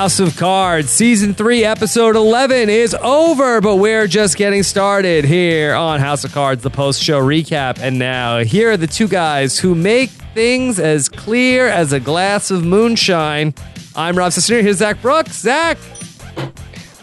House 0.00 0.18
of 0.18 0.34
Cards, 0.34 0.88
Season 0.88 1.34
3, 1.34 1.62
Episode 1.62 2.16
11 2.16 2.70
is 2.70 2.94
over, 3.02 3.60
but 3.60 3.76
we're 3.76 4.06
just 4.06 4.38
getting 4.38 4.62
started 4.62 5.26
here 5.26 5.74
on 5.74 6.00
House 6.00 6.24
of 6.24 6.32
Cards, 6.32 6.62
the 6.62 6.70
post 6.70 7.02
show 7.02 7.20
recap. 7.20 7.78
And 7.78 7.98
now, 7.98 8.38
here 8.38 8.70
are 8.70 8.78
the 8.78 8.86
two 8.86 9.06
guys 9.06 9.58
who 9.58 9.74
make 9.74 10.08
things 10.08 10.80
as 10.80 11.10
clear 11.10 11.68
as 11.68 11.92
a 11.92 12.00
glass 12.00 12.50
of 12.50 12.64
moonshine. 12.64 13.52
I'm 13.94 14.16
Rob 14.16 14.32
Cesternino. 14.32 14.62
Here's 14.62 14.78
Zach 14.78 15.02
Brooks. 15.02 15.38
Zach. 15.38 15.76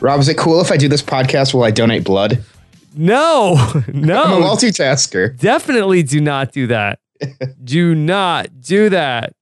Rob, 0.02 0.20
is 0.20 0.28
it 0.28 0.40
cool 0.40 0.60
if 0.60 0.72
I 0.72 0.78
do 0.78 0.88
this 0.88 1.04
podcast 1.04 1.54
while 1.54 1.66
I 1.66 1.70
donate 1.70 2.04
blood? 2.04 2.44
No, 2.96 3.54
no. 3.94 4.24
I'm 4.24 4.42
a 4.42 4.44
multitasker. 4.44 5.38
Definitely 5.38 6.02
do 6.02 6.20
not 6.20 6.52
do 6.52 6.66
that. 6.66 6.98
do 7.64 7.94
not 7.94 8.60
do 8.60 8.90
that. 8.90 9.36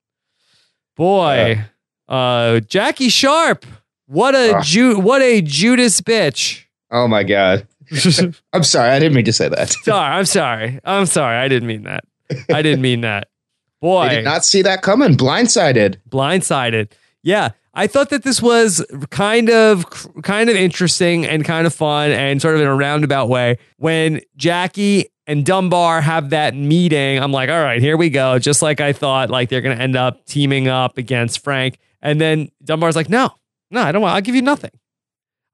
Boy, 0.98 1.62
uh, 1.62 1.75
Jackie 2.10 3.10
Sharp. 3.10 3.66
What 4.08 4.36
a 4.36 4.56
Ah. 4.58 4.62
Ju- 4.62 5.00
what 5.00 5.22
a 5.22 5.42
Judas 5.42 6.02
bitch. 6.02 6.64
Oh 6.92 7.08
my 7.08 7.24
god. 7.24 7.68
I'm 8.54 8.64
sorry, 8.64 8.90
I 8.90 9.00
didn't 9.00 9.16
mean 9.16 9.26
to 9.26 9.34
say 9.34 9.48
that. 9.50 9.70
Sorry, 9.84 10.16
I'm 10.16 10.26
sorry. 10.26 10.80
I'm 10.84 11.06
sorry. 11.06 11.38
I 11.38 11.48
didn't 11.48 11.68
mean 11.68 11.84
that. 11.84 12.04
I 12.52 12.62
didn't 12.62 12.82
mean 12.82 13.02
that. 13.02 13.28
Boy, 13.82 14.00
I 14.02 14.16
did 14.16 14.26
not 14.26 14.44
see 14.46 14.62
that 14.64 14.82
coming. 14.82 15.16
Blindsided. 15.16 15.98
blindsided. 16.10 16.92
Yeah, 17.22 17.50
I 17.74 17.88
thought 17.88 18.10
that 18.10 18.24
this 18.24 18.42
was 18.42 18.84
kind 19.12 19.50
of 19.50 19.86
kind 20.24 20.50
of 20.50 20.56
interesting 20.56 21.26
and 21.26 21.44
kind 21.46 21.68
of 21.68 21.74
fun 21.74 22.12
and 22.12 22.42
sort 22.42 22.56
of 22.56 22.62
in 22.62 22.68
a 22.68 22.76
roundabout 22.76 23.30
way. 23.30 23.58
When 23.78 24.22
Jackie 24.38 25.08
and 25.28 25.46
Dunbar 25.46 26.02
have 26.02 26.30
that 26.32 26.56
meeting, 26.56 27.20
I'm 27.20 27.32
like, 27.32 27.50
all 27.50 27.62
right, 27.62 27.82
here 27.82 27.98
we 27.98 28.10
go. 28.10 28.40
Just 28.40 28.62
like 28.62 28.80
I 28.82 28.94
thought, 28.94 29.30
like 29.30 29.50
they're 29.50 29.62
gonna 29.62 29.76
end 29.76 29.96
up 29.96 30.26
teaming 30.26 30.68
up 30.68 30.98
against 30.98 31.44
Frank. 31.44 31.78
And 32.02 32.20
then 32.20 32.50
Dunbar's 32.64 32.96
like, 32.96 33.10
no, 33.10 33.34
no, 33.72 33.82
I 33.82 33.92
don't 33.92 34.02
want. 34.02 34.16
I'll 34.16 34.22
give 34.22 34.36
you 34.36 34.42
nothing. 34.42 34.72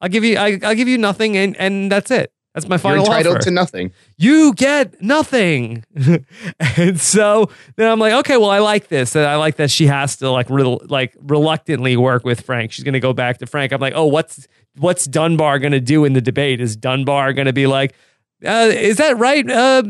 I'll 0.02 0.10
give 0.10 0.24
you. 0.24 0.38
I, 0.38 0.60
I'll 0.64 0.76
give 0.76 0.88
you 0.88 0.98
nothing, 0.98 1.38
and 1.38 1.56
and 1.58 1.92
that's 1.92 2.12
it. 2.12 2.34
That's 2.54 2.68
my 2.68 2.76
You're 2.76 2.80
final 2.80 3.06
entitled 3.06 3.38
offer 3.38 3.44
to 3.46 3.52
nothing. 3.52 3.94
you 4.18 4.54
get 4.54 5.02
nothing. 5.02 5.86
and 6.78 7.00
so 7.00 7.50
then 7.78 7.90
I'm 7.90 7.98
like, 7.98 8.12
okay, 8.14 8.36
well, 8.36 8.50
I 8.50 8.60
like 8.60 8.90
this. 8.90 9.16
And 9.16 9.26
I 9.26 9.38
like 9.38 9.56
that 9.56 9.72
she 9.72 9.88
has 9.88 10.18
to 10.18 10.30
like 10.30 10.50
rel- 10.50 10.82
like 10.90 11.16
reluctantly 11.22 11.96
work 11.96 12.26
with 12.26 12.42
Frank. 12.42 12.74
She's 12.74 12.84
to 12.94 13.00
go 13.00 13.14
back 13.14 13.38
to 13.38 13.46
Frank. 13.46 13.72
I'm 13.72 13.80
like, 13.80 13.94
oh, 13.96 14.06
what's 14.06 14.48
what's 14.78 15.06
Dunbar 15.06 15.60
to 15.72 15.80
do 15.80 16.04
in 16.04 16.12
the 16.12 16.22
debate? 16.22 16.60
Is 16.60 16.76
Dunbar 16.76 17.34
to 17.48 17.54
be 17.54 17.68
like, 17.68 17.94
uh, 18.46 18.72
is 18.74 18.98
that 18.98 19.18
right, 19.18 19.50
uh, 19.50 19.84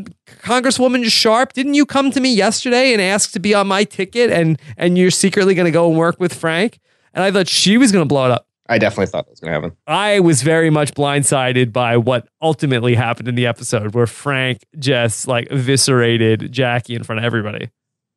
Congresswoman 0.44 1.10
Sharp? 1.10 1.54
Didn't 1.54 1.74
you 1.74 1.86
come 1.86 2.12
to 2.12 2.20
me 2.20 2.34
yesterday 2.34 2.94
and 2.94 3.02
ask 3.02 3.32
to 3.32 3.40
be 3.40 3.54
on 3.54 3.68
my 3.68 3.84
ticket, 3.84 4.32
and 4.32 4.60
and 4.78 4.98
you're 4.98 5.12
secretly 5.12 5.56
going 5.56 5.66
to 5.66 5.72
go 5.72 5.90
and 5.90 5.98
work 5.98 6.20
with 6.20 6.34
Frank? 6.34 6.80
And 7.14 7.24
I 7.24 7.32
thought 7.32 7.48
she 7.48 7.78
was 7.78 7.92
going 7.92 8.04
to 8.04 8.08
blow 8.08 8.26
it 8.26 8.32
up. 8.32 8.48
I 8.72 8.78
definitely 8.78 9.08
thought 9.08 9.26
that 9.26 9.32
was 9.32 9.42
gonna 9.42 9.52
happen. 9.52 9.74
I 9.86 10.22
was 10.22 10.44
very 10.44 10.70
much 10.70 10.94
blindsided 10.94 11.74
by 11.74 11.98
what 11.98 12.30
ultimately 12.42 12.96
happened 12.96 13.28
in 13.28 13.36
the 13.36 13.46
episode 13.46 13.94
where 13.94 14.08
Frank 14.08 14.66
just 14.80 15.28
like 15.28 15.50
eviscerated 15.52 16.54
Jackie 16.54 16.96
in 16.96 17.04
front 17.04 17.20
of 17.20 17.26
everybody. 17.26 17.70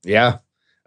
Yeah. 0.04 0.38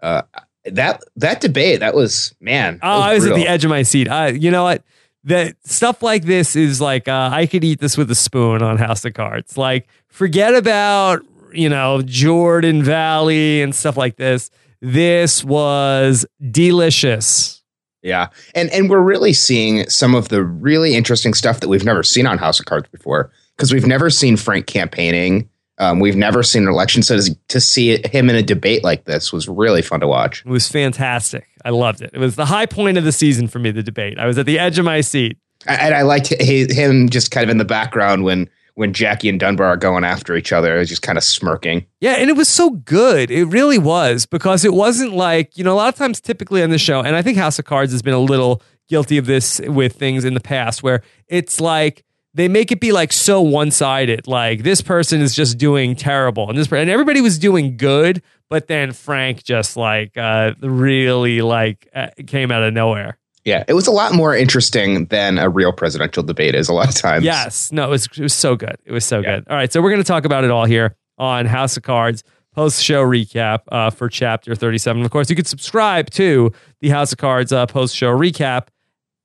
Uh, 0.02 0.22
that 0.64 1.02
that 1.16 1.42
debate, 1.42 1.80
that 1.80 1.94
was 1.94 2.34
man. 2.40 2.78
that 2.78 2.86
Oh, 2.86 3.00
I 3.00 3.12
was 3.12 3.26
at 3.26 3.34
the 3.34 3.46
edge 3.46 3.62
of 3.62 3.68
my 3.68 3.82
seat. 3.82 4.08
I, 4.08 4.28
you 4.28 4.50
know 4.50 4.64
what? 4.64 4.82
That 5.28 5.56
stuff 5.64 6.02
like 6.02 6.24
this 6.24 6.56
is 6.56 6.80
like 6.80 7.06
uh, 7.06 7.30
I 7.32 7.46
could 7.46 7.62
eat 7.62 7.80
this 7.80 7.96
with 7.96 8.10
a 8.10 8.14
spoon 8.14 8.62
on 8.62 8.78
House 8.78 9.04
of 9.04 9.14
Cards. 9.14 9.56
Like, 9.56 9.88
forget 10.08 10.54
about 10.54 11.22
you 11.52 11.68
know 11.68 12.02
Jordan 12.02 12.82
Valley 12.82 13.62
and 13.62 13.74
stuff 13.74 13.96
like 13.96 14.16
this. 14.16 14.50
This 14.80 15.44
was 15.44 16.24
delicious. 16.50 17.62
Yeah. 18.02 18.28
And 18.54 18.70
and 18.70 18.88
we're 18.88 19.00
really 19.00 19.32
seeing 19.32 19.88
some 19.88 20.14
of 20.14 20.28
the 20.28 20.42
really 20.42 20.94
interesting 20.94 21.34
stuff 21.34 21.60
that 21.60 21.68
we've 21.68 21.84
never 21.84 22.02
seen 22.02 22.26
on 22.26 22.38
House 22.38 22.60
of 22.60 22.66
Cards 22.66 22.88
before. 22.90 23.30
Because 23.56 23.72
we've 23.72 23.86
never 23.86 24.08
seen 24.08 24.36
Frank 24.36 24.66
campaigning. 24.66 25.50
Um, 25.78 26.00
we've 26.00 26.16
never 26.16 26.42
seen 26.42 26.64
an 26.64 26.68
election. 26.68 27.02
So 27.02 27.18
to, 27.48 27.60
see 27.60 28.00
him 28.08 28.28
in 28.28 28.36
a 28.36 28.42
debate 28.42 28.82
like 28.82 29.04
this 29.04 29.32
was 29.32 29.48
really 29.48 29.82
fun 29.82 30.00
to 30.00 30.08
watch. 30.08 30.44
It 30.44 30.50
was 30.50 30.68
fantastic. 30.68 31.46
I 31.64 31.70
loved 31.70 32.02
it. 32.02 32.10
It 32.12 32.18
was 32.18 32.36
the 32.36 32.46
high 32.46 32.66
point 32.66 32.98
of 32.98 33.04
the 33.04 33.12
season 33.12 33.48
for 33.48 33.58
me. 33.58 33.70
The 33.70 33.82
debate. 33.82 34.18
I 34.18 34.26
was 34.26 34.38
at 34.38 34.46
the 34.46 34.58
edge 34.58 34.78
of 34.78 34.84
my 34.84 35.00
seat. 35.00 35.38
And 35.66 35.94
I 35.94 36.02
liked 36.02 36.28
him 36.40 37.08
just 37.08 37.30
kind 37.30 37.44
of 37.44 37.50
in 37.50 37.58
the 37.58 37.64
background 37.64 38.24
when 38.24 38.48
when 38.74 38.92
Jackie 38.92 39.28
and 39.28 39.40
Dunbar 39.40 39.66
are 39.66 39.76
going 39.76 40.04
after 40.04 40.36
each 40.36 40.52
other, 40.52 40.76
It 40.76 40.78
was 40.78 40.88
just 40.88 41.02
kind 41.02 41.18
of 41.18 41.24
smirking. 41.24 41.84
Yeah, 42.00 42.12
and 42.12 42.30
it 42.30 42.36
was 42.36 42.48
so 42.48 42.70
good. 42.70 43.28
It 43.28 43.46
really 43.46 43.76
was 43.76 44.24
because 44.24 44.64
it 44.64 44.72
wasn't 44.72 45.14
like, 45.14 45.58
you 45.58 45.64
know, 45.64 45.72
a 45.72 45.74
lot 45.74 45.88
of 45.88 45.96
times 45.96 46.20
typically 46.20 46.62
on 46.62 46.70
the 46.70 46.78
show, 46.78 47.00
and 47.00 47.16
I 47.16 47.22
think 47.22 47.38
House 47.38 47.58
of 47.58 47.64
Cards 47.64 47.90
has 47.90 48.02
been 48.02 48.14
a 48.14 48.20
little 48.20 48.62
guilty 48.88 49.18
of 49.18 49.26
this 49.26 49.60
with 49.66 49.94
things 49.94 50.24
in 50.24 50.34
the 50.34 50.40
past 50.40 50.84
where 50.84 51.02
it's 51.26 51.60
like 51.60 52.04
they 52.38 52.46
make 52.46 52.70
it 52.70 52.80
be 52.80 52.92
like 52.92 53.12
so 53.12 53.42
one-sided. 53.42 54.28
Like 54.28 54.62
this 54.62 54.80
person 54.80 55.20
is 55.20 55.34
just 55.34 55.58
doing 55.58 55.96
terrible 55.96 56.48
and 56.48 56.56
this 56.56 56.70
and 56.72 56.88
everybody 56.88 57.20
was 57.20 57.36
doing 57.36 57.76
good, 57.76 58.22
but 58.48 58.68
then 58.68 58.92
Frank 58.92 59.42
just 59.42 59.76
like 59.76 60.16
uh 60.16 60.54
really 60.60 61.42
like 61.42 61.88
uh, 61.94 62.08
came 62.26 62.52
out 62.52 62.62
of 62.62 62.72
nowhere. 62.72 63.18
Yeah, 63.44 63.64
it 63.66 63.72
was 63.72 63.88
a 63.88 63.90
lot 63.90 64.12
more 64.12 64.36
interesting 64.36 65.06
than 65.06 65.38
a 65.38 65.48
real 65.48 65.72
presidential 65.72 66.22
debate 66.22 66.54
is 66.54 66.68
a 66.68 66.72
lot 66.72 66.88
of 66.88 66.94
times. 66.94 67.24
Yes. 67.24 67.72
No, 67.72 67.86
it 67.86 67.90
was, 67.90 68.04
it 68.06 68.18
was 68.18 68.34
so 68.34 68.56
good. 68.56 68.76
It 68.84 68.92
was 68.92 69.04
so 69.04 69.22
good. 69.22 69.44
All 69.48 69.56
right. 69.56 69.72
So 69.72 69.80
we're 69.80 69.90
going 69.90 70.02
to 70.02 70.06
talk 70.06 70.26
about 70.26 70.44
it 70.44 70.50
all 70.50 70.66
here 70.66 70.96
on 71.16 71.46
House 71.46 71.76
of 71.76 71.82
Cards 71.82 72.22
post 72.54 72.84
show 72.84 73.02
recap 73.02 73.60
uh, 73.72 73.88
for 73.88 74.08
chapter 74.08 74.54
37. 74.54 75.02
Of 75.02 75.10
course, 75.10 75.30
you 75.30 75.36
can 75.36 75.46
subscribe 75.46 76.10
to 76.10 76.52
the 76.80 76.90
House 76.90 77.12
of 77.12 77.18
Cards 77.18 77.50
uh, 77.50 77.66
post 77.66 77.96
show 77.96 78.10
recap 78.10 78.68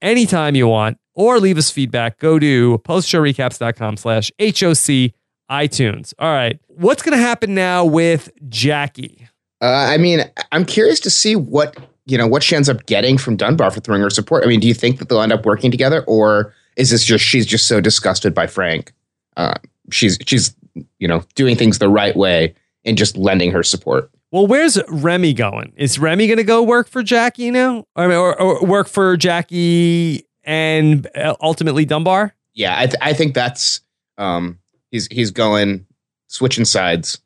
anytime 0.01 0.55
you 0.55 0.67
want 0.67 0.97
or 1.15 1.39
leave 1.39 1.57
us 1.57 1.71
feedback. 1.71 2.19
Go 2.19 2.39
to 2.39 2.79
postshowrecaps.com 2.79 3.97
slash 3.97 4.31
HOC 4.39 5.13
iTunes. 5.49 6.13
All 6.19 6.31
right. 6.31 6.59
What's 6.67 7.03
going 7.03 7.17
to 7.17 7.23
happen 7.23 7.53
now 7.53 7.85
with 7.85 8.29
Jackie? 8.49 9.27
Uh, 9.61 9.87
I 9.89 9.97
mean, 9.97 10.21
I'm 10.51 10.65
curious 10.65 10.99
to 11.01 11.09
see 11.09 11.35
what 11.35 11.77
you 12.05 12.17
know 12.17 12.27
what 12.27 12.43
she 12.43 12.55
ends 12.55 12.67
up 12.67 12.85
getting 12.85 13.17
from 13.17 13.37
Dunbar 13.37 13.71
for 13.71 13.79
throwing 13.79 14.01
her 14.01 14.09
support. 14.09 14.43
I 14.43 14.47
mean, 14.47 14.59
do 14.59 14.67
you 14.67 14.73
think 14.73 14.99
that 14.99 15.07
they'll 15.07 15.21
end 15.21 15.31
up 15.31 15.45
working 15.45 15.71
together, 15.71 16.03
or 16.05 16.53
is 16.75 16.89
this 16.89 17.05
just 17.05 17.23
she's 17.23 17.45
just 17.45 17.67
so 17.67 17.79
disgusted 17.79 18.33
by 18.33 18.47
Frank? 18.47 18.91
Uh, 19.37 19.55
she's 19.89 20.17
she's 20.25 20.53
you 20.99 21.07
know 21.07 21.23
doing 21.35 21.55
things 21.55 21.79
the 21.79 21.87
right 21.87 22.15
way 22.15 22.53
and 22.83 22.97
just 22.97 23.15
lending 23.15 23.51
her 23.51 23.63
support. 23.63 24.09
Well, 24.31 24.47
where's 24.47 24.79
Remy 24.89 25.33
going? 25.33 25.73
Is 25.77 25.99
Remy 25.99 26.25
going 26.27 26.37
to 26.37 26.43
go 26.43 26.63
work 26.63 26.87
for 26.87 27.03
Jackie 27.03 27.51
now? 27.51 27.85
Or, 27.95 28.11
or, 28.11 28.41
or 28.41 28.65
work 28.65 28.87
for 28.87 29.15
Jackie 29.15 30.25
and 30.43 31.07
uh, 31.15 31.35
ultimately 31.41 31.85
Dunbar? 31.85 32.33
Yeah, 32.53 32.77
I, 32.77 32.85
th- 32.85 32.97
I 33.01 33.13
think 33.13 33.33
that's 33.33 33.81
um, 34.17 34.59
he's 34.91 35.07
he's 35.07 35.31
going 35.31 35.85
switching 36.27 36.65
sides, 36.65 37.19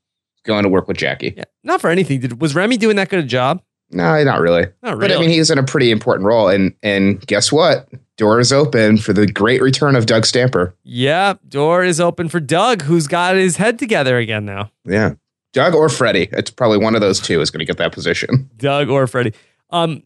going 0.44 0.64
to 0.64 0.70
work 0.70 0.88
with 0.88 0.98
Jackie. 0.98 1.34
Yeah, 1.38 1.44
not 1.64 1.82
for 1.82 1.90
anything. 1.90 2.20
Did 2.20 2.40
was 2.42 2.56
Remy 2.56 2.78
doing 2.78 2.96
that 2.98 3.10
good 3.10 3.20
a 3.20 3.24
job? 3.24 3.62
No, 3.90 4.22
not 4.24 4.42
really. 4.42 4.68
Not 4.84 4.98
really. 4.98 5.10
But 5.10 5.18
I 5.18 5.20
mean, 5.20 5.30
he's 5.30 5.50
in 5.50 5.58
a 5.58 5.64
pretty 5.64 5.92
important 5.92 6.26
role, 6.26 6.48
and 6.50 6.74
and 6.84 7.26
guess 7.26 7.52
what? 7.52 7.88
Door 8.18 8.40
is 8.40 8.52
open 8.52 8.98
for 8.98 9.14
the 9.14 9.28
great 9.28 9.62
return 9.62 9.96
of 9.96 10.08
Doug 10.08 10.26
Stamper. 10.26 10.76
yeah, 10.84 11.36
door 11.48 11.84
is 11.84 12.00
open 12.00 12.30
for 12.30 12.40
Doug, 12.40 12.82
who's 12.82 13.06
got 13.08 13.36
his 13.36 13.58
head 13.58 13.78
together 13.78 14.18
again 14.18 14.44
now. 14.46 14.72
Yeah. 14.86 15.14
Doug 15.54 15.74
or 15.74 15.88
Freddie. 15.90 16.28
It's 16.34 16.52
probably 16.52 16.78
one 16.78 16.94
of 16.96 17.02
those 17.02 17.20
two 17.20 17.42
is 17.42 17.50
going 17.52 17.60
to 17.60 17.66
get 17.66 17.78
that 17.78 17.92
position. 17.92 18.50
Doug 18.58 18.90
or 18.90 19.08
Freddie. 19.08 19.34
Um, 19.70 20.04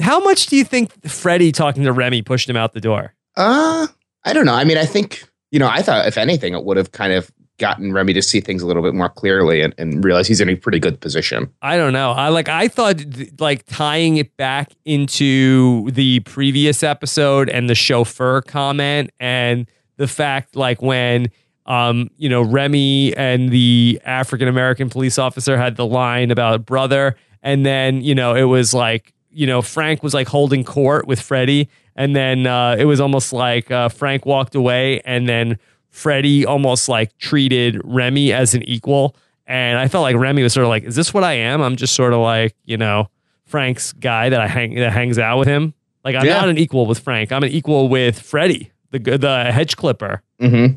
how 0.00 0.20
much 0.20 0.46
do 0.46 0.56
you 0.56 0.64
think 0.64 1.08
Freddie 1.08 1.52
talking 1.52 1.84
to 1.84 1.92
Remy 1.92 2.22
pushed 2.22 2.48
him 2.48 2.56
out 2.56 2.72
the 2.72 2.80
door? 2.80 3.14
Uh, 3.36 3.86
I 4.24 4.32
don't 4.32 4.46
know. 4.46 4.54
I 4.54 4.64
mean, 4.64 4.78
I 4.78 4.84
think, 4.84 5.24
you 5.50 5.58
know, 5.58 5.68
I 5.68 5.82
thought 5.82 6.06
if 6.06 6.16
anything, 6.18 6.54
it 6.54 6.64
would 6.64 6.76
have 6.76 6.92
kind 6.92 7.12
of 7.12 7.30
gotten 7.58 7.92
Remy 7.92 8.12
to 8.14 8.22
see 8.22 8.40
things 8.40 8.62
a 8.62 8.66
little 8.66 8.82
bit 8.82 8.94
more 8.94 9.08
clearly 9.08 9.62
and, 9.62 9.74
and 9.78 10.04
realize 10.04 10.26
he's 10.26 10.40
in 10.40 10.48
a 10.48 10.56
pretty 10.56 10.78
good 10.78 11.00
position. 11.00 11.52
I 11.62 11.76
don't 11.76 11.92
know. 11.92 12.10
I 12.10 12.28
like 12.28 12.48
I 12.48 12.68
thought 12.68 12.98
th- 12.98 13.30
like 13.38 13.64
tying 13.66 14.16
it 14.16 14.36
back 14.36 14.72
into 14.84 15.90
the 15.90 16.20
previous 16.20 16.82
episode 16.82 17.48
and 17.48 17.68
the 17.68 17.74
chauffeur 17.74 18.42
comment 18.42 19.10
and 19.20 19.68
the 19.96 20.08
fact 20.08 20.56
like 20.56 20.82
when 20.82 21.28
um 21.66 22.10
you 22.16 22.28
know 22.28 22.42
Remy 22.42 23.14
and 23.16 23.50
the 23.50 24.00
African 24.04 24.48
American 24.48 24.90
police 24.90 25.18
officer 25.18 25.56
had 25.56 25.76
the 25.76 25.86
line 25.86 26.30
about 26.32 26.66
brother 26.66 27.16
and 27.42 27.64
then 27.64 28.02
you 28.02 28.14
know 28.14 28.34
it 28.34 28.44
was 28.44 28.74
like 28.74 29.12
you 29.32 29.46
know 29.46 29.62
Frank 29.62 30.02
was 30.02 30.14
like 30.14 30.28
holding 30.28 30.64
court 30.64 31.06
with 31.06 31.20
Freddie 31.20 31.68
and 31.96 32.14
then 32.16 32.46
uh 32.46 32.76
it 32.78 32.84
was 32.84 33.00
almost 33.00 33.32
like 33.32 33.70
uh 33.70 33.88
Frank 33.88 34.26
walked 34.26 34.54
away 34.54 35.00
and 35.04 35.28
then 35.28 35.58
Freddie 35.90 36.46
almost 36.46 36.88
like 36.88 37.16
treated 37.18 37.80
Remy 37.84 38.32
as 38.32 38.54
an 38.54 38.62
equal. 38.62 39.14
And 39.46 39.78
I 39.78 39.88
felt 39.88 40.02
like 40.02 40.16
Remy 40.16 40.42
was 40.42 40.52
sort 40.54 40.64
of 40.64 40.70
like, 40.70 40.84
is 40.84 40.96
this 40.96 41.12
what 41.12 41.22
I 41.24 41.34
am? 41.34 41.60
I'm 41.60 41.76
just 41.76 41.94
sort 41.94 42.14
of 42.14 42.20
like, 42.20 42.54
you 42.64 42.78
know, 42.78 43.08
Frank's 43.44 43.92
guy 43.92 44.30
that 44.30 44.40
I 44.40 44.46
hang 44.48 44.74
that 44.76 44.92
hangs 44.92 45.18
out 45.18 45.38
with 45.38 45.48
him. 45.48 45.74
Like 46.04 46.14
I'm 46.16 46.24
Yeah. 46.24 46.40
not 46.40 46.48
an 46.48 46.56
equal 46.58 46.86
with 46.86 46.98
Frank. 47.00 47.30
I'm 47.32 47.42
an 47.42 47.50
equal 47.50 47.88
with 47.90 48.18
Freddie, 48.20 48.72
the 48.90 48.98
the 48.98 49.52
hedge 49.52 49.76
clipper. 49.76 50.22
Mm-hmm. 50.40 50.76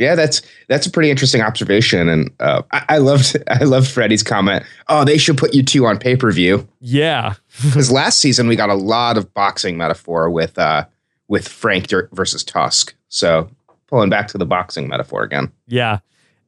Yeah, 0.00 0.14
that's 0.14 0.40
that's 0.68 0.86
a 0.86 0.90
pretty 0.90 1.10
interesting 1.10 1.42
observation, 1.42 2.08
and 2.08 2.30
uh, 2.40 2.62
I, 2.72 2.84
I 2.88 2.98
loved 2.98 3.36
I 3.48 3.64
loved 3.64 3.86
Freddie's 3.86 4.22
comment. 4.22 4.64
Oh, 4.88 5.04
they 5.04 5.18
should 5.18 5.36
put 5.36 5.52
you 5.52 5.62
two 5.62 5.84
on 5.84 5.98
pay 5.98 6.16
per 6.16 6.32
view. 6.32 6.66
Yeah, 6.80 7.34
because 7.62 7.92
last 7.92 8.18
season 8.18 8.48
we 8.48 8.56
got 8.56 8.70
a 8.70 8.74
lot 8.74 9.18
of 9.18 9.32
boxing 9.34 9.76
metaphor 9.76 10.30
with 10.30 10.58
uh, 10.58 10.86
with 11.28 11.46
Frank 11.46 11.90
versus 12.12 12.42
Tusk. 12.42 12.94
So 13.08 13.50
pulling 13.88 14.08
back 14.08 14.28
to 14.28 14.38
the 14.38 14.46
boxing 14.46 14.88
metaphor 14.88 15.22
again. 15.22 15.52
Yeah. 15.66 15.98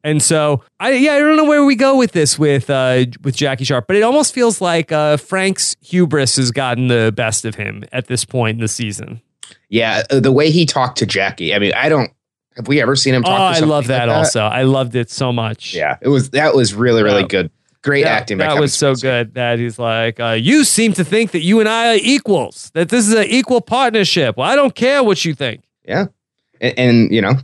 And 0.03 0.23
so 0.23 0.65
I 0.81 0.93
yeah 0.93 1.13
I 1.13 1.19
don't 1.19 1.37
know 1.37 1.45
where 1.45 1.65
we 1.65 1.77
go 1.77 1.97
with 1.99 2.13
this 2.13 2.39
with 2.39 2.71
uh, 2.71 3.05
with 3.23 3.37
Jackie 3.37 3.65
Sharp, 3.65 3.87
but 3.87 3.97
it 3.97 4.03
almost 4.03 4.33
feels 4.33 4.63
like 4.63 4.91
uh, 4.91 5.19
Frank's 5.19 5.77
hubris 5.83 6.37
has 6.37 6.51
gotten 6.51 6.89
the 6.89 7.13
best 7.15 7.45
of 7.45 7.57
him 7.57 7.85
at 7.93 8.07
this 8.07 8.25
point 8.25 8.57
in 8.57 8.61
the 8.63 8.69
season. 8.69 9.21
Yeah, 9.69 10.05
uh, 10.11 10.21
the 10.21 10.33
way 10.33 10.51
he 10.51 10.65
talked 10.65 10.97
to 10.99 11.07
Jackie. 11.07 11.55
I 11.55 11.59
mean, 11.59 11.73
I 11.75 11.91
don't 11.91 12.11
have 12.57 12.69
we 12.69 12.81
ever 12.81 12.97
seen 12.97 13.15
him 13.15 13.23
talk? 13.23 13.39
Oh, 13.39 13.43
I 13.43 13.59
love 13.61 13.87
that, 13.87 14.07
like 14.07 14.09
that, 14.09 14.17
also. 14.17 14.43
I 14.43 14.63
loved 14.63 14.95
it 14.95 15.11
so 15.11 15.33
much. 15.33 15.75
Yeah, 15.75 15.97
it 16.01 16.09
was 16.09 16.31
that 16.31 16.55
was 16.55 16.75
really 16.75 17.03
really 17.03 17.23
yeah. 17.23 17.29
good. 17.29 17.51
Great 17.83 18.05
that, 18.05 18.23
acting. 18.23 18.39
That 18.39 18.61
was 18.61 18.73
so 18.73 18.95
good 18.95 19.35
that 19.35 19.59
he's 19.59 19.77
like, 19.77 20.21
uh, 20.21 20.39
you 20.41 20.63
seem 20.63 20.93
to 20.93 21.05
think 21.05 21.33
that 21.33 21.41
you 21.41 21.59
and 21.59 21.69
I 21.69 21.95
are 21.95 21.99
equals. 22.01 22.71
That 22.75 22.91
this 22.91 23.09
is 23.09 23.15
an 23.15 23.25
equal 23.25 23.61
partnership. 23.61 24.37
Well, 24.37 24.49
I 24.49 24.55
don't 24.55 24.75
care 24.75 25.03
what 25.03 25.25
you 25.25 25.35
think. 25.35 25.65
Yeah, 25.85 26.07
and, 26.61 26.79
and 26.79 27.13
you 27.13 27.21
know, 27.21 27.35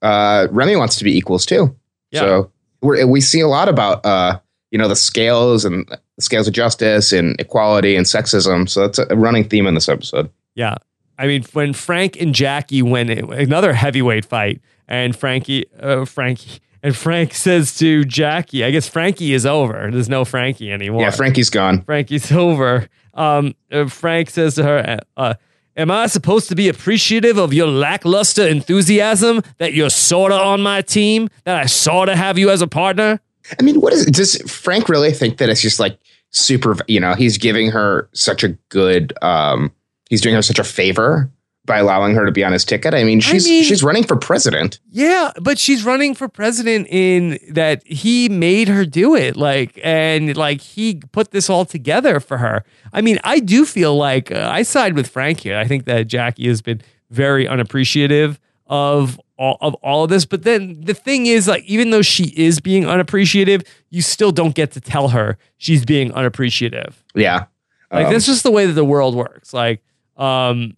uh, 0.00 0.48
Remy 0.50 0.76
wants 0.76 0.96
to 0.96 1.04
be 1.04 1.16
equals 1.16 1.44
too. 1.44 1.76
Yeah. 2.10 2.20
So 2.20 2.52
we 2.80 3.04
we 3.04 3.20
see 3.20 3.40
a 3.40 3.48
lot 3.48 3.68
about 3.68 4.04
uh, 4.06 4.38
you 4.70 4.78
know 4.78 4.88
the 4.88 4.96
scales 4.96 5.64
and 5.64 5.86
the 6.16 6.22
scales 6.22 6.48
of 6.48 6.54
justice 6.54 7.12
and 7.12 7.38
equality 7.38 7.94
and 7.94 8.06
sexism. 8.06 8.68
So 8.68 8.80
that's 8.80 8.98
a 8.98 9.16
running 9.16 9.48
theme 9.48 9.66
in 9.66 9.74
this 9.74 9.88
episode. 9.88 10.30
Yeah, 10.54 10.76
I 11.18 11.26
mean, 11.26 11.44
when 11.52 11.72
Frank 11.72 12.20
and 12.20 12.34
Jackie 12.34 12.82
went 12.82 13.10
another 13.10 13.72
heavyweight 13.72 14.24
fight, 14.24 14.60
and 14.88 15.16
Frankie, 15.16 15.66
uh, 15.80 16.04
Frankie, 16.04 16.60
and 16.82 16.96
Frank 16.96 17.34
says 17.34 17.76
to 17.78 18.04
Jackie, 18.04 18.64
I 18.64 18.70
guess 18.70 18.88
Frankie 18.88 19.32
is 19.32 19.46
over. 19.46 19.90
There's 19.90 20.08
no 20.08 20.24
Frankie 20.24 20.70
anymore. 20.70 21.02
Yeah, 21.02 21.10
Frankie's 21.10 21.50
gone. 21.50 21.82
Frankie's 21.82 22.30
over. 22.32 22.88
Um, 23.14 23.54
uh, 23.70 23.86
Frank 23.86 24.30
says 24.30 24.54
to 24.56 24.64
her, 24.64 24.98
uh, 25.16 25.34
Am 25.74 25.90
I 25.90 26.06
supposed 26.06 26.50
to 26.50 26.54
be 26.54 26.68
appreciative 26.68 27.38
of 27.38 27.54
your 27.54 27.66
lackluster 27.66 28.46
enthusiasm 28.46 29.40
that 29.56 29.72
you're 29.72 29.88
sorta 29.88 30.34
on 30.34 30.60
my 30.60 30.82
team, 30.82 31.30
that 31.44 31.56
I 31.56 31.64
sorta 31.64 32.14
have 32.14 32.36
you 32.36 32.50
as 32.50 32.60
a 32.60 32.66
partner? 32.66 33.20
I 33.58 33.62
mean, 33.62 33.80
what 33.80 33.94
is? 33.94 34.04
Does 34.06 34.36
Frank 34.50 34.90
really 34.90 35.12
think 35.12 35.38
that 35.38 35.48
it's 35.48 35.62
just 35.62 35.80
like 35.80 35.98
super, 36.30 36.76
you 36.88 37.00
know, 37.00 37.14
he's 37.14 37.38
giving 37.38 37.70
her 37.70 38.10
such 38.12 38.44
a 38.44 38.48
good, 38.68 39.14
um, 39.22 39.72
he's 40.12 40.20
doing 40.20 40.34
her 40.34 40.42
such 40.42 40.58
a 40.58 40.64
favor 40.64 41.30
by 41.64 41.78
allowing 41.78 42.14
her 42.14 42.26
to 42.26 42.32
be 42.32 42.44
on 42.44 42.52
his 42.52 42.66
ticket. 42.66 42.92
I 42.92 43.02
mean, 43.02 43.18
she's 43.18 43.46
I 43.46 43.48
mean, 43.48 43.64
she's 43.64 43.82
running 43.82 44.04
for 44.04 44.14
president. 44.14 44.78
Yeah, 44.90 45.32
but 45.40 45.58
she's 45.58 45.84
running 45.86 46.14
for 46.14 46.28
president 46.28 46.86
in 46.90 47.38
that 47.48 47.86
he 47.86 48.28
made 48.28 48.68
her 48.68 48.84
do 48.84 49.14
it. 49.14 49.36
Like 49.36 49.80
and 49.82 50.36
like 50.36 50.60
he 50.60 50.96
put 51.12 51.30
this 51.30 51.48
all 51.48 51.64
together 51.64 52.20
for 52.20 52.36
her. 52.36 52.62
I 52.92 53.00
mean, 53.00 53.20
I 53.24 53.38
do 53.38 53.64
feel 53.64 53.96
like 53.96 54.30
uh, 54.30 54.50
I 54.52 54.64
side 54.64 54.96
with 54.96 55.08
Frank 55.08 55.40
here. 55.40 55.56
I 55.56 55.66
think 55.66 55.86
that 55.86 56.08
Jackie 56.08 56.46
has 56.46 56.60
been 56.60 56.82
very 57.10 57.48
unappreciative 57.48 58.38
of 58.66 59.18
all 59.38 59.56
of 59.62 59.72
all 59.76 60.04
of 60.04 60.10
this. 60.10 60.26
But 60.26 60.42
then 60.42 60.82
the 60.82 60.94
thing 60.94 61.24
is, 61.24 61.48
like, 61.48 61.64
even 61.64 61.88
though 61.88 62.02
she 62.02 62.34
is 62.36 62.60
being 62.60 62.84
unappreciative, 62.84 63.62
you 63.88 64.02
still 64.02 64.30
don't 64.30 64.54
get 64.54 64.72
to 64.72 64.80
tell 64.82 65.08
her 65.08 65.38
she's 65.56 65.86
being 65.86 66.12
unappreciative. 66.12 67.02
Yeah. 67.14 67.46
Like 67.90 68.06
um, 68.06 68.12
that's 68.12 68.26
just 68.26 68.42
the 68.42 68.50
way 68.50 68.66
that 68.66 68.72
the 68.72 68.84
world 68.84 69.14
works. 69.14 69.54
Like 69.54 69.82
um, 70.22 70.76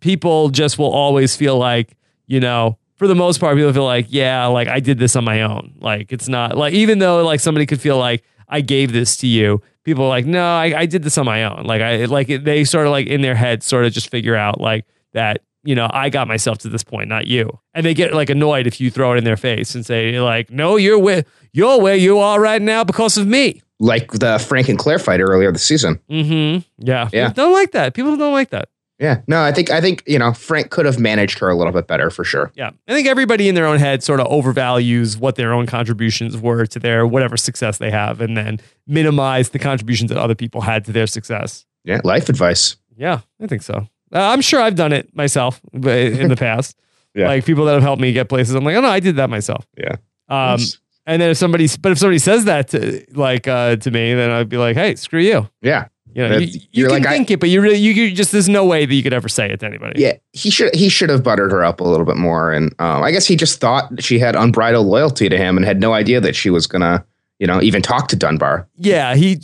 people 0.00 0.50
just 0.50 0.78
will 0.78 0.92
always 0.92 1.34
feel 1.34 1.58
like, 1.58 1.96
you 2.26 2.38
know, 2.38 2.78
for 2.96 3.08
the 3.08 3.14
most 3.14 3.38
part, 3.40 3.56
people 3.56 3.72
feel 3.72 3.84
like, 3.84 4.06
yeah, 4.08 4.46
like 4.46 4.68
I 4.68 4.78
did 4.78 4.98
this 4.98 5.16
on 5.16 5.24
my 5.24 5.42
own. 5.42 5.74
Like 5.80 6.12
it's 6.12 6.28
not 6.28 6.56
like, 6.56 6.74
even 6.74 7.00
though 7.00 7.24
like 7.24 7.40
somebody 7.40 7.66
could 7.66 7.80
feel 7.80 7.98
like 7.98 8.22
I 8.48 8.60
gave 8.60 8.92
this 8.92 9.16
to 9.18 9.26
you, 9.26 9.60
people 9.82 10.04
are 10.04 10.08
like, 10.08 10.26
no, 10.26 10.44
I, 10.44 10.80
I 10.80 10.86
did 10.86 11.02
this 11.02 11.18
on 11.18 11.26
my 11.26 11.44
own. 11.44 11.64
Like 11.64 11.82
I, 11.82 12.04
like 12.04 12.28
they 12.28 12.64
sort 12.64 12.86
of 12.86 12.92
like 12.92 13.08
in 13.08 13.20
their 13.20 13.34
head 13.34 13.62
sort 13.62 13.84
of 13.84 13.92
just 13.92 14.10
figure 14.10 14.36
out 14.36 14.60
like 14.60 14.86
that, 15.12 15.42
you 15.64 15.74
know, 15.74 15.88
I 15.92 16.10
got 16.10 16.28
myself 16.28 16.58
to 16.58 16.68
this 16.68 16.84
point, 16.84 17.08
not 17.08 17.26
you. 17.26 17.58
And 17.72 17.84
they 17.84 17.94
get 17.94 18.14
like 18.14 18.30
annoyed 18.30 18.66
if 18.66 18.80
you 18.80 18.90
throw 18.90 19.14
it 19.14 19.18
in 19.18 19.24
their 19.24 19.36
face 19.36 19.74
and 19.74 19.84
say 19.84 20.20
like, 20.20 20.50
no, 20.50 20.76
you're 20.76 20.98
where, 20.98 21.24
you're 21.52 21.80
where 21.80 21.96
you 21.96 22.20
are 22.20 22.40
right 22.40 22.62
now 22.62 22.84
because 22.84 23.18
of 23.18 23.26
me 23.26 23.60
like 23.80 24.12
the 24.12 24.38
Frank 24.38 24.68
and 24.68 24.78
Claire 24.78 24.98
fight 24.98 25.20
earlier 25.20 25.50
this 25.50 25.64
season. 25.64 26.00
Mm-hmm. 26.10 26.60
Yeah. 26.86 27.08
Yeah. 27.12 27.28
People 27.28 27.44
don't 27.44 27.52
like 27.52 27.72
that. 27.72 27.94
People 27.94 28.16
don't 28.16 28.32
like 28.32 28.50
that. 28.50 28.68
Yeah. 28.98 29.22
No, 29.26 29.42
I 29.42 29.50
think 29.52 29.70
I 29.70 29.80
think, 29.80 30.02
you 30.06 30.18
know, 30.18 30.32
Frank 30.32 30.70
could 30.70 30.86
have 30.86 30.98
managed 31.00 31.38
her 31.40 31.48
a 31.48 31.56
little 31.56 31.72
bit 31.72 31.86
better 31.88 32.10
for 32.10 32.22
sure. 32.24 32.52
Yeah. 32.54 32.70
I 32.86 32.92
think 32.92 33.08
everybody 33.08 33.48
in 33.48 33.54
their 33.56 33.66
own 33.66 33.78
head 33.78 34.02
sort 34.04 34.20
of 34.20 34.28
overvalues 34.28 35.16
what 35.18 35.34
their 35.36 35.52
own 35.52 35.66
contributions 35.66 36.36
were 36.36 36.64
to 36.66 36.78
their 36.78 37.06
whatever 37.06 37.36
success 37.36 37.78
they 37.78 37.90
have 37.90 38.20
and 38.20 38.36
then 38.36 38.60
minimize 38.86 39.50
the 39.50 39.58
contributions 39.58 40.10
that 40.10 40.18
other 40.18 40.34
people 40.36 40.60
had 40.60 40.84
to 40.84 40.92
their 40.92 41.06
success. 41.08 41.66
Yeah. 41.84 42.00
Life 42.04 42.28
advice. 42.28 42.76
Yeah, 42.96 43.20
I 43.42 43.46
think 43.48 43.62
so. 43.62 43.88
Uh, 44.14 44.20
I'm 44.20 44.40
sure 44.40 44.60
I've 44.60 44.76
done 44.76 44.92
it 44.92 45.14
myself 45.14 45.60
in 45.72 45.80
the 46.28 46.36
past. 46.38 46.78
yeah. 47.14 47.26
Like 47.26 47.44
people 47.44 47.64
that 47.64 47.74
have 47.74 47.82
helped 47.82 48.00
me 48.00 48.12
get 48.12 48.28
places. 48.28 48.54
I'm 48.54 48.62
like, 48.64 48.76
oh 48.76 48.80
no, 48.80 48.88
I 48.88 49.00
did 49.00 49.16
that 49.16 49.28
myself. 49.28 49.66
Yeah. 49.76 49.96
Um, 50.28 50.60
and 51.06 51.20
then 51.20 51.30
if 51.30 51.36
somebody, 51.36 51.68
but 51.80 51.90
if 51.92 51.98
somebody 51.98 52.18
says 52.20 52.44
that 52.44 52.68
to 52.68 53.04
like 53.12 53.48
uh, 53.48 53.74
to 53.76 53.90
me, 53.90 54.14
then 54.14 54.30
I'd 54.30 54.48
be 54.48 54.56
like, 54.56 54.76
hey, 54.76 54.94
screw 54.94 55.20
you. 55.20 55.48
Yeah. 55.60 55.88
You 56.14 56.28
know, 56.28 56.36
you, 56.38 56.60
you 56.70 56.84
can 56.84 57.02
like, 57.02 57.08
think 57.08 57.30
I, 57.30 57.34
it, 57.34 57.40
but 57.40 57.48
you 57.48 57.60
really, 57.60 57.76
you, 57.76 57.92
you, 57.92 58.14
just 58.14 58.30
there's 58.30 58.48
no 58.48 58.64
way 58.64 58.86
that 58.86 58.94
you 58.94 59.02
could 59.02 59.12
ever 59.12 59.28
say 59.28 59.50
it 59.50 59.58
to 59.60 59.66
anybody. 59.66 60.00
Yeah, 60.00 60.12
he 60.32 60.48
should 60.48 60.72
he 60.72 60.88
should 60.88 61.10
have 61.10 61.24
buttered 61.24 61.50
her 61.50 61.64
up 61.64 61.80
a 61.80 61.84
little 61.84 62.06
bit 62.06 62.16
more, 62.16 62.52
and 62.52 62.72
um, 62.78 63.02
I 63.02 63.10
guess 63.10 63.26
he 63.26 63.34
just 63.34 63.60
thought 63.60 64.00
she 64.00 64.20
had 64.20 64.36
unbridled 64.36 64.86
loyalty 64.86 65.28
to 65.28 65.36
him 65.36 65.56
and 65.56 65.66
had 65.66 65.80
no 65.80 65.92
idea 65.92 66.20
that 66.20 66.36
she 66.36 66.50
was 66.50 66.68
gonna, 66.68 67.04
you 67.40 67.48
know, 67.48 67.60
even 67.60 67.82
talk 67.82 68.06
to 68.08 68.16
Dunbar. 68.16 68.68
Yeah, 68.76 69.16
he 69.16 69.40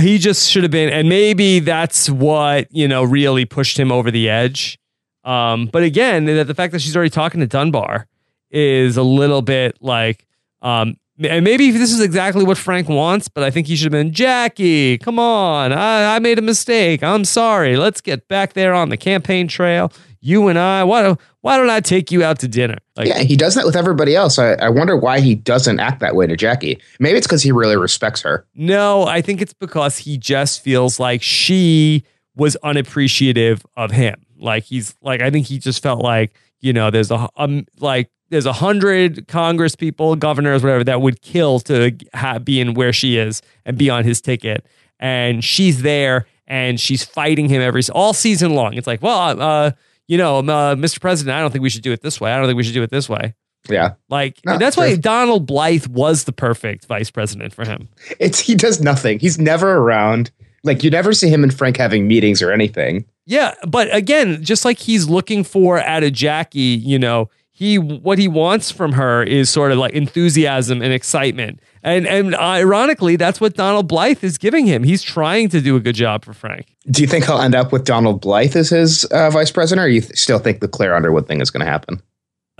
he 0.00 0.18
just 0.18 0.48
should 0.48 0.62
have 0.62 0.70
been, 0.70 0.88
and 0.88 1.08
maybe 1.08 1.58
that's 1.58 2.08
what 2.08 2.68
you 2.70 2.86
know 2.86 3.02
really 3.02 3.44
pushed 3.44 3.78
him 3.78 3.90
over 3.90 4.12
the 4.12 4.30
edge. 4.30 4.78
Um, 5.24 5.66
but 5.66 5.82
again, 5.82 6.26
the 6.26 6.54
fact 6.54 6.72
that 6.72 6.80
she's 6.80 6.96
already 6.96 7.10
talking 7.10 7.40
to 7.40 7.46
Dunbar 7.46 8.06
is 8.50 8.96
a 8.96 9.02
little 9.02 9.42
bit 9.42 9.76
like 9.80 10.26
um, 10.62 10.96
and 11.22 11.44
maybe 11.44 11.70
this 11.70 11.92
is 11.92 12.00
exactly 12.00 12.44
what 12.44 12.58
Frank 12.58 12.88
wants, 12.88 13.28
but 13.28 13.42
I 13.42 13.50
think 13.50 13.66
he 13.66 13.76
should 13.76 13.86
have 13.86 13.92
been 13.92 14.12
Jackie. 14.12 14.98
Come 14.98 15.18
on, 15.18 15.72
I, 15.72 16.16
I 16.16 16.18
made 16.18 16.38
a 16.38 16.42
mistake. 16.42 17.02
I'm 17.02 17.24
sorry. 17.24 17.76
Let's 17.76 18.00
get 18.00 18.28
back 18.28 18.52
there 18.52 18.74
on 18.74 18.88
the 18.88 18.96
campaign 18.96 19.48
trail. 19.48 19.92
You 20.20 20.48
and 20.48 20.58
I. 20.58 20.84
Why 20.84 21.02
don't 21.02 21.20
Why 21.42 21.56
don't 21.56 21.70
I 21.70 21.80
take 21.80 22.10
you 22.10 22.24
out 22.24 22.40
to 22.40 22.48
dinner? 22.48 22.78
Like, 22.96 23.08
yeah, 23.08 23.20
he 23.20 23.36
does 23.36 23.54
that 23.54 23.64
with 23.64 23.76
everybody 23.76 24.16
else. 24.16 24.38
I, 24.38 24.54
I 24.54 24.68
wonder 24.68 24.96
why 24.96 25.20
he 25.20 25.34
doesn't 25.34 25.78
act 25.78 26.00
that 26.00 26.16
way 26.16 26.26
to 26.26 26.36
Jackie. 26.36 26.80
Maybe 26.98 27.18
it's 27.18 27.26
because 27.26 27.42
he 27.42 27.52
really 27.52 27.76
respects 27.76 28.22
her. 28.22 28.44
No, 28.54 29.04
I 29.04 29.20
think 29.20 29.40
it's 29.40 29.54
because 29.54 29.98
he 29.98 30.18
just 30.18 30.62
feels 30.62 30.98
like 30.98 31.22
she 31.22 32.04
was 32.34 32.56
unappreciative 32.62 33.64
of 33.76 33.90
him. 33.90 34.24
Like 34.38 34.64
he's 34.64 34.94
like 35.02 35.20
I 35.20 35.30
think 35.30 35.46
he 35.46 35.58
just 35.58 35.82
felt 35.82 36.02
like 36.02 36.32
you 36.60 36.72
know 36.72 36.90
there's 36.90 37.10
a 37.10 37.28
um 37.36 37.66
like 37.80 38.10
there's 38.30 38.46
a 38.46 38.52
hundred 38.52 39.26
Congress 39.28 39.74
people, 39.74 40.16
governors, 40.16 40.62
whatever, 40.62 40.84
that 40.84 41.00
would 41.00 41.22
kill 41.22 41.60
to 41.60 41.96
have, 42.14 42.44
be 42.44 42.60
in 42.60 42.74
where 42.74 42.92
she 42.92 43.16
is 43.16 43.42
and 43.64 43.78
be 43.78 43.90
on 43.90 44.04
his 44.04 44.20
ticket, 44.20 44.66
and 44.98 45.42
she's 45.42 45.82
there 45.82 46.26
and 46.46 46.80
she's 46.80 47.04
fighting 47.04 47.48
him 47.48 47.62
every 47.62 47.82
all 47.92 48.12
season 48.12 48.54
long. 48.54 48.74
It's 48.74 48.86
like, 48.86 49.02
well, 49.02 49.40
uh, 49.40 49.72
you 50.06 50.16
know, 50.16 50.38
uh, 50.38 50.74
Mr. 50.74 51.00
President, 51.00 51.36
I 51.36 51.40
don't 51.40 51.50
think 51.50 51.62
we 51.62 51.70
should 51.70 51.82
do 51.82 51.92
it 51.92 52.02
this 52.02 52.20
way. 52.20 52.32
I 52.32 52.38
don't 52.38 52.46
think 52.46 52.56
we 52.56 52.64
should 52.64 52.74
do 52.74 52.82
it 52.82 52.90
this 52.90 53.08
way. 53.08 53.34
Yeah, 53.68 53.94
like 54.08 54.38
no, 54.46 54.56
that's 54.56 54.76
why 54.76 54.96
Donald 54.96 55.46
Blythe 55.46 55.88
was 55.88 56.24
the 56.24 56.32
perfect 56.32 56.86
vice 56.86 57.10
president 57.10 57.52
for 57.52 57.66
him. 57.66 57.88
It's 58.18 58.38
he 58.38 58.54
does 58.54 58.80
nothing. 58.80 59.18
He's 59.18 59.38
never 59.38 59.76
around. 59.76 60.30
Like 60.64 60.82
you 60.82 60.90
never 60.90 61.12
see 61.12 61.28
him 61.28 61.42
and 61.42 61.52
Frank 61.52 61.76
having 61.76 62.08
meetings 62.08 62.40
or 62.40 62.50
anything. 62.50 63.04
Yeah, 63.26 63.54
but 63.66 63.94
again, 63.94 64.42
just 64.42 64.64
like 64.64 64.78
he's 64.78 65.06
looking 65.06 65.44
for 65.44 65.80
out 65.80 66.02
of 66.02 66.14
Jackie, 66.14 66.60
you 66.60 66.98
know, 66.98 67.28
he 67.58 67.76
what 67.76 68.18
he 68.18 68.28
wants 68.28 68.70
from 68.70 68.92
her 68.92 69.20
is 69.24 69.50
sort 69.50 69.72
of 69.72 69.78
like 69.78 69.92
enthusiasm 69.92 70.80
and 70.80 70.92
excitement. 70.92 71.58
And 71.82 72.06
and 72.06 72.36
ironically, 72.36 73.16
that's 73.16 73.40
what 73.40 73.54
Donald 73.54 73.88
Blythe 73.88 74.22
is 74.22 74.38
giving 74.38 74.64
him. 74.64 74.84
He's 74.84 75.02
trying 75.02 75.48
to 75.48 75.60
do 75.60 75.74
a 75.74 75.80
good 75.80 75.96
job 75.96 76.24
for 76.24 76.32
Frank. 76.32 76.76
Do 76.88 77.02
you 77.02 77.08
think 77.08 77.24
he'll 77.24 77.40
end 77.40 77.56
up 77.56 77.72
with 77.72 77.84
Donald 77.84 78.20
Blythe 78.20 78.54
as 78.54 78.70
his 78.70 79.06
uh, 79.06 79.30
vice 79.30 79.50
president, 79.50 79.84
or 79.84 79.88
you 79.88 80.02
th- 80.02 80.16
still 80.16 80.38
think 80.38 80.60
the 80.60 80.68
Claire 80.68 80.94
Underwood 80.94 81.26
thing 81.26 81.40
is 81.40 81.50
going 81.50 81.66
to 81.66 81.68
happen? 81.68 82.00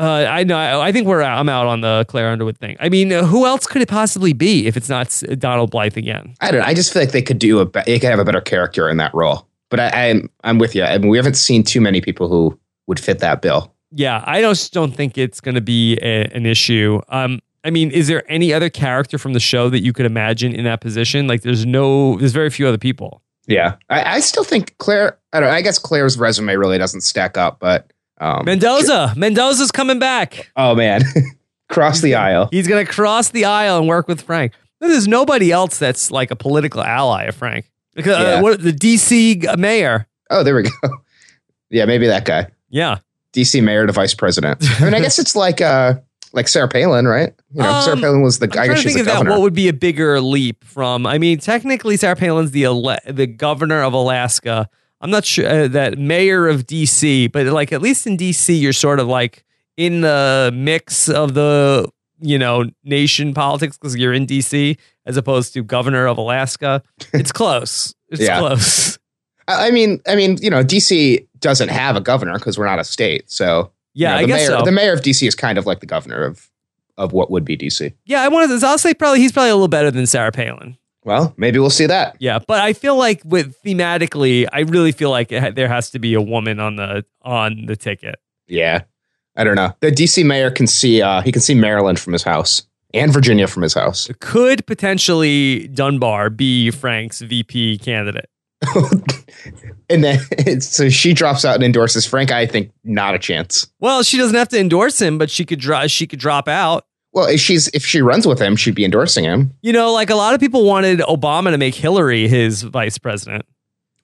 Uh, 0.01 0.27
I 0.29 0.43
know. 0.43 0.81
I 0.81 0.91
think 0.91 1.07
we're. 1.07 1.23
I'm 1.23 1.49
out 1.49 1.69
on 1.69 1.81
the 1.81 2.05
Claire 2.09 2.31
Underwood 2.31 2.59
thing. 2.59 2.77
I 2.81 2.89
mean, 2.89 3.13
who 3.13 3.47
else 3.47 3.69
could 3.69 3.83
it 3.83 3.89
possibly 3.89 4.33
be 4.33 4.67
if 4.67 4.77
it's 4.77 4.89
not 4.89 5.23
Donald 5.39 5.71
Blythe 5.71 5.97
again? 5.97 6.35
I 6.41 6.51
don't. 6.51 6.63
know. 6.63 6.67
I 6.67 6.75
just 6.75 6.93
feel 6.93 7.03
like 7.03 7.13
they 7.13 7.23
could 7.23 7.39
do 7.39 7.61
a. 7.61 7.71
They 7.87 8.01
could 8.01 8.11
have 8.11 8.19
a 8.19 8.25
better 8.25 8.41
character 8.41 8.89
in 8.89 8.97
that 8.97 9.15
role. 9.15 9.47
But 9.71 9.79
I, 9.79 10.09
I'm. 10.09 10.29
I'm 10.43 10.59
with 10.59 10.75
you. 10.75 10.83
I 10.83 10.99
mean, 10.99 11.09
we 11.09 11.19
haven't 11.19 11.37
seen 11.37 11.63
too 11.63 11.81
many 11.81 12.01
people 12.01 12.29
who 12.29 12.59
would 12.89 12.99
fit 12.99 13.21
that 13.21 13.43
bill 13.43 13.73
yeah, 13.91 14.23
I 14.27 14.41
just 14.41 14.73
don't 14.73 14.93
think 14.93 15.19
it's 15.19 15.41
going 15.41 15.55
to 15.55 15.61
be 15.61 15.97
a, 15.99 16.25
an 16.35 16.47
issue. 16.47 17.01
Um, 17.09 17.41
I 17.65 17.71
mean, 17.71 17.91
is 17.91 18.09
there 18.09 18.25
any 18.31 18.53
other 18.53 18.71
character 18.71 19.19
from 19.19 19.33
the 19.33 19.41
show 19.41 19.69
that 19.69 19.81
you 19.81 19.93
could 19.93 20.07
imagine 20.07 20.55
in 20.55 20.65
that 20.65 20.81
position? 20.81 21.27
Like, 21.27 21.43
there's 21.43 21.67
no, 21.67 22.17
there's 22.17 22.33
very 22.33 22.51
few 22.51 22.67
other 22.67 22.79
people. 22.79 23.23
Yeah, 23.47 23.77
I, 23.89 24.17
I 24.17 24.21
still 24.21 24.45
think 24.45 24.77
Claire. 24.77 25.19
I 25.33 25.41
don't. 25.41 25.49
I 25.49 25.63
guess 25.63 25.79
Claire's 25.79 26.19
resume 26.19 26.55
really 26.57 26.77
doesn't 26.77 27.01
stack 27.01 27.39
up, 27.39 27.59
but 27.59 27.91
um, 28.21 28.45
Mendoza, 28.45 29.15
Mendoza's 29.17 29.73
coming 29.73 29.99
back. 29.99 30.53
Oh 30.55 30.75
man, 30.75 31.03
Cross 31.69 32.01
the 32.01 32.15
aisle. 32.15 32.49
He's 32.51 32.67
going 32.67 32.85
to 32.85 32.91
cross 32.91 33.29
the 33.31 33.45
aisle 33.45 33.79
and 33.79 33.87
work 33.87 34.09
with 34.09 34.23
Frank. 34.23 34.53
There's 34.81 35.07
nobody 35.07 35.53
else 35.53 35.79
that's 35.79 36.11
like 36.11 36.31
a 36.31 36.37
political 36.37 36.83
ally 36.83 37.25
of 37.25 37.35
Frank. 37.35 37.71
Because 37.95 38.17
uh, 38.17 38.41
what, 38.41 38.63
the 38.63 38.73
DC 38.73 39.59
mayor. 39.59 40.07
Oh, 40.31 40.43
there 40.43 40.55
we 40.57 40.63
go. 40.63 40.71
Yeah, 41.71 41.85
maybe 41.85 42.07
that 42.07 42.25
guy. 42.25 42.47
Yeah. 42.71 43.01
DC 43.35 43.63
mayor 43.63 43.87
to 43.87 43.93
vice 43.93 44.15
president. 44.15 44.59
I 44.81 44.85
mean, 44.85 44.95
I 44.95 45.01
guess 45.01 45.19
it's 45.19 45.37
like 45.37 45.61
uh 45.61 45.95
like 46.33 46.47
Sarah 46.49 46.69
Palin, 46.69 47.07
right? 47.07 47.33
You 47.53 47.63
know, 47.63 47.81
Sarah 47.81 47.97
Um, 47.97 48.03
Palin 48.03 48.23
was 48.23 48.39
the. 48.39 48.49
I'm 48.53 48.59
I 48.59 48.67
guess 48.69 48.81
she's 48.81 48.93
think 48.95 48.97
the 48.97 49.01
of 49.01 49.07
that. 49.07 49.13
governor. 49.15 49.31
What 49.31 49.41
would 49.41 49.55
be 49.55 49.69
a 49.69 49.73
bigger 49.73 50.21
leap 50.21 50.63
from? 50.65 51.07
I 51.07 51.17
mean, 51.19 51.39
technically, 51.39 51.97
Sarah 51.97 52.17
Palin's 52.17 52.51
the 52.51 52.65
ele- 52.65 52.99
the 53.07 53.27
governor 53.27 53.83
of 53.83 53.93
Alaska. 53.95 54.69
I'm 55.01 55.11
not 55.11 55.25
sure 55.25 55.49
uh, 55.49 55.69
that 55.69 55.97
mayor 55.99 56.49
of 56.49 56.67
DC, 56.67 57.33
but 57.33 57.47
like 57.47 57.73
at 57.73 57.81
least 57.81 58.07
in 58.07 58.17
DC, 58.17 58.61
you're 58.61 58.73
sort 58.75 59.01
of 59.01 59.07
like 59.07 59.45
in 59.77 60.01
the 60.03 60.51
mix 60.55 61.09
of 61.09 61.35
the 61.35 61.89
you 62.21 62.39
know 62.39 62.65
nation 62.85 63.33
politics 63.33 63.79
because 63.79 63.97
you're 63.97 64.13
in 64.13 64.27
DC 64.27 64.77
as 65.07 65.17
opposed 65.17 65.55
to 65.55 65.63
governor 65.63 66.07
of 66.07 66.19
Alaska. 66.19 66.83
It's 67.15 67.33
close. 67.33 67.95
It's 68.11 68.21
Yeah. 68.21 68.41
close. 68.41 68.99
I 69.49 69.69
I 69.69 69.71
mean, 69.73 70.01
I 70.07 70.15
mean, 70.15 70.37
you 70.41 70.51
know, 70.51 70.63
DC 70.63 71.27
doesn't 71.41 71.71
have 71.71 71.97
a 71.97 72.01
governor 72.01 72.35
because 72.35 72.57
we're 72.59 72.67
not 72.67 72.79
a 72.79 72.85
state. 72.85 73.31
So 73.31 73.73
Yeah, 73.95 74.11
you 74.11 74.15
know, 74.15 74.19
I 74.19 74.23
the 74.23 74.27
guess 74.29 74.49
mayor, 74.49 74.59
so. 74.59 74.65
The 74.65 74.73
mayor 74.73 74.93
of 74.93 75.01
DC 75.01 75.27
is 75.27 75.35
kind 75.35 75.59
of 75.59 75.67
like 75.67 75.81
the 75.81 75.87
governor 75.87 76.25
of 76.25 76.49
of 76.97 77.13
what 77.13 77.31
would 77.31 77.45
be 77.45 77.57
DC. 77.57 77.93
yeah, 78.07 78.23
I 78.23 78.29
wanted. 78.29 78.61
To, 78.61 78.67
I'll 78.67 78.79
say 78.79 78.93
probably 78.95 79.21
he's 79.21 79.33
probably 79.33 79.51
a 79.51 79.55
little 79.55 79.69
better 79.69 79.91
than 79.91 80.07
Sarah 80.07 80.33
Palin. 80.33 80.77
Well, 81.05 81.33
maybe 81.37 81.59
we'll 81.59 81.71
see 81.71 81.87
that. 81.87 82.17
Yeah, 82.19 82.41
but 82.47 82.61
I 82.61 82.73
feel 82.73 82.97
like 82.97 83.23
with 83.25 83.57
thematically, 83.63 84.47
I 84.53 84.61
really 84.61 84.93
feel 84.93 85.11
like 85.11 85.31
ha- 85.33 85.53
there 85.55 85.69
has 85.69 85.91
to 85.93 85.99
be 85.99 86.15
a 86.15 86.21
woman 86.21 86.61
on 86.61 86.77
the 86.77 87.05
on 87.23 87.67
the 87.67 87.77
ticket. 87.77 88.17
Yeah, 88.49 88.83
I 89.37 89.45
don't 89.45 89.55
know. 89.55 89.73
The 89.81 89.91
DC 89.91 90.27
mayor 90.27 90.51
can 90.51 90.67
see 90.67 91.01
uh 91.01 91.23
he 91.23 91.33
can 91.33 91.41
see 91.41 91.55
Maryland 91.55 91.99
from 92.01 92.13
his 92.13 92.25
house 92.25 92.63
and 92.93 93.13
Virginia 93.13 93.47
from 93.47 93.63
his 93.63 93.75
house. 93.75 94.11
Could 94.21 94.67
potentially 94.67 95.69
Dunbar 95.69 96.31
be 96.31 96.71
Frank's 96.71 97.21
VP 97.21 97.79
candidate? 97.79 98.29
and 99.91 100.05
then 100.05 100.61
so 100.61 100.89
she 100.89 101.13
drops 101.13 101.45
out 101.45 101.55
and 101.55 101.65
endorses 101.65 102.05
Frank. 102.07 102.31
I 102.33 102.47
think 102.47 102.73
not 102.85 103.15
a 103.15 103.19
chance. 103.19 103.67
Well, 103.81 104.03
she 104.03 104.17
doesn't 104.19 104.37
have 104.37 104.49
to 104.49 104.59
endorse 104.61 105.01
him, 105.01 105.19
but 105.19 105.31
she 105.31 105.45
could 105.45 105.61
drop. 105.61 105.89
She 105.89 106.07
could 106.07 106.19
drop 106.19 106.49
out. 106.49 106.85
Well, 107.13 107.27
if 107.27 107.41
she's 107.41 107.69
if 107.69 107.85
she 107.87 108.03
runs 108.03 108.27
with 108.27 108.41
him, 108.41 108.57
she'd 108.57 108.75
be 108.75 108.85
endorsing 108.85 109.25
him. 109.25 109.53
You 109.63 109.73
know, 109.73 109.93
like 109.93 110.11
a 110.11 110.15
lot 110.15 110.35
of 110.35 110.41
people 110.41 110.65
wanted 110.65 111.01
Obama 111.01 111.51
to 111.51 111.59
make 111.59 111.75
Hillary 111.75 112.29
his 112.29 112.63
vice 112.63 112.99
president, 112.99 113.47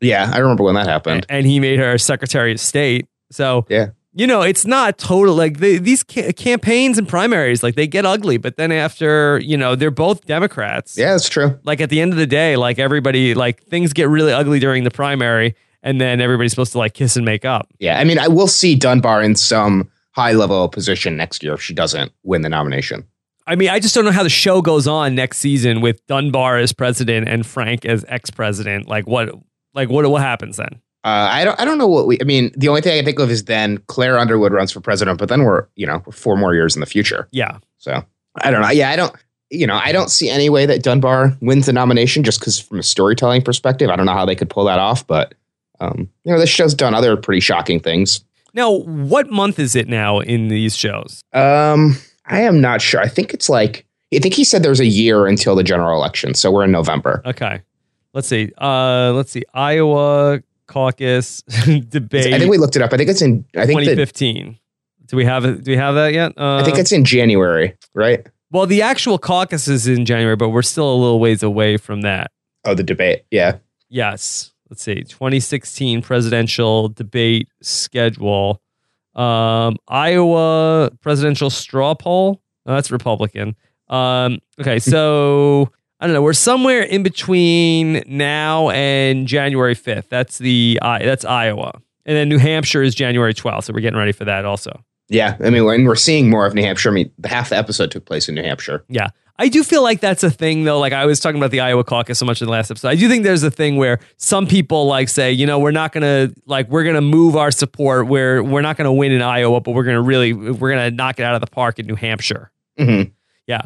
Yeah, 0.01 0.31
I 0.33 0.39
remember 0.39 0.63
when 0.65 0.75
that 0.77 0.87
happened. 0.87 1.27
and 1.29 1.47
he 1.47 1.61
made 1.61 1.79
her 1.79 1.99
Secretary 1.99 2.53
of 2.53 2.61
State. 2.61 3.07
So 3.31 3.67
Yeah. 3.69 3.89
You 4.15 4.27
know, 4.27 4.43
it's 4.43 4.65
not 4.65 4.97
total 4.97 5.35
like 5.35 5.59
they, 5.59 5.79
these 5.79 6.05
ca- 6.05 6.33
campaigns 6.33 6.99
and 6.99 7.09
primaries, 7.09 7.63
like 7.63 7.75
they 7.75 7.87
get 7.87 8.07
ugly. 8.07 8.37
But 8.37 8.57
then 8.57 8.71
after, 8.71 9.41
you 9.41 9.57
know, 9.57 9.75
they're 9.75 9.91
both 9.91 10.25
Democrats. 10.25 10.97
Yeah, 10.97 11.13
that's 11.13 11.29
true. 11.29 11.59
Like 11.65 11.81
at 11.81 11.91
the 11.91 12.01
end 12.01 12.13
of 12.13 12.19
the 12.19 12.27
day, 12.27 12.57
like 12.57 12.79
everybody, 12.79 13.35
like 13.35 13.65
things 13.65 13.93
get 13.93 14.09
really 14.09 14.33
ugly 14.33 14.61
during 14.61 14.85
the 14.85 14.91
primary, 14.91 15.57
and 15.83 16.01
then 16.01 16.21
everybody's 16.21 16.53
supposed 16.53 16.73
to 16.73 16.79
like 16.79 16.95
kiss 16.95 17.17
and 17.17 17.25
make 17.25 17.45
up. 17.45 17.69
Yeah, 17.79 17.99
I 17.99 18.05
mean, 18.05 18.19
I 18.19 18.29
will 18.29 18.47
see 18.47 18.77
Dunbar 18.77 19.23
in 19.23 19.35
some 19.35 19.91
high 20.13 20.33
level 20.33 20.69
position 20.69 21.17
next 21.17 21.43
year 21.43 21.55
if 21.55 21.63
she 21.63 21.75
doesn't 21.75 22.13
win 22.23 22.43
the 22.43 22.49
nomination. 22.49 23.05
I 23.47 23.57
mean, 23.57 23.69
I 23.69 23.79
just 23.79 23.95
don't 23.95 24.05
know 24.05 24.13
how 24.13 24.23
the 24.23 24.31
show 24.31 24.63
goes 24.63 24.87
on 24.87 25.15
next 25.15 25.39
season 25.39 25.81
with 25.81 26.07
Dunbar 26.07 26.57
as 26.57 26.73
president 26.73 27.29
and 27.29 27.45
Frank 27.45 27.85
as 27.85 28.05
ex 28.09 28.31
president. 28.31 28.89
Like 28.89 29.07
what? 29.07 29.31
Like 29.75 29.91
what? 29.91 30.09
What 30.09 30.23
happens 30.23 30.57
then? 30.57 30.81
Uh, 31.05 31.29
I 31.31 31.45
don't. 31.45 31.61
I 31.61 31.67
don't 31.67 31.77
know 31.77 31.87
what 31.87 32.07
we. 32.07 32.19
I 32.21 32.25
mean, 32.25 32.51
the 32.57 32.69
only 32.69 32.81
thing 32.81 32.93
I 32.93 32.97
can 32.97 33.05
think 33.05 33.19
of 33.19 33.31
is 33.31 33.45
then 33.45 33.77
Claire 33.89 34.19
Underwood 34.19 34.53
runs 34.53 34.73
for 34.73 34.81
president, 34.81 35.19
but 35.19 35.29
then 35.29 35.45
we're 35.45 35.67
you 35.77 35.87
know 35.87 36.03
we're 36.07 36.13
four 36.13 36.37
more 36.37 36.55
years 36.55 36.75
in 36.75 36.81
the 36.81 36.87
future. 36.87 37.29
Yeah, 37.31 37.59
So 37.77 38.03
I 38.37 38.51
don't 38.51 38.63
know. 38.63 38.71
Yeah, 38.71 38.91
I 38.91 38.97
don't. 38.97 39.15
You 39.51 39.67
know, 39.67 39.77
I 39.77 39.93
don't 39.93 40.11
see 40.11 40.31
any 40.31 40.49
way 40.49 40.65
that 40.67 40.83
Dunbar 40.83 41.37
wins 41.43 41.67
the 41.67 41.73
nomination 41.75 42.25
just 42.25 42.41
because 42.41 42.59
from 42.59 42.79
a 42.79 42.83
storytelling 42.83 43.43
perspective, 43.43 43.91
I 43.91 43.97
don't 43.97 44.07
know 44.07 44.15
how 44.15 44.25
they 44.25 44.35
could 44.35 44.49
pull 44.49 44.65
that 44.65 44.79
off. 44.79 45.07
But 45.07 45.35
um, 45.79 46.09
you 46.25 46.33
know, 46.33 46.39
this 46.41 46.49
show's 46.49 46.75
done 46.75 46.95
other 46.95 47.17
pretty 47.19 47.41
shocking 47.41 47.81
things. 47.81 48.25
Now, 48.55 48.71
what 48.73 49.31
month 49.31 49.59
is 49.59 49.77
it 49.77 49.89
now 49.89 50.21
in 50.21 50.49
these 50.49 50.75
shows? 50.75 51.23
Um, 51.35 51.99
I 52.25 52.41
am 52.43 52.63
not 52.63 52.81
sure. 52.81 53.01
I 53.01 53.09
think 53.09 53.35
it's 53.35 53.51
like 53.51 53.85
I 54.15 54.21
think 54.21 54.33
he 54.33 54.45
said 54.45 54.63
there's 54.63 54.81
a 54.81 54.87
year 54.87 55.27
until 55.27 55.55
the 55.55 55.65
general 55.65 55.99
election, 55.99 56.33
so 56.33 56.51
we're 56.51 56.65
in 56.65 56.73
November. 56.73 57.21
Okay, 57.27 57.61
let's 58.15 58.27
see. 58.27 58.53
Uh, 58.57 59.13
let's 59.13 59.31
see. 59.31 59.43
Iowa 59.53 60.41
caucus 60.67 61.43
debate. 61.89 62.33
I 62.35 62.39
think 62.39 62.51
we 62.51 62.59
looked 62.59 62.77
it 62.77 62.83
up. 62.83 62.93
I 62.93 62.97
think 62.97 63.11
it's 63.11 63.23
in. 63.23 63.45
I 63.57 63.67
think 63.67 63.81
that, 63.81 63.97
2015. 63.97 64.59
Do 65.07 65.17
we 65.17 65.25
have 65.25 65.45
it? 65.45 65.65
Do 65.65 65.71
we 65.71 65.77
have 65.77 65.95
that 65.95 66.13
yet? 66.13 66.33
Uh, 66.37 66.57
I 66.57 66.65
think 66.65 66.79
it's 66.79 66.93
in 66.93 67.05
January, 67.05 67.77
right? 67.95 68.27
well, 68.51 68.67
the 68.67 68.83
actual 68.83 69.19
caucus 69.19 69.67
is 69.67 69.89
in 69.89 70.07
January, 70.07 70.37
but 70.37 70.51
we're 70.51 70.63
still 70.63 70.93
a 70.93 70.95
little 70.95 71.19
ways 71.19 71.43
away 71.43 71.77
from 71.77 72.03
that. 72.03 72.31
Oh, 72.65 72.75
the 72.75 72.85
debate. 72.85 73.25
Yeah. 73.31 73.57
Yes. 73.89 74.53
Let's 74.71 74.83
see. 74.83 75.03
2016 75.03 76.03
presidential 76.03 76.89
debate 76.89 77.49
schedule. 77.63 78.63
Um, 79.15 79.77
Iowa 79.89 80.91
presidential 81.01 81.51
straw 81.51 81.95
poll. 81.95 82.41
Oh, 82.65 82.75
that's 82.75 82.91
Republican. 82.91 83.57
Um, 83.89 84.39
okay, 84.61 84.79
so 84.79 85.71
I 86.01 86.07
don't 86.07 86.15
know. 86.15 86.23
We're 86.23 86.33
somewhere 86.33 86.83
in 86.83 87.03
between 87.03 88.03
now 88.07 88.71
and 88.71 89.27
January 89.27 89.75
5th. 89.75 90.09
That's 90.09 90.39
the 90.39 90.79
I 90.83 91.05
that's 91.05 91.25
Iowa, 91.25 91.81
and 92.05 92.17
then 92.17 92.29
New 92.29 92.39
Hampshire 92.39 92.83
is 92.83 92.95
January 92.95 93.33
12th. 93.35 93.65
So 93.65 93.73
we're 93.73 93.81
getting 93.81 93.99
ready 93.99 94.13
for 94.13 94.25
that 94.25 94.45
also. 94.45 94.85
Yeah. 95.09 95.37
I 95.45 95.51
mean, 95.51 95.65
when 95.65 95.85
we're 95.85 95.97
seeing 95.97 96.31
more 96.31 96.47
of 96.47 96.55
New 96.55 96.63
Hampshire, 96.63 96.89
I 96.89 96.93
mean, 96.93 97.11
half 97.25 97.51
the 97.51 97.57
episode 97.59 97.91
took 97.91 98.07
place 98.07 98.29
in 98.29 98.35
New 98.35 98.43
Hampshire. 98.43 98.85
Yeah. 98.89 99.09
I 99.39 99.49
do 99.49 99.65
feel 99.65 99.83
like 99.83 100.01
that's 100.01 100.23
a 100.23 100.31
thing 100.31 100.65
though. 100.65 100.79
Like 100.79 100.93
I 100.93 101.07
was 101.07 101.19
talking 101.19 101.39
about 101.41 101.51
the 101.51 101.61
Iowa 101.61 101.83
caucus 101.83 102.19
so 102.21 102.25
much 102.25 102.41
in 102.41 102.47
the 102.47 102.53
last 102.53 102.71
episode. 102.71 102.89
I 102.89 102.95
do 102.95 103.09
think 103.09 103.25
there's 103.25 103.43
a 103.43 103.51
thing 103.51 103.77
where 103.77 103.99
some 104.17 104.47
people 104.47 104.87
like 104.87 105.09
say, 105.09 105.33
you 105.33 105.45
know, 105.45 105.59
we're 105.59 105.73
not 105.73 105.93
gonna 105.93 106.31
like 106.47 106.69
we're 106.69 106.85
gonna 106.85 107.01
move 107.01 107.35
our 107.35 107.51
support 107.51 108.07
where 108.07 108.45
we're 108.45 108.61
not 108.63 108.77
gonna 108.77 108.93
win 108.93 109.11
in 109.11 109.23
Iowa, 109.23 109.61
but 109.61 109.73
we're 109.73 109.83
gonna 109.83 110.03
really 110.03 110.33
we're 110.33 110.71
gonna 110.71 110.93
knock 110.93 111.19
it 111.19 111.25
out 111.25 111.35
of 111.35 111.41
the 111.41 111.49
park 111.49 111.81
in 111.81 111.87
New 111.87 111.97
Hampshire. 111.97 112.53
Mhm. 112.79 113.11
Yeah. 113.49 113.63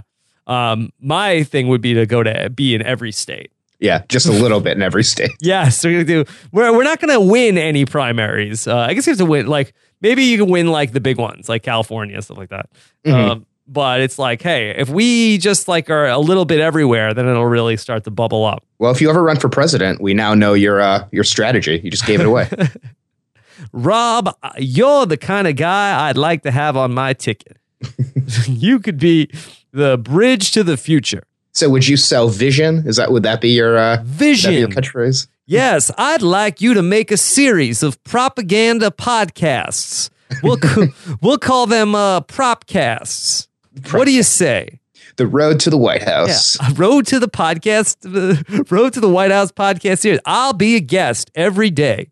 Um, 0.48 0.90
my 1.00 1.42
thing 1.44 1.68
would 1.68 1.80
be 1.80 1.94
to 1.94 2.06
go 2.06 2.22
to 2.22 2.50
be 2.50 2.74
in 2.74 2.82
every 2.82 3.12
state. 3.12 3.52
Yeah. 3.78 4.02
Just 4.08 4.26
a 4.26 4.32
little 4.32 4.60
bit 4.60 4.76
in 4.76 4.82
every 4.82 5.04
state. 5.04 5.30
Yes, 5.40 5.84
we're 5.84 5.92
gonna 5.92 6.04
do. 6.04 6.24
We're 6.50 6.72
we're 6.72 6.82
not 6.84 7.00
gonna 7.00 7.20
win 7.20 7.56
any 7.58 7.84
primaries. 7.84 8.66
Uh, 8.66 8.76
I 8.78 8.94
guess 8.94 9.06
you 9.06 9.12
have 9.12 9.18
to 9.18 9.24
win. 9.26 9.46
Like 9.46 9.72
maybe 10.00 10.24
you 10.24 10.38
can 10.38 10.50
win 10.50 10.66
like 10.68 10.92
the 10.92 11.00
big 11.00 11.16
ones, 11.18 11.48
like 11.48 11.62
California 11.62 12.20
stuff 12.22 12.38
like 12.38 12.48
that. 12.50 12.70
Mhm. 13.04 13.12
Um, 13.12 13.46
but 13.70 14.00
it's 14.00 14.18
like, 14.18 14.40
hey, 14.42 14.70
if 14.70 14.88
we 14.88 15.36
just 15.38 15.68
like 15.68 15.90
are 15.90 16.06
a 16.06 16.18
little 16.18 16.46
bit 16.46 16.58
everywhere, 16.58 17.12
then 17.14 17.28
it'll 17.28 17.44
really 17.46 17.76
start 17.76 18.04
to 18.04 18.10
bubble 18.10 18.44
up. 18.46 18.64
Well, 18.78 18.90
if 18.90 19.00
you 19.02 19.10
ever 19.10 19.22
run 19.22 19.38
for 19.38 19.48
president, 19.50 20.00
we 20.00 20.14
now 20.14 20.32
know 20.34 20.54
your 20.54 20.80
uh, 20.80 21.06
your 21.12 21.24
strategy. 21.24 21.80
You 21.84 21.90
just 21.90 22.06
gave 22.06 22.18
it 22.20 22.26
away. 22.26 22.48
Rob, 23.72 24.34
you're 24.58 25.06
the 25.06 25.16
kind 25.16 25.46
of 25.46 25.56
guy 25.56 26.08
I'd 26.08 26.16
like 26.16 26.42
to 26.42 26.50
have 26.50 26.76
on 26.76 26.94
my 26.94 27.12
ticket. 27.12 27.58
you 28.46 28.80
could 28.80 28.98
be 28.98 29.28
the 29.72 29.98
bridge 29.98 30.50
to 30.52 30.62
the 30.64 30.76
future. 30.76 31.22
so, 31.52 31.68
would 31.70 31.86
you 31.88 31.96
sell 31.96 32.28
vision? 32.28 32.84
Is 32.86 32.96
that 32.96 33.10
would 33.12 33.22
that 33.24 33.40
be 33.40 33.50
your 33.50 33.76
uh, 33.78 34.02
Vision. 34.04 34.54
your 34.54 34.68
catchphrase? 34.68 35.26
Yes, 35.46 35.90
I'd 35.96 36.22
like 36.22 36.60
you 36.60 36.74
to 36.74 36.82
make 36.82 37.10
a 37.10 37.16
series 37.16 37.82
of 37.82 38.02
propaganda 38.04 38.90
podcasts. 38.90 40.10
We'll 40.42 40.58
we'll 41.22 41.38
call 41.38 41.66
them 41.66 41.94
uh, 41.94 42.20
propcasts. 42.22 43.48
What 43.92 44.04
do 44.04 44.12
you 44.12 44.22
say? 44.22 44.80
The 45.16 45.26
road 45.26 45.58
to 45.60 45.70
the 45.70 45.76
White 45.78 46.02
House. 46.02 46.56
Yeah, 46.60 46.72
road 46.76 47.06
to 47.08 47.18
the 47.18 47.28
podcast, 47.28 47.96
uh, 48.06 48.62
road 48.70 48.92
to 48.92 49.00
the 49.00 49.08
White 49.08 49.30
House 49.32 49.50
podcast 49.50 49.98
series. 50.00 50.20
I'll 50.26 50.52
be 50.52 50.76
a 50.76 50.80
guest 50.80 51.30
every 51.34 51.70
day, 51.70 52.10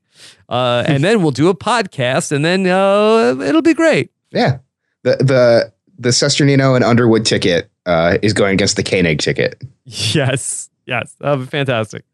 uh, 0.49 0.83
and 0.87 1.05
then 1.05 1.23
we'll 1.23 1.31
do 1.31 1.49
a 1.49 1.55
podcast, 1.55 2.33
and 2.33 2.45
then 2.45 2.67
uh, 2.67 3.37
it'll 3.43 3.63
be 3.63 3.75
great. 3.75 4.11
Yeah. 4.33 4.59
The 5.05 5.17
the 5.19 5.73
the 5.99 6.11
Cesternino 6.11 6.75
and 6.75 6.85
Underwood 6.85 7.25
ticket 7.25 7.71
uh, 7.87 8.19
is 8.23 8.33
going 8.33 8.55
against 8.55 8.77
the 8.77 8.83
Koenig 8.83 9.19
ticket. 9.21 9.63
Yes, 9.85 10.71
yes, 10.87 11.15
that'll 11.21 11.39
be 11.39 11.47
fantastic. 11.47 12.05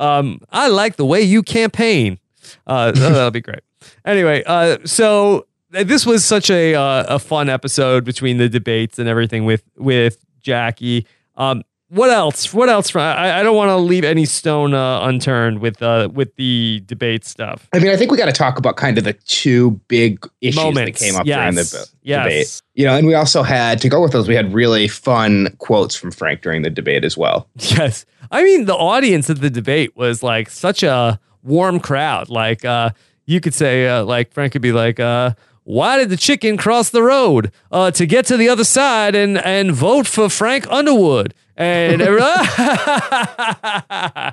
Um, 0.00 0.40
I 0.50 0.68
like 0.68 0.96
the 0.96 1.04
way 1.06 1.22
you 1.22 1.42
campaign. 1.42 2.18
Uh, 2.66 2.92
that'll 2.92 3.30
be 3.30 3.40
great. 3.40 3.60
Anyway, 4.06 4.42
uh, 4.46 4.78
so 4.86 5.46
this 5.70 6.06
was 6.06 6.24
such 6.24 6.48
a 6.50 6.74
uh, 6.74 7.16
a 7.16 7.18
fun 7.18 7.50
episode 7.50 8.02
between 8.04 8.38
the 8.38 8.48
debates 8.48 8.98
and 8.98 9.08
everything 9.08 9.44
with 9.44 9.62
with 9.76 10.24
Jackie. 10.40 11.06
Um, 11.36 11.64
what 11.94 12.10
else? 12.10 12.52
What 12.52 12.68
else? 12.68 12.90
From, 12.90 13.02
I, 13.02 13.38
I 13.38 13.42
don't 13.42 13.56
want 13.56 13.68
to 13.68 13.76
leave 13.76 14.04
any 14.04 14.24
stone 14.24 14.74
uh, 14.74 15.00
unturned 15.02 15.60
with 15.60 15.80
uh, 15.80 16.08
with 16.12 16.34
the 16.34 16.82
debate 16.86 17.24
stuff. 17.24 17.68
I 17.72 17.78
mean, 17.78 17.90
I 17.90 17.96
think 17.96 18.10
we 18.10 18.16
got 18.16 18.26
to 18.26 18.32
talk 18.32 18.58
about 18.58 18.76
kind 18.76 18.98
of 18.98 19.04
the 19.04 19.12
two 19.12 19.72
big 19.86 20.26
issues 20.40 20.56
Moments. 20.56 20.98
that 20.98 21.06
came 21.06 21.14
up 21.14 21.24
yes. 21.24 21.38
during 21.38 21.54
the 21.54 21.62
b- 21.62 21.98
yes. 22.02 22.24
debate. 22.24 22.62
You 22.74 22.86
know, 22.86 22.96
and 22.96 23.06
we 23.06 23.14
also 23.14 23.44
had 23.44 23.80
to 23.82 23.88
go 23.88 24.02
with 24.02 24.12
those. 24.12 24.26
We 24.26 24.34
had 24.34 24.52
really 24.52 24.88
fun 24.88 25.54
quotes 25.58 25.94
from 25.94 26.10
Frank 26.10 26.42
during 26.42 26.62
the 26.62 26.70
debate 26.70 27.04
as 27.04 27.16
well. 27.16 27.48
Yes. 27.58 28.06
I 28.30 28.42
mean, 28.42 28.64
the 28.64 28.74
audience 28.74 29.30
at 29.30 29.40
the 29.40 29.50
debate 29.50 29.96
was 29.96 30.22
like 30.22 30.48
such 30.48 30.82
a 30.82 31.20
warm 31.42 31.78
crowd. 31.80 32.28
Like, 32.28 32.64
uh, 32.64 32.90
you 33.26 33.40
could 33.40 33.54
say, 33.54 33.86
uh, 33.88 34.04
like, 34.04 34.32
Frank 34.32 34.52
could 34.52 34.62
be 34.62 34.72
like, 34.72 34.98
uh, 34.98 35.34
why 35.64 35.98
did 35.98 36.08
the 36.08 36.16
chicken 36.16 36.56
cross 36.56 36.90
the 36.90 37.02
road 37.02 37.52
uh, 37.70 37.90
to 37.92 38.06
get 38.06 38.26
to 38.26 38.36
the 38.36 38.48
other 38.48 38.64
side 38.64 39.14
and 39.14 39.38
and 39.38 39.72
vote 39.72 40.06
for 40.06 40.28
Frank 40.28 40.66
Underwood? 40.70 41.34
And 41.56 42.00
yeah, 42.04 44.32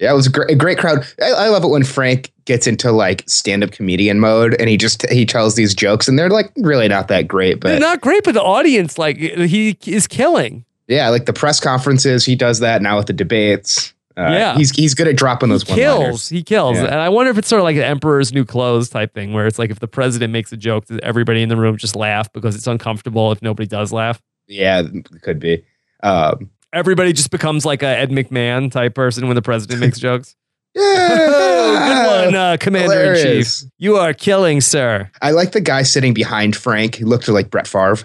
it 0.00 0.14
was 0.14 0.26
a 0.26 0.30
great, 0.30 0.50
a 0.50 0.54
great 0.54 0.78
crowd. 0.78 1.06
I, 1.20 1.32
I 1.32 1.48
love 1.48 1.64
it 1.64 1.68
when 1.68 1.84
Frank 1.84 2.32
gets 2.46 2.66
into 2.66 2.92
like 2.92 3.28
stand-up 3.28 3.72
comedian 3.72 4.18
mode 4.18 4.56
and 4.58 4.70
he 4.70 4.78
just 4.78 5.06
he 5.10 5.26
tells 5.26 5.54
these 5.54 5.74
jokes 5.74 6.08
and 6.08 6.18
they're 6.18 6.30
like 6.30 6.50
really 6.56 6.88
not 6.88 7.08
that 7.08 7.28
great, 7.28 7.60
but 7.60 7.68
they're 7.68 7.80
not 7.80 8.00
great. 8.00 8.24
But 8.24 8.32
the 8.32 8.42
audience, 8.42 8.96
like, 8.96 9.18
he 9.18 9.76
is 9.84 10.06
killing. 10.06 10.64
Yeah, 10.86 11.10
like 11.10 11.26
the 11.26 11.34
press 11.34 11.60
conferences, 11.60 12.24
he 12.24 12.34
does 12.34 12.60
that 12.60 12.80
now 12.80 12.96
with 12.96 13.06
the 13.06 13.12
debates. 13.12 13.92
Uh, 14.16 14.30
yeah, 14.32 14.56
he's 14.56 14.70
he's 14.70 14.94
good 14.94 15.06
at 15.06 15.16
dropping 15.16 15.50
those 15.50 15.62
he 15.62 15.74
kills. 15.74 16.28
He 16.28 16.42
kills, 16.42 16.76
yeah. 16.76 16.86
and 16.86 16.96
I 16.96 17.08
wonder 17.08 17.30
if 17.30 17.38
it's 17.38 17.46
sort 17.46 17.60
of 17.60 17.64
like 17.64 17.76
an 17.76 17.82
Emperor's 17.82 18.32
New 18.32 18.44
Clothes 18.44 18.88
type 18.88 19.14
thing, 19.14 19.32
where 19.32 19.46
it's 19.46 19.60
like 19.60 19.70
if 19.70 19.78
the 19.78 19.86
president 19.86 20.32
makes 20.32 20.50
a 20.50 20.56
joke, 20.56 20.86
does 20.86 20.98
everybody 21.04 21.42
in 21.42 21.48
the 21.48 21.56
room 21.56 21.76
just 21.76 21.94
laugh 21.94 22.32
because 22.32 22.56
it's 22.56 22.66
uncomfortable 22.66 23.30
if 23.30 23.42
nobody 23.42 23.68
does 23.68 23.92
laugh. 23.92 24.20
Yeah, 24.48 24.82
it 24.82 25.22
could 25.22 25.38
be. 25.38 25.62
Um, 26.02 26.50
everybody 26.72 27.12
just 27.12 27.30
becomes 27.30 27.64
like 27.64 27.82
a 27.82 27.86
Ed 27.88 28.10
McMahon 28.10 28.70
type 28.70 28.94
person 28.94 29.26
when 29.26 29.34
the 29.34 29.42
president 29.42 29.80
makes 29.80 29.98
jokes. 29.98 30.34
Yeah, 30.74 31.88
good 31.88 32.24
one, 32.26 32.34
uh, 32.34 32.56
Commander 32.60 33.14
in 33.14 33.42
Chief. 33.42 33.62
You 33.78 33.96
are 33.96 34.12
killing, 34.12 34.60
sir. 34.60 35.10
I 35.20 35.32
like 35.32 35.52
the 35.52 35.60
guy 35.60 35.82
sitting 35.82 36.14
behind 36.14 36.54
Frank. 36.54 36.94
He 36.94 37.04
looked 37.04 37.26
like 37.28 37.50
Brett 37.50 37.66
Favre. 37.66 37.96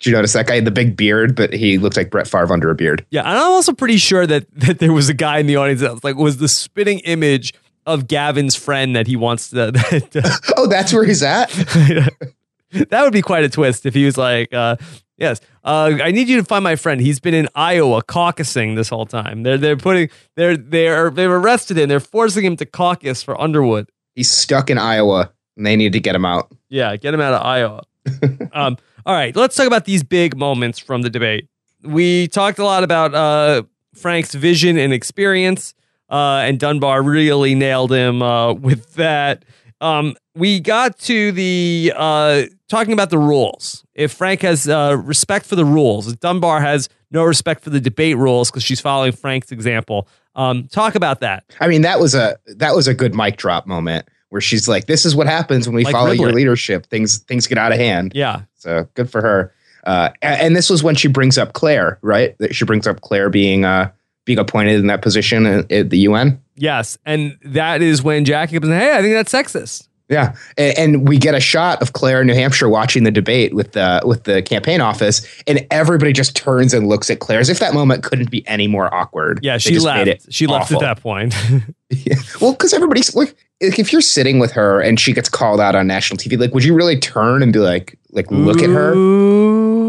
Did 0.00 0.10
you 0.10 0.12
notice 0.12 0.32
that 0.34 0.46
guy 0.46 0.56
had 0.56 0.64
the 0.64 0.70
big 0.70 0.96
beard, 0.96 1.34
but 1.34 1.52
he 1.52 1.78
looked 1.78 1.96
like 1.96 2.10
Brett 2.10 2.26
Favre 2.26 2.52
under 2.52 2.68
a 2.70 2.74
beard? 2.74 3.06
Yeah, 3.10 3.20
and 3.20 3.30
I'm 3.30 3.52
also 3.52 3.72
pretty 3.72 3.96
sure 3.96 4.26
that 4.26 4.46
that 4.58 4.80
there 4.80 4.92
was 4.92 5.08
a 5.08 5.14
guy 5.14 5.38
in 5.38 5.46
the 5.46 5.56
audience 5.56 5.80
that 5.80 5.92
was 5.92 6.04
like 6.04 6.16
was 6.16 6.38
the 6.38 6.48
spitting 6.48 6.98
image 7.00 7.54
of 7.86 8.06
Gavin's 8.08 8.54
friend 8.56 8.94
that 8.96 9.06
he 9.06 9.16
wants 9.16 9.50
to. 9.50 9.72
That, 9.72 10.52
oh, 10.56 10.66
that's 10.66 10.92
where 10.92 11.04
he's 11.04 11.22
at. 11.22 11.48
that 11.50 13.02
would 13.02 13.12
be 13.12 13.22
quite 13.22 13.44
a 13.44 13.48
twist 13.48 13.86
if 13.86 13.94
he 13.94 14.04
was 14.04 14.18
like, 14.18 14.52
uh, 14.52 14.76
Yes. 15.16 15.40
Uh, 15.62 15.92
I 16.02 16.10
need 16.10 16.28
you 16.28 16.38
to 16.38 16.44
find 16.44 16.64
my 16.64 16.76
friend. 16.76 17.00
He's 17.00 17.20
been 17.20 17.34
in 17.34 17.48
Iowa 17.54 18.02
caucusing 18.02 18.74
this 18.74 18.88
whole 18.88 19.06
time. 19.06 19.42
They're 19.44 19.58
they're 19.58 19.76
putting 19.76 20.08
they're 20.34 20.56
they're 20.56 21.10
they've 21.10 21.30
arrested 21.30 21.78
him. 21.78 21.88
They're 21.88 22.00
forcing 22.00 22.44
him 22.44 22.56
to 22.56 22.66
caucus 22.66 23.22
for 23.22 23.40
Underwood. 23.40 23.90
He's 24.14 24.30
stuck 24.30 24.70
in 24.70 24.78
Iowa 24.78 25.32
and 25.56 25.66
they 25.66 25.76
need 25.76 25.92
to 25.92 26.00
get 26.00 26.14
him 26.14 26.24
out. 26.24 26.52
Yeah, 26.68 26.96
get 26.96 27.14
him 27.14 27.20
out 27.20 27.34
of 27.34 27.42
Iowa. 27.42 27.82
um, 28.52 28.76
all 29.06 29.14
right, 29.14 29.34
let's 29.36 29.54
talk 29.54 29.66
about 29.66 29.84
these 29.84 30.02
big 30.02 30.36
moments 30.36 30.78
from 30.78 31.02
the 31.02 31.10
debate. 31.10 31.48
We 31.82 32.28
talked 32.28 32.58
a 32.58 32.64
lot 32.64 32.82
about 32.82 33.14
uh, 33.14 33.62
Frank's 33.94 34.34
vision 34.34 34.78
and 34.78 34.92
experience, 34.92 35.74
uh, 36.08 36.42
and 36.44 36.58
Dunbar 36.58 37.02
really 37.02 37.54
nailed 37.54 37.92
him 37.92 38.22
uh, 38.22 38.54
with 38.54 38.94
that. 38.94 39.44
Um, 39.84 40.16
we 40.34 40.60
got 40.60 40.98
to 41.00 41.30
the 41.32 41.92
uh, 41.94 42.44
talking 42.68 42.94
about 42.94 43.10
the 43.10 43.18
rules. 43.18 43.84
If 43.94 44.12
Frank 44.12 44.40
has 44.40 44.66
uh, 44.66 44.96
respect 45.04 45.44
for 45.44 45.56
the 45.56 45.64
rules, 45.64 46.10
if 46.10 46.18
Dunbar 46.20 46.60
has 46.62 46.88
no 47.10 47.22
respect 47.22 47.62
for 47.62 47.70
the 47.70 47.80
debate 47.80 48.16
rules 48.16 48.50
because 48.50 48.62
she's 48.64 48.80
following 48.80 49.12
Frank's 49.12 49.52
example. 49.52 50.08
Um, 50.34 50.68
talk 50.68 50.94
about 50.94 51.20
that. 51.20 51.44
I 51.60 51.68
mean, 51.68 51.82
that 51.82 52.00
was 52.00 52.14
a 52.14 52.38
that 52.46 52.74
was 52.74 52.88
a 52.88 52.94
good 52.94 53.14
mic 53.14 53.36
drop 53.36 53.66
moment 53.66 54.08
where 54.30 54.40
she's 54.40 54.66
like, 54.66 54.86
"This 54.86 55.04
is 55.04 55.14
what 55.14 55.26
happens 55.26 55.68
when 55.68 55.76
we 55.76 55.84
like 55.84 55.92
follow 55.92 56.12
your 56.12 56.32
leadership. 56.32 56.86
Things 56.86 57.18
things 57.18 57.46
get 57.46 57.58
out 57.58 57.70
of 57.70 57.78
hand." 57.78 58.12
Yeah. 58.14 58.42
So 58.54 58.88
good 58.94 59.10
for 59.10 59.20
her. 59.20 59.52
Uh, 59.84 60.08
and, 60.22 60.40
and, 60.40 60.56
this 60.56 60.70
was 60.70 60.82
when 60.82 60.94
she 60.94 61.08
brings 61.08 61.36
up 61.36 61.52
Claire, 61.52 61.98
right? 62.00 62.34
She 62.52 62.64
brings 62.64 62.86
up 62.86 63.02
Claire 63.02 63.28
being 63.28 63.66
uh, 63.66 63.90
being 64.24 64.38
appointed 64.38 64.80
in 64.80 64.86
that 64.86 65.02
position 65.02 65.44
at, 65.44 65.70
at 65.70 65.90
the 65.90 65.98
UN. 65.98 66.40
Yes, 66.56 66.98
and 67.04 67.36
that 67.44 67.82
is 67.82 68.02
when 68.02 68.24
Jackie 68.24 68.58
comes. 68.58 68.72
Hey, 68.72 68.96
I 68.96 69.02
think 69.02 69.14
that's 69.14 69.32
sexist. 69.32 69.88
Yeah, 70.08 70.36
and, 70.58 70.78
and, 70.78 71.08
we 71.08 71.16
get 71.16 71.34
a 71.34 71.40
shot 71.40 71.80
of 71.80 71.94
Claire 71.94 72.20
in 72.20 72.26
New 72.26 72.34
Hampshire 72.34 72.68
watching 72.68 73.04
the 73.04 73.10
debate 73.10 73.54
with 73.54 73.72
the 73.72 74.02
with 74.04 74.24
the 74.24 74.42
campaign 74.42 74.82
office, 74.82 75.26
and 75.46 75.66
everybody 75.70 76.12
just 76.12 76.36
turns 76.36 76.74
and 76.74 76.88
looks 76.88 77.08
at 77.08 77.20
Claire 77.20 77.40
as 77.40 77.48
if 77.48 77.58
that 77.60 77.72
moment 77.72 78.02
couldn't 78.02 78.30
be 78.30 78.46
any 78.46 78.66
more 78.66 78.94
awkward. 78.94 79.40
Yeah, 79.42 79.56
she 79.56 79.78
left. 79.78 80.30
She 80.30 80.46
awful. 80.46 80.58
left 80.58 80.72
at 80.72 80.80
that 80.80 81.00
point. 81.00 81.34
yeah. 81.90 82.16
Well, 82.40 82.52
because 82.52 82.74
everybody's 82.74 83.14
like, 83.14 83.34
if 83.60 83.92
you're 83.92 84.02
sitting 84.02 84.38
with 84.38 84.52
her 84.52 84.80
and 84.80 85.00
she 85.00 85.14
gets 85.14 85.30
called 85.30 85.58
out 85.58 85.74
on 85.74 85.86
national 85.86 86.18
TV, 86.18 86.38
like, 86.38 86.52
would 86.52 86.64
you 86.64 86.74
really 86.74 86.98
turn 86.98 87.42
and 87.42 87.52
be 87.52 87.60
like, 87.60 87.98
like, 88.10 88.30
look 88.30 88.60
Ooh. 88.60 88.64
at 88.64 88.70
her? 88.70 88.94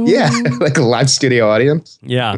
Yeah, 0.09 0.29
like 0.59 0.77
a 0.77 0.81
live 0.81 1.09
studio 1.09 1.49
audience. 1.49 1.99
Yeah. 2.01 2.37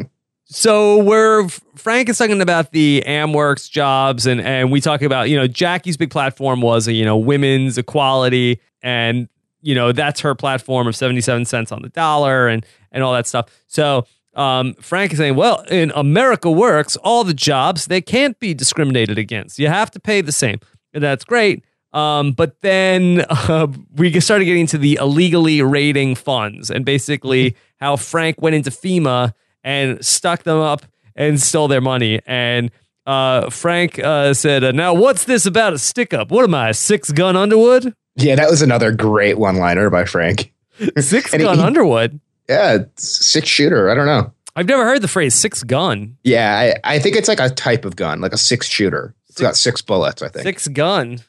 So 0.50 1.04
we're 1.04 1.50
Frank 1.76 2.08
is 2.08 2.18
talking 2.18 2.42
about 2.42 2.72
the 2.72 3.04
AmWorks 3.06 3.70
jobs, 3.70 4.26
and 4.26 4.40
and 4.40 4.72
we 4.72 4.80
talk 4.80 5.02
about 5.02 5.30
you 5.30 5.36
know 5.36 5.46
Jackie's 5.46 5.98
big 5.98 6.10
platform 6.10 6.62
was 6.62 6.88
you 6.88 7.04
know 7.04 7.18
women's 7.18 7.78
equality, 7.78 8.62
and 8.82 9.28
you 9.62 9.76
know 9.76 9.92
that's 9.92 10.22
her 10.22 10.36
platform 10.36 10.88
of 10.88 10.96
seventy 10.96 11.20
seven 11.20 11.44
cents 11.44 11.74
on 11.74 11.82
the 11.82 11.90
dollar, 11.90 12.48
and 12.48 12.66
and 12.94 13.04
all 13.04 13.12
that 13.14 13.28
stuff. 13.28 13.50
So 13.68 14.08
um, 14.36 14.74
Frank 14.76 15.12
is 15.12 15.18
saying, 15.18 15.36
well, 15.36 15.66
in 15.70 15.92
America 15.96 16.50
Works, 16.50 16.96
all 16.98 17.26
the 17.26 17.34
jobs 17.34 17.88
they 17.88 18.00
can't 18.00 18.40
be 18.40 18.54
discriminated 18.54 19.18
against. 19.18 19.60
You 19.60 19.68
have 19.68 19.92
to 19.92 20.00
pay 20.00 20.22
the 20.22 20.32
same, 20.32 20.62
and 20.94 21.04
that's 21.04 21.26
great. 21.26 21.66
Um, 21.92 22.32
but 22.32 22.62
then 22.62 23.26
uh, 23.30 23.68
we 23.96 24.18
started 24.22 24.46
getting 24.46 24.62
into 24.62 24.78
the 24.78 24.98
illegally 25.02 25.62
raiding 25.62 26.16
funds, 26.16 26.72
and 26.72 26.86
basically 26.86 27.58
how 27.82 27.98
Frank 27.98 28.42
went 28.42 28.56
into 28.56 28.70
FEMA 28.70 29.34
and 29.68 30.04
stuck 30.04 30.44
them 30.44 30.60
up 30.60 30.84
and 31.14 31.42
stole 31.42 31.68
their 31.68 31.82
money. 31.82 32.22
And 32.26 32.72
uh, 33.06 33.50
Frank 33.50 34.00
uh, 34.00 34.34
said, 34.34 34.64
uh, 34.64 34.72
"Now, 34.72 34.94
what's 34.94 35.26
this 35.26 35.46
about 35.46 35.74
a 35.74 35.78
stick 35.78 36.14
up? 36.14 36.32
What 36.32 36.46
am 36.46 36.56
I, 36.56 36.72
six 36.72 37.12
gun 37.12 37.36
Underwood?" 37.36 37.94
Yeah, 38.16 38.36
that 38.36 38.50
was 38.50 38.62
another 38.62 38.92
great 38.94 39.38
one 39.38 39.58
liner 39.58 39.90
by 39.90 40.06
Frank. 40.06 40.52
Six 40.98 41.32
gun 41.32 41.58
he, 41.58 41.64
Underwood. 41.64 42.20
Yeah, 42.48 42.80
six 42.96 43.48
shooter. 43.48 43.90
I 43.90 43.96
don't 43.96 44.06
know. 44.06 44.32
I've 44.56 44.68
never 44.68 44.86
heard 44.86 45.02
the 45.02 45.08
phrase 45.08 45.34
six 45.34 45.64
gun. 45.64 46.18
Yeah, 46.24 46.56
I, 46.84 46.96
I 46.96 47.00
think 47.00 47.16
it's 47.16 47.28
like 47.28 47.40
a 47.40 47.50
type 47.50 47.84
of 47.84 47.96
gun, 47.96 48.22
like 48.22 48.34
a 48.34 48.38
six 48.38 48.68
shooter. 48.68 49.16
It's 49.28 49.42
got 49.42 49.56
six 49.56 49.82
bullets. 49.82 50.22
I 50.22 50.30
think 50.30 50.44
six 50.44 50.68
gun. 50.68 51.20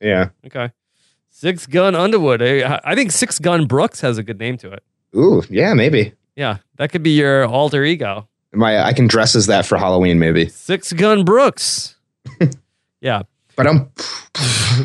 Yeah. 0.00 0.30
Okay. 0.44 0.72
Six 1.30 1.66
gun 1.66 1.94
Underwood. 1.94 2.42
I, 2.42 2.80
I 2.84 2.94
think 2.94 3.12
six 3.12 3.38
gun 3.38 3.66
Brooks 3.66 4.00
has 4.00 4.18
a 4.18 4.22
good 4.22 4.38
name 4.38 4.56
to 4.58 4.72
it. 4.72 4.82
Ooh, 5.16 5.42
yeah, 5.50 5.72
maybe. 5.74 6.12
Yeah, 6.36 6.58
that 6.76 6.92
could 6.92 7.02
be 7.02 7.10
your 7.10 7.46
alter 7.46 7.82
ego. 7.82 8.28
My, 8.52 8.82
I 8.82 8.92
can 8.92 9.06
dress 9.06 9.34
as 9.34 9.46
that 9.46 9.66
for 9.66 9.78
Halloween, 9.78 10.18
maybe. 10.18 10.48
Six 10.48 10.92
Gun 10.92 11.24
Brooks. 11.24 11.96
yeah. 13.00 13.22
But 13.56 13.66
I'm. 13.66 13.90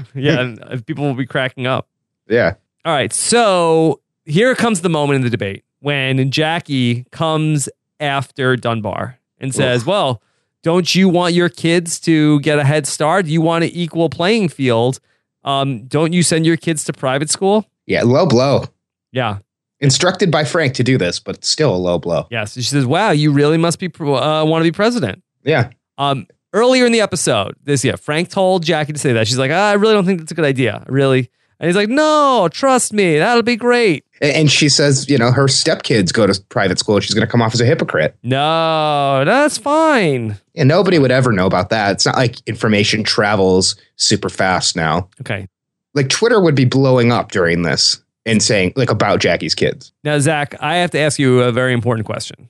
yeah, 0.16 0.40
and 0.40 0.86
people 0.86 1.06
will 1.06 1.14
be 1.14 1.26
cracking 1.26 1.68
up. 1.68 1.88
Yeah. 2.28 2.56
All 2.86 2.94
right. 2.94 3.12
So 3.14 4.00
here 4.26 4.56
comes 4.56 4.82
the 4.82 4.90
moment 4.90 5.18
in 5.18 5.22
the 5.24 5.30
debate 5.30 5.64
when 5.80 6.32
Jackie 6.32 7.06
comes 7.12 7.68
after 8.00 8.56
Dunbar 8.56 9.20
and 9.40 9.54
says, 9.54 9.82
Oof. 9.82 9.88
Well, 9.88 10.22
don't 10.64 10.94
you 10.96 11.10
want 11.10 11.34
your 11.34 11.50
kids 11.50 12.00
to 12.02 12.40
get 12.42 12.60
a 12.60 12.64
head 12.64 12.88
start? 12.88 13.26
Do 13.26 13.32
you 13.32 13.42
want 13.42 13.66
an 13.66 13.72
equal 13.72 14.10
playing 14.10 14.50
field? 14.50 15.00
Um, 15.44 15.86
don't 15.86 16.14
you 16.14 16.24
send 16.24 16.46
your 16.46 16.58
kids 16.58 16.86
to 16.86 16.94
private 16.94 17.30
school? 17.30 17.66
Yeah, 17.88 18.04
low 18.04 18.26
blow. 18.26 18.66
Yeah 19.12 19.40
instructed 19.82 20.32
by 20.32 20.44
Frank 20.44 20.76
to 20.76 20.84
do 20.84 20.98
this, 20.98 21.20
but 21.20 21.44
still 21.44 21.76
a 21.76 21.78
low 21.78 21.98
blow. 21.98 22.28
Yes, 22.32 22.54
she 22.54 22.62
says, 22.62 22.86
"Wow, 22.86 23.12
you 23.12 23.32
really 23.32 23.58
must 23.58 23.80
be 23.80 23.88
uh, 23.88 24.46
want 24.46 24.62
to 24.62 24.64
be 24.64 24.72
president." 24.72 25.24
Yeah. 25.44 25.72
Um. 25.98 26.28
Earlier 26.54 26.86
in 26.86 26.92
the 26.92 27.00
episode, 27.00 27.56
this 27.64 27.84
yeah, 27.84 27.96
Frank 27.96 28.30
told 28.30 28.64
Jackie 28.64 28.92
to 28.92 29.00
say 29.00 29.14
that. 29.14 29.28
She's 29.28 29.40
like, 29.40 29.52
ah, 29.52 29.70
"I 29.70 29.74
really 29.74 29.94
don't 29.94 30.06
think 30.06 30.20
that's 30.20 30.32
a 30.32 30.36
good 30.36 30.46
idea. 30.46 30.84
Really." 30.88 31.30
And 31.60 31.68
he's 31.68 31.76
like, 31.76 31.90
"No, 31.90 32.50
trust 32.52 32.94
me, 32.94 33.18
that'll 33.18 33.44
be 33.44 33.56
great." 33.56 34.06
And 34.22 34.52
she 34.52 34.70
says, 34.70 35.10
you 35.10 35.18
know, 35.18 35.32
her 35.32 35.46
stepkids 35.46 36.14
go 36.14 36.28
to 36.28 36.40
private 36.50 36.78
school. 36.78 37.00
She's 37.00 37.16
going 37.16 37.26
to 37.26 37.32
come 37.32 37.42
off 37.42 37.56
as 37.56 37.62
a 37.62 37.66
hypocrite. 37.66 38.16
No, 38.22 39.26
that's 39.26 39.58
fine. 39.58 40.38
And 40.56 40.70
nobody 40.70 41.00
would 41.00 41.10
ever 41.10 41.32
know 41.32 41.48
about 41.48 41.70
that. 41.70 41.94
It's 41.94 42.06
not 42.06 42.16
like 42.16 42.36
information 42.48 43.04
travels 43.04 43.76
super 43.96 44.30
fast 44.30 44.76
now. 44.76 45.10
Okay. 45.22 45.48
Like 45.96 46.10
Twitter 46.10 46.40
would 46.40 46.54
be 46.54 46.66
blowing 46.66 47.12
up 47.12 47.32
during 47.32 47.64
this 47.64 48.00
and 48.26 48.42
saying 48.42 48.74
like 48.76 48.90
about 48.90 49.20
Jackie's 49.20 49.56
kids. 49.56 49.94
Now, 50.04 50.20
Zach, 50.20 50.56
I 50.62 50.78
have 50.78 50.92
to 50.92 51.00
ask 51.00 51.20
you 51.20 51.42
a 51.42 51.52
very 51.52 51.74
important 51.74 52.06
question. 52.06 52.50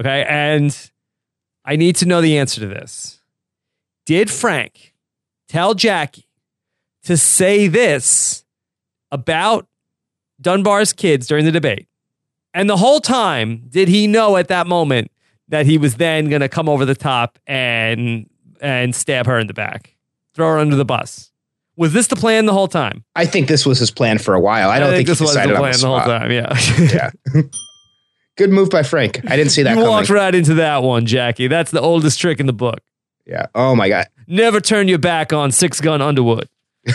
Okay. 0.00 0.24
And 0.28 0.90
I 1.64 1.76
need 1.76 1.96
to 1.96 2.06
know 2.06 2.20
the 2.20 2.38
answer 2.38 2.60
to 2.60 2.66
this. 2.66 3.20
Did 4.06 4.30
Frank 4.30 4.94
tell 5.48 5.74
Jackie 5.74 6.28
to 7.04 7.16
say 7.16 7.68
this 7.68 8.44
about 9.10 9.66
Dunbar's 10.40 10.92
kids 10.92 11.26
during 11.26 11.44
the 11.44 11.52
debate? 11.52 11.86
And 12.54 12.68
the 12.68 12.76
whole 12.76 13.00
time, 13.00 13.64
did 13.68 13.88
he 13.88 14.06
know 14.06 14.36
at 14.36 14.48
that 14.48 14.66
moment 14.66 15.10
that 15.48 15.66
he 15.66 15.78
was 15.78 15.96
then 15.96 16.28
going 16.28 16.40
to 16.40 16.48
come 16.48 16.68
over 16.68 16.84
the 16.84 16.94
top 16.94 17.38
and 17.46 18.28
and 18.60 18.94
stab 18.94 19.26
her 19.26 19.38
in 19.38 19.48
the 19.48 19.54
back, 19.54 19.96
throw 20.34 20.48
her 20.52 20.58
under 20.58 20.76
the 20.76 20.84
bus? 20.84 21.31
Was 21.76 21.92
this 21.92 22.08
the 22.08 22.16
plan 22.16 22.46
the 22.46 22.52
whole 22.52 22.68
time? 22.68 23.04
I 23.16 23.24
think 23.24 23.48
this 23.48 23.64
was 23.64 23.78
his 23.78 23.90
plan 23.90 24.18
for 24.18 24.34
a 24.34 24.40
while. 24.40 24.68
I 24.68 24.78
don't 24.78 24.88
I 24.88 24.96
think, 24.96 25.08
think, 25.08 25.18
this 25.18 25.20
was 25.20 25.34
the 25.34 25.40
plan 25.40 25.72
the, 25.72 25.78
the, 25.78 25.86
whole 25.86 26.00
time. 26.00 26.30
Yeah, 26.30 26.58
yeah. 27.34 27.42
Good 28.36 28.50
move 28.50 28.70
by 28.70 28.82
Frank. 28.82 29.20
I 29.30 29.36
didn't 29.36 29.52
see 29.52 29.62
that. 29.62 29.70
you 29.70 29.76
coming. 29.76 29.90
walked 29.90 30.10
right 30.10 30.34
into 30.34 30.54
that 30.54 30.82
one, 30.82 31.06
Jackie. 31.06 31.48
That's 31.48 31.70
the 31.70 31.80
oldest 31.80 32.18
trick 32.18 32.40
in 32.40 32.46
the 32.46 32.52
book. 32.52 32.80
Yeah. 33.26 33.46
Oh 33.54 33.74
my 33.74 33.88
god. 33.88 34.06
Never 34.26 34.60
turn 34.60 34.88
your 34.88 34.98
back 34.98 35.32
on 35.32 35.52
six 35.52 35.80
gun 35.80 36.00
Underwood. 36.00 36.48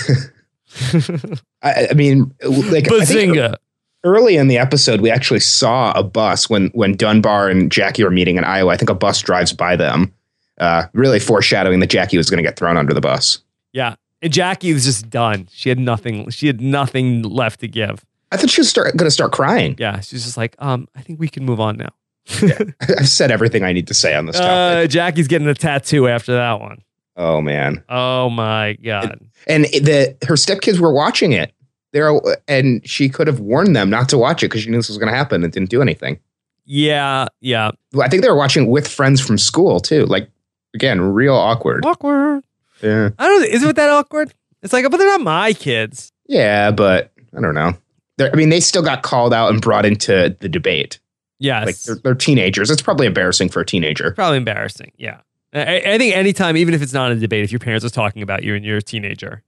I, 1.61 1.87
I 1.91 1.93
mean, 1.93 2.33
like 2.43 2.91
I 2.91 3.05
think 3.05 3.35
Bazinga. 3.35 3.55
early 4.03 4.35
in 4.35 4.47
the 4.47 4.57
episode, 4.57 5.01
we 5.01 5.09
actually 5.09 5.39
saw 5.39 5.91
a 5.91 6.03
bus 6.03 6.49
when 6.49 6.67
when 6.69 6.95
Dunbar 6.95 7.49
and 7.49 7.71
Jackie 7.71 8.03
were 8.03 8.11
meeting 8.11 8.37
in 8.37 8.43
Iowa. 8.43 8.73
I 8.73 8.77
think 8.77 8.89
a 8.89 8.95
bus 8.95 9.21
drives 9.21 9.53
by 9.53 9.75
them, 9.75 10.13
uh, 10.59 10.85
really 10.93 11.19
foreshadowing 11.19 11.79
that 11.79 11.89
Jackie 11.89 12.17
was 12.17 12.29
going 12.29 12.43
to 12.43 12.47
get 12.47 12.57
thrown 12.57 12.77
under 12.77 12.93
the 12.93 13.01
bus. 13.01 13.39
Yeah. 13.71 13.95
And 14.21 14.33
Jackie 14.33 14.73
was 14.73 14.85
just 14.85 15.09
done. 15.09 15.47
She 15.51 15.69
had 15.69 15.79
nothing. 15.79 16.29
She 16.29 16.47
had 16.47 16.59
nothing 16.61 17.21
left 17.23 17.59
to 17.61 17.67
give. 17.67 18.03
I 18.31 18.37
thought 18.37 18.49
she 18.49 18.61
was 18.61 18.69
start, 18.69 18.95
going 18.97 19.05
to 19.07 19.11
start 19.11 19.31
crying. 19.31 19.75
Yeah. 19.77 19.99
She's 19.99 20.23
just 20.25 20.37
like, 20.37 20.55
um, 20.59 20.87
I 20.95 21.01
think 21.01 21.19
we 21.19 21.27
can 21.29 21.45
move 21.45 21.59
on 21.59 21.77
now. 21.77 21.89
I've 22.81 23.07
said 23.07 23.31
everything 23.31 23.63
I 23.63 23.71
need 23.73 23.87
to 23.87 23.93
say 23.93 24.13
on 24.15 24.25
this 24.25 24.35
Uh, 24.37 24.73
topic. 24.75 24.89
Jackie's 24.91 25.27
getting 25.27 25.47
a 25.47 25.53
tattoo 25.53 26.07
after 26.09 26.33
that 26.33 26.59
one. 26.59 26.81
oh 27.15 27.39
man, 27.41 27.83
Oh 27.89 28.29
my 28.29 28.73
god. 28.83 29.19
and 29.47 29.63
the 29.65 30.17
her 30.27 30.33
stepkids 30.35 30.77
were 30.79 30.91
watching 30.93 31.31
it. 31.31 31.53
There, 31.93 32.11
and 32.49 32.85
she 32.87 33.07
could 33.07 33.27
have 33.27 33.39
warned 33.39 33.75
them 33.77 33.89
not 33.89 34.09
to 34.09 34.17
watch 34.17 34.43
it 34.43 34.47
because 34.47 34.61
she 34.63 34.69
knew 34.69 34.75
this 34.77 34.89
was 34.89 34.97
going 34.97 35.09
to 35.09 35.15
happen 35.17 35.41
and 35.43 35.53
didn't 35.53 35.69
do 35.69 35.81
anything. 35.81 36.19
Yeah. 36.65 37.27
Yeah. 37.39 37.71
I 37.99 38.09
think 38.09 38.23
they 38.23 38.29
were 38.29 38.35
watching 38.35 38.67
with 38.67 38.87
friends 38.89 39.21
from 39.21 39.37
school 39.37 39.79
too. 39.79 40.05
Like 40.05 40.29
again, 40.75 40.99
real 40.99 41.33
awkward. 41.33 41.85
Awkward. 41.85 42.43
Yeah, 42.81 43.09
I 43.17 43.27
don't. 43.27 43.45
Is 43.45 43.63
it 43.63 43.75
that 43.75 43.89
awkward? 43.89 44.33
It's 44.61 44.73
like, 44.73 44.89
but 44.89 44.97
they're 44.97 45.07
not 45.07 45.21
my 45.21 45.53
kids. 45.53 46.11
yeah, 46.27 46.71
but 46.71 47.11
I 47.35 47.41
don't 47.41 47.53
know. 47.55 47.73
They're, 48.17 48.31
I 48.31 48.35
mean, 48.35 48.49
they 48.49 48.59
still 48.59 48.81
got 48.81 49.03
called 49.03 49.33
out 49.33 49.51
and 49.51 49.61
brought 49.61 49.85
into 49.85 50.35
the 50.39 50.49
debate. 50.49 50.99
Yes. 51.39 51.65
Like 51.67 51.75
they're, 51.81 51.95
they're 52.03 52.15
teenagers. 52.15 52.71
It's 52.71 52.81
probably 52.81 53.05
embarrassing 53.05 53.49
for 53.49 53.61
a 53.61 53.65
teenager. 53.65 54.11
Probably 54.11 54.37
embarrassing. 54.37 54.91
Yeah. 54.97 55.19
I, 55.53 55.77
I 55.85 55.97
think 55.99 56.15
anytime, 56.15 56.57
even 56.57 56.73
if 56.73 56.81
it's 56.81 56.93
not 56.93 57.11
a 57.11 57.15
debate, 57.15 57.43
if 57.43 57.51
your 57.51 57.59
parents 57.59 57.85
are 57.85 57.89
talking 57.91 58.21
about 58.23 58.43
you 58.43 58.55
and 58.55 58.65
you're 58.65 58.77
a 58.77 58.81
teenager, 58.81 59.43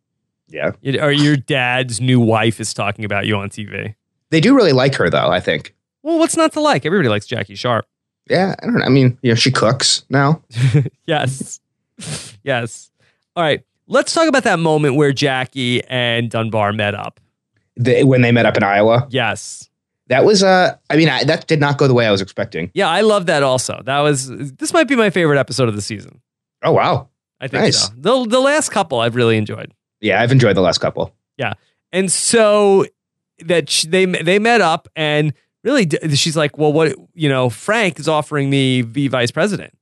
Yeah, 0.48 0.72
it- 0.84 1.02
or 1.02 1.12
your 1.12 1.36
dad's 1.36 2.00
new 2.00 2.20
wife 2.20 2.60
is 2.60 2.74
talking 2.74 3.06
about 3.06 3.26
you 3.26 3.36
on 3.38 3.50
TV. 3.50 3.96
they 4.30 4.40
do 4.40 4.56
really 4.56 4.72
like 4.74 4.94
her 4.96 5.10
though. 5.10 5.30
I 5.30 5.40
think. 5.40 5.74
Well, 6.04 6.20
what's 6.20 6.38
not 6.38 6.54
to 6.54 6.62
like? 6.62 6.86
Everybody 6.86 7.10
likes 7.10 7.26
Jackie 7.26 7.56
Sharp. 7.56 7.86
Yeah, 8.30 8.54
I 8.62 8.66
don't 8.68 8.76
know. 8.78 8.86
I 8.86 8.90
mean, 8.90 9.18
you 9.24 9.32
know, 9.32 9.36
she 9.36 9.52
cooks 9.52 10.04
now. 10.10 10.42
Yes. 11.08 11.60
yes. 12.44 12.89
All 13.40 13.46
right. 13.46 13.64
Let's 13.88 14.14
talk 14.14 14.28
about 14.28 14.44
that 14.44 14.60
moment 14.60 14.96
where 14.96 15.14
Jackie 15.14 15.82
and 15.86 16.30
Dunbar 16.30 16.74
met 16.74 16.94
up. 16.94 17.22
They, 17.78 18.04
when 18.04 18.22
they 18.22 18.34
met 18.34 18.46
up 18.46 18.58
in 18.58 18.64
Iowa, 18.64 19.08
Yes. 19.10 19.70
that 20.08 20.26
was. 20.26 20.44
Uh, 20.44 20.76
I 20.90 20.98
mean, 20.98 21.08
I, 21.08 21.24
that 21.24 21.48
did 21.48 21.62
not 21.62 21.78
go 21.78 21.88
the 21.88 21.94
way 21.94 22.06
I 22.06 22.12
was 22.12 22.20
expecting. 22.22 22.70
Yeah, 22.74 22.90
I 22.90 23.00
love 23.00 23.28
that 23.28 23.42
also. 23.44 23.82
That 23.86 24.00
was 24.02 24.28
this 24.28 24.74
might 24.74 24.90
be 24.90 24.98
my 24.98 25.10
favorite 25.10 25.40
episode 25.40 25.70
of 25.70 25.76
the 25.76 25.82
season. 25.82 26.20
Oh 26.64 26.74
wow. 26.74 27.08
I 27.40 27.48
think 27.48 27.64
Nice. 27.64 27.88
so. 27.88 27.94
The 27.96 28.26
the 28.28 28.42
last 28.42 28.70
couple 28.72 29.00
I've 29.00 29.16
really 29.16 29.38
enjoyed. 29.38 29.74
Yeah, 30.02 30.22
I've 30.22 30.34
enjoyed 30.34 30.58
the 30.58 30.62
last 30.62 30.80
couple. 30.80 31.16
Yeah. 31.38 31.54
And 31.94 32.12
so 32.12 32.86
that 33.46 33.70
sh- 33.70 33.86
they 33.88 34.06
they 34.06 34.38
met 34.40 34.60
up 34.60 34.90
and 34.98 35.32
really 35.64 35.88
she's 36.16 36.36
like, 36.36 36.58
"Well, 36.58 36.74
what, 36.74 36.94
you 37.14 37.30
know, 37.30 37.50
Frank 37.50 37.98
is 38.00 38.10
offering 38.10 38.50
me 38.50 38.82
be 38.82 39.08
vice 39.08 39.32
president." 39.32 39.74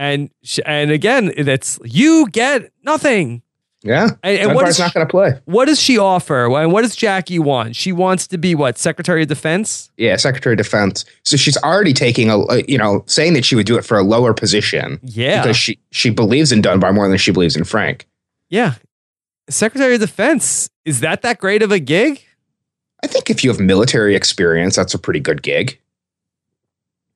And 0.00 0.30
sh- 0.42 0.60
and 0.64 0.90
again, 0.90 1.30
that's 1.36 1.78
you 1.84 2.26
get 2.32 2.72
nothing. 2.82 3.42
Yeah, 3.82 4.10
And, 4.22 4.38
and 4.38 4.48
what 4.54 4.60
Dunbar's 4.62 4.78
not 4.78 4.92
going 4.92 5.06
to 5.06 5.10
play. 5.10 5.40
what 5.46 5.64
does 5.64 5.80
she 5.80 5.96
offer? 5.96 6.44
And 6.60 6.70
what 6.70 6.82
does 6.82 6.94
Jackie 6.94 7.38
want? 7.38 7.74
She 7.76 7.92
wants 7.92 8.26
to 8.26 8.36
be 8.36 8.54
what? 8.54 8.76
Secretary 8.76 9.22
of 9.22 9.28
Defense? 9.28 9.90
Yeah, 9.96 10.16
Secretary 10.16 10.52
of 10.52 10.58
Defense. 10.58 11.06
So 11.22 11.38
she's 11.38 11.56
already 11.58 11.94
taking 11.94 12.28
a, 12.30 12.38
a- 12.50 12.62
you 12.68 12.76
know, 12.76 13.04
saying 13.06 13.32
that 13.34 13.44
she 13.46 13.54
would 13.56 13.64
do 13.66 13.78
it 13.78 13.84
for 13.86 13.96
a 13.98 14.02
lower 14.02 14.34
position 14.34 15.00
Yeah. 15.02 15.42
because 15.42 15.56
she 15.56 15.78
she 15.92 16.10
believes 16.10 16.50
in 16.52 16.60
Dunbar 16.60 16.92
more 16.92 17.08
than 17.08 17.16
she 17.18 17.30
believes 17.30 17.56
in 17.56 17.64
Frank. 17.64 18.06
Yeah. 18.50 18.74
Secretary 19.48 19.94
of 19.94 20.00
Defense, 20.00 20.68
is 20.84 21.00
that 21.00 21.22
that 21.22 21.38
great 21.38 21.62
of 21.62 21.72
a 21.72 21.78
gig? 21.78 22.22
I 23.02 23.06
think 23.06 23.30
if 23.30 23.42
you 23.42 23.50
have 23.50 23.60
military 23.60 24.14
experience, 24.14 24.76
that's 24.76 24.92
a 24.94 24.98
pretty 24.98 25.20
good 25.20 25.42
gig. 25.42 25.80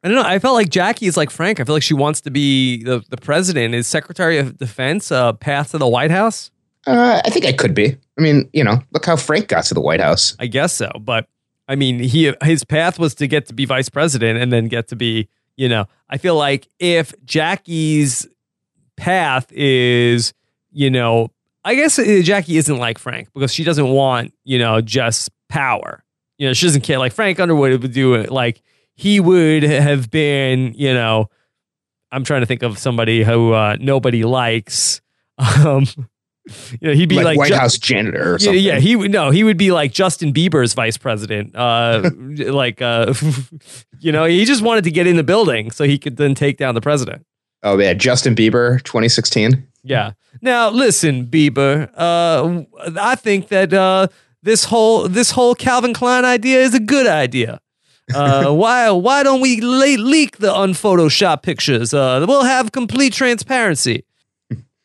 I 0.05 0.09
don't 0.09 0.17
know. 0.17 0.29
I 0.29 0.38
felt 0.38 0.55
like 0.55 0.69
Jackie 0.69 1.07
is 1.07 1.17
like 1.17 1.31
Frank. 1.31 1.61
I 1.61 1.64
feel 1.64 1.75
like 1.75 1.83
she 1.83 1.95
wants 1.95 2.21
to 2.23 2.31
be 2.31 2.85
the, 2.85 3.03
the 3.09 3.17
president. 3.17 3.75
Is 3.75 3.87
Secretary 3.87 4.37
of 4.37 4.59
Defense 4.59 5.11
a 5.11 5.35
path 5.40 5.71
to 5.71 5.79
the 5.79 5.88
White 5.88 6.11
House? 6.11 6.51
Uh, 6.87 7.23
I 7.25 7.31
think 7.31 7.47
I 7.47 7.53
could 7.53 7.75
be. 7.75 7.97
I 8.19 8.21
mean, 8.21 8.51
you 8.53 8.62
know, 8.62 8.83
look 8.93 9.07
how 9.07 9.17
Frank 9.17 9.49
got 9.49 9.64
to 9.64 9.75
the 9.75 9.81
White 9.81 10.01
House. 10.01 10.37
I 10.38 10.47
guess 10.47 10.75
so. 10.75 10.90
But 11.01 11.27
I 11.69 11.75
mean, 11.77 12.01
he 12.01 12.35
his 12.43 12.64
path 12.64 12.99
was 12.99 13.14
to 13.14 13.27
get 13.27 13.47
to 13.47 13.55
be 13.55 13.64
vice 13.64 13.88
president 13.88 14.38
and 14.38 14.53
then 14.53 14.69
get 14.69 14.88
to 14.88 14.97
be, 14.97 15.31
you 15.57 15.71
know, 15.71 15.87
I 16.11 16.19
feel 16.19 16.37
like 16.37 16.69
if 16.79 17.14
Jackie's 17.25 18.29
path 18.99 19.51
is, 19.53 20.35
you 20.71 20.90
know, 20.90 21.31
I 21.64 21.75
guess 21.75 21.97
Jackie 21.97 22.59
isn't 22.59 22.77
like 22.77 22.99
Frank 22.99 23.33
because 23.33 23.55
she 23.55 23.64
doesn't 23.64 23.88
want, 23.88 24.35
you 24.45 24.59
know, 24.59 24.83
just 24.83 25.31
power. 25.49 26.05
You 26.37 26.49
know, 26.49 26.53
she 26.53 26.67
doesn't 26.67 26.83
care. 26.83 26.99
Like 26.99 27.14
Frank 27.14 27.40
Underwood 27.40 27.81
would 27.81 27.93
do 27.95 28.14
it. 28.14 28.31
Like 28.31 28.61
he 28.95 29.21
would 29.21 29.63
have 29.63 30.11
been, 30.11 30.75
you 30.75 30.95
know, 30.95 31.29
I'm 32.13 32.25
trying 32.25 32.43
to 32.43 32.47
think 32.47 32.63
of 32.63 32.79
somebody 32.79 33.25
who 33.25 33.53
uh, 33.53 33.77
nobody 33.81 34.25
likes. 34.25 35.01
Um, 35.39 35.87
you 36.81 36.89
know, 36.89 36.93
he'd 36.93 37.09
be 37.09 37.17
like, 37.17 37.25
like, 37.25 37.39
White 37.39 37.49
Ju- 37.49 37.57
House 37.57 37.79
janitor 37.79 38.35
or 38.35 38.39
yeah, 38.39 38.53
yeah, 38.53 38.79
he 38.79 38.95
would 38.95 39.11
no, 39.11 39.31
he 39.31 39.43
would 39.43 39.57
be 39.57 39.73
like 39.73 39.93
Justin 39.93 40.33
Bieber's 40.33 40.75
vice 40.75 40.97
president. 40.97 41.55
Uh, 41.57 42.11
like, 42.39 42.81
uh, 42.81 43.13
you 44.01 44.13
know, 44.13 44.25
he 44.25 44.45
just 44.45 44.63
wanted 44.63 44.85
to 44.85 44.91
get 44.91 45.07
in 45.07 45.17
the 45.17 45.25
building 45.25 45.71
so 45.71 45.85
he 45.85 45.99
could 45.99 46.17
then 46.17 46.35
take 46.35 46.57
down 46.57 46.75
the 46.75 46.81
president. 46.81 47.27
Oh 47.63 47.79
yeah, 47.79 47.95
Justin 47.95 48.35
Bieber, 48.35 48.83
2016. 48.85 49.67
Yeah. 49.83 50.13
Now, 50.41 50.71
listen, 50.71 51.27
Bieber. 51.27 51.91
Uh, 51.97 52.65
I 53.01 53.15
think 53.17 53.49
that 53.49 53.73
uh, 53.73 54.09
this 54.43 54.65
whole 54.65 55.09
this 55.09 55.31
whole 55.33 55.55
Calvin 55.55 55.95
Klein 55.95 56.25
idea 56.25 56.61
is 56.61 56.75
a 56.75 56.81
good 56.81 57.07
idea. 57.07 57.61
Uh, 58.12 58.53
why 58.55 58.90
why 58.90 59.23
don't 59.23 59.40
we 59.40 59.61
le- 59.61 60.03
leak 60.03 60.38
the 60.38 60.53
unphotoshopped 60.53 61.43
pictures? 61.43 61.95
Uh, 61.95 62.25
we'll 62.29 62.45
have 62.45 62.73
complete 62.73 63.12
transparency. 63.12 64.05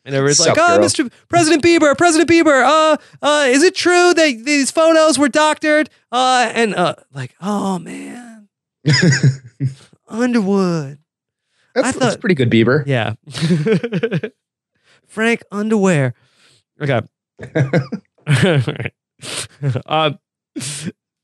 And 0.02 0.14
everyone's 0.14 0.40
like, 0.40 0.56
"Oh, 0.58 0.76
girl?" 0.78 0.84
Mr. 0.86 1.12
President 1.28 1.62
Bieber, 1.62 1.96
President 1.96 2.28
Bieber, 2.30 2.64
uh, 2.64 2.96
uh, 3.20 3.44
is 3.48 3.62
it 3.62 3.74
true 3.74 4.14
that 4.14 4.42
these 4.44 4.70
photos 4.70 5.18
were 5.18 5.28
doctored?" 5.28 5.90
Uh, 6.10 6.50
and 6.54 6.74
uh, 6.74 6.94
like, 7.12 7.34
"Oh 7.42 7.78
man, 7.78 8.48
Underwood." 10.08 10.98
That's, 11.74 11.88
I 11.88 11.92
that's 11.92 11.96
thought- 12.14 12.20
pretty 12.20 12.34
good, 12.34 12.50
Bieber. 12.50 12.82
Yeah. 12.86 13.14
Frank 15.06 15.42
underwear. 15.52 16.14
Okay. 16.80 17.00
um, 19.86 20.18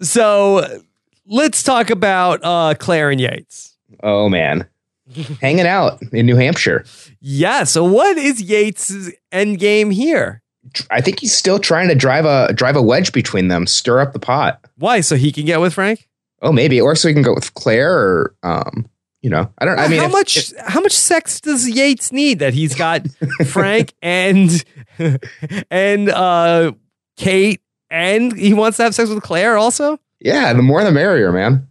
so 0.02 0.82
let's 1.26 1.62
talk 1.62 1.90
about 1.90 2.40
uh, 2.42 2.74
Claire 2.78 3.10
and 3.10 3.20
Yates. 3.20 3.76
Oh 4.02 4.28
man, 4.28 4.66
hanging 5.40 5.66
out 5.66 6.02
in 6.12 6.26
New 6.26 6.36
Hampshire. 6.36 6.84
Yeah. 7.20 7.64
So 7.64 7.84
what 7.84 8.16
is 8.18 8.40
Yates' 8.42 9.10
end 9.32 9.58
game 9.58 9.90
here? 9.90 10.42
I 10.90 11.00
think 11.00 11.20
he's 11.20 11.32
still 11.34 11.58
trying 11.60 11.88
to 11.88 11.94
drive 11.94 12.24
a 12.24 12.52
drive 12.52 12.76
a 12.76 12.82
wedge 12.82 13.12
between 13.12 13.48
them, 13.48 13.66
stir 13.66 14.00
up 14.00 14.12
the 14.12 14.18
pot. 14.18 14.64
Why? 14.76 15.00
So 15.00 15.16
he 15.16 15.30
can 15.32 15.46
get 15.46 15.60
with 15.60 15.74
Frank? 15.74 16.08
Oh, 16.42 16.52
maybe, 16.52 16.80
or 16.80 16.94
so 16.96 17.08
he 17.08 17.14
can 17.14 17.22
go 17.22 17.34
with 17.34 17.54
Claire, 17.54 17.96
or 17.96 18.34
um, 18.42 18.86
you 19.22 19.30
know, 19.30 19.50
I 19.58 19.64
don't. 19.64 19.78
I 19.78 19.88
mean, 19.88 20.00
how 20.00 20.06
if- 20.06 20.12
much? 20.12 20.36
if- 20.36 20.52
how 20.66 20.80
much 20.80 20.92
sex 20.92 21.40
does 21.40 21.68
Yates 21.68 22.10
need 22.12 22.40
that 22.40 22.52
he's 22.52 22.74
got 22.74 23.06
Frank 23.46 23.94
and 24.02 24.62
and 25.70 26.08
uh, 26.10 26.72
Kate, 27.16 27.60
and 27.90 28.36
he 28.36 28.52
wants 28.52 28.76
to 28.78 28.82
have 28.82 28.94
sex 28.94 29.08
with 29.08 29.22
Claire 29.22 29.56
also? 29.56 29.98
Yeah, 30.20 30.52
the 30.52 30.62
more 30.62 30.82
the 30.82 30.92
merrier, 30.92 31.32
man. 31.32 31.68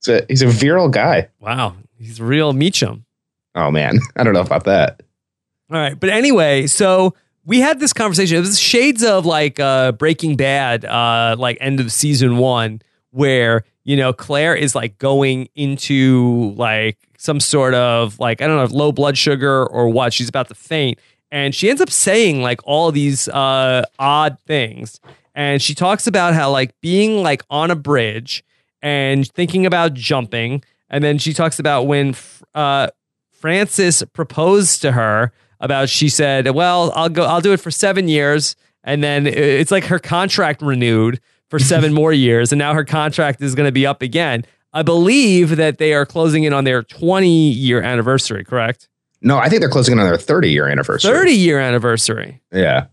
He's 0.00 0.08
a 0.08 0.24
he's 0.28 0.42
a 0.42 0.48
virile 0.48 0.88
guy. 0.88 1.28
Wow, 1.40 1.76
he's 1.98 2.20
real 2.20 2.52
Meechum. 2.52 3.04
Oh 3.54 3.70
man, 3.70 3.98
I 4.16 4.24
don't 4.24 4.34
know 4.34 4.40
about 4.40 4.64
that. 4.64 5.02
All 5.70 5.78
right, 5.78 5.98
but 5.98 6.10
anyway, 6.10 6.66
so 6.66 7.14
we 7.44 7.60
had 7.60 7.80
this 7.80 7.92
conversation. 7.92 8.36
It 8.36 8.40
was 8.40 8.58
shades 8.60 9.02
of 9.02 9.26
like 9.26 9.58
uh, 9.60 9.92
Breaking 9.92 10.36
Bad, 10.36 10.84
uh, 10.84 11.36
like 11.38 11.58
end 11.60 11.80
of 11.80 11.92
season 11.92 12.38
one, 12.38 12.82
where 13.10 13.64
you 13.84 13.96
know 13.96 14.12
Claire 14.12 14.54
is 14.54 14.74
like 14.74 14.98
going 14.98 15.48
into 15.54 16.54
like 16.56 16.98
some 17.16 17.40
sort 17.40 17.74
of 17.74 18.18
like 18.18 18.40
I 18.40 18.46
don't 18.46 18.56
know 18.56 18.76
low 18.76 18.92
blood 18.92 19.18
sugar 19.18 19.66
or 19.66 19.88
what. 19.88 20.12
She's 20.12 20.28
about 20.28 20.48
to 20.48 20.54
faint, 20.54 20.98
and 21.30 21.54
she 21.54 21.68
ends 21.68 21.82
up 21.82 21.90
saying 21.90 22.42
like 22.42 22.60
all 22.64 22.92
these 22.92 23.28
uh, 23.28 23.84
odd 23.98 24.38
things, 24.46 25.00
and 25.38 25.62
she 25.62 25.72
talks 25.72 26.08
about 26.08 26.34
how 26.34 26.50
like 26.50 26.78
being 26.80 27.22
like 27.22 27.44
on 27.48 27.70
a 27.70 27.76
bridge 27.76 28.42
and 28.82 29.24
thinking 29.28 29.66
about 29.66 29.94
jumping, 29.94 30.64
and 30.90 31.04
then 31.04 31.16
she 31.16 31.32
talks 31.32 31.60
about 31.60 31.84
when 31.84 32.16
uh, 32.56 32.88
Francis 33.30 34.02
proposed 34.12 34.82
to 34.82 34.90
her 34.90 35.30
about 35.60 35.88
she 35.88 36.08
said, 36.08 36.50
"Well, 36.50 36.92
I'll 36.96 37.08
go 37.08 37.24
I'll 37.24 37.40
do 37.40 37.52
it 37.52 37.60
for 37.60 37.70
7 37.70 38.08
years." 38.08 38.56
And 38.82 39.02
then 39.02 39.26
it's 39.28 39.70
like 39.70 39.84
her 39.84 40.00
contract 40.00 40.60
renewed 40.60 41.20
for 41.50 41.58
7 41.60 41.92
more 41.92 42.12
years 42.12 42.50
and 42.50 42.58
now 42.58 42.74
her 42.74 42.84
contract 42.84 43.40
is 43.40 43.54
going 43.54 43.66
to 43.68 43.72
be 43.72 43.86
up 43.86 44.02
again. 44.02 44.44
I 44.72 44.82
believe 44.82 45.56
that 45.56 45.78
they 45.78 45.94
are 45.94 46.04
closing 46.04 46.44
in 46.44 46.52
on 46.52 46.64
their 46.64 46.82
20 46.82 47.28
year 47.28 47.80
anniversary, 47.80 48.44
correct? 48.44 48.88
No, 49.22 49.38
I 49.38 49.48
think 49.48 49.60
they're 49.60 49.70
closing 49.70 49.92
in 49.92 50.00
on 50.00 50.06
their 50.06 50.18
30 50.18 50.50
year 50.50 50.66
anniversary. 50.66 51.12
30 51.12 51.30
year 51.30 51.60
anniversary. 51.60 52.40
Yeah. 52.52 52.86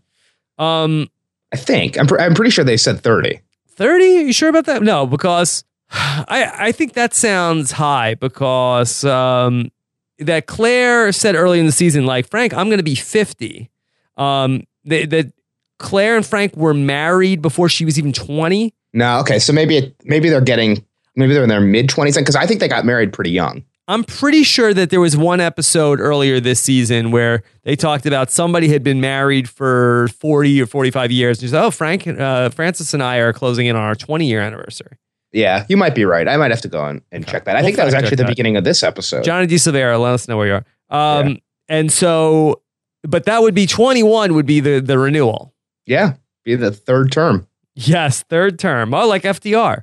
Um 0.58 1.08
I 1.52 1.56
think 1.56 1.98
I'm. 1.98 2.06
Pr- 2.06 2.20
I'm 2.20 2.34
pretty 2.34 2.50
sure 2.50 2.64
they 2.64 2.76
said 2.76 3.00
thirty. 3.00 3.40
30? 3.76 4.04
You 4.04 4.32
sure 4.32 4.48
about 4.48 4.64
that? 4.64 4.82
No, 4.82 5.06
because 5.06 5.62
I 5.90 6.50
I 6.54 6.72
think 6.72 6.94
that 6.94 7.14
sounds 7.14 7.72
high 7.72 8.14
because 8.14 9.04
um, 9.04 9.70
that 10.18 10.46
Claire 10.46 11.12
said 11.12 11.34
early 11.34 11.60
in 11.60 11.66
the 11.66 11.72
season, 11.72 12.06
like 12.06 12.28
Frank, 12.28 12.54
I'm 12.54 12.68
going 12.68 12.78
to 12.78 12.84
be 12.84 12.94
50. 12.94 13.70
Um, 14.16 14.64
that 14.86 15.10
that 15.10 15.32
Claire 15.78 16.16
and 16.16 16.24
Frank 16.24 16.56
were 16.56 16.74
married 16.74 17.42
before 17.42 17.68
she 17.68 17.84
was 17.84 17.98
even 17.98 18.12
20. 18.12 18.74
No, 18.94 19.18
okay, 19.20 19.38
so 19.38 19.52
maybe 19.52 19.76
it, 19.76 19.96
maybe 20.04 20.30
they're 20.30 20.40
getting 20.40 20.82
maybe 21.16 21.34
they're 21.34 21.42
in 21.42 21.50
their 21.50 21.60
mid 21.60 21.88
twenties 21.88 22.16
because 22.16 22.36
I 22.36 22.46
think 22.46 22.60
they 22.60 22.68
got 22.68 22.84
married 22.86 23.12
pretty 23.12 23.30
young. 23.30 23.62
I'm 23.88 24.02
pretty 24.04 24.42
sure 24.42 24.74
that 24.74 24.90
there 24.90 25.00
was 25.00 25.16
one 25.16 25.40
episode 25.40 26.00
earlier 26.00 26.40
this 26.40 26.58
season 26.60 27.12
where 27.12 27.42
they 27.62 27.76
talked 27.76 28.04
about 28.04 28.30
somebody 28.32 28.68
had 28.68 28.82
been 28.82 29.00
married 29.00 29.48
for 29.48 30.08
40 30.18 30.60
or 30.62 30.66
45 30.66 31.12
years. 31.12 31.38
And 31.38 31.42
you 31.44 31.48
said, 31.50 31.62
"Oh, 31.64 31.70
Frank, 31.70 32.06
uh, 32.08 32.48
Francis 32.50 32.92
and 32.94 33.02
I 33.02 33.18
are 33.18 33.32
closing 33.32 33.66
in 33.66 33.76
on 33.76 33.82
our 33.82 33.94
20 33.94 34.26
year 34.26 34.40
anniversary." 34.40 34.96
Yeah, 35.32 35.66
you 35.68 35.76
might 35.76 35.94
be 35.94 36.04
right. 36.04 36.26
I 36.26 36.36
might 36.36 36.50
have 36.50 36.62
to 36.62 36.68
go 36.68 36.84
and, 36.84 37.02
and 37.12 37.26
check 37.26 37.44
that. 37.44 37.56
I 37.56 37.60
We'll 37.60 37.66
think 37.66 37.76
that 37.76 37.84
was 37.84 37.94
actually 37.94 38.16
the 38.16 38.22
that. 38.24 38.28
beginning 38.28 38.56
of 38.56 38.64
this 38.64 38.82
episode. 38.82 39.22
Johnny 39.22 39.46
D. 39.46 39.56
Silvera, 39.56 40.00
let 40.00 40.14
us 40.14 40.26
know 40.28 40.36
where 40.36 40.46
you 40.46 40.62
are. 40.90 41.20
Um, 41.20 41.38
And 41.68 41.92
so, 41.92 42.62
but 43.02 43.24
that 43.26 43.42
would 43.42 43.54
be 43.54 43.66
21 43.66 44.34
would 44.34 44.46
be 44.46 44.60
the 44.60 44.80
the 44.80 44.98
renewal. 44.98 45.52
yeah, 45.84 46.14
be 46.44 46.54
the 46.56 46.70
third 46.72 47.12
term. 47.12 47.46
Yes, 47.74 48.22
third 48.22 48.58
term. 48.58 48.94
Oh, 48.94 49.06
like 49.06 49.22
FDR. 49.24 49.82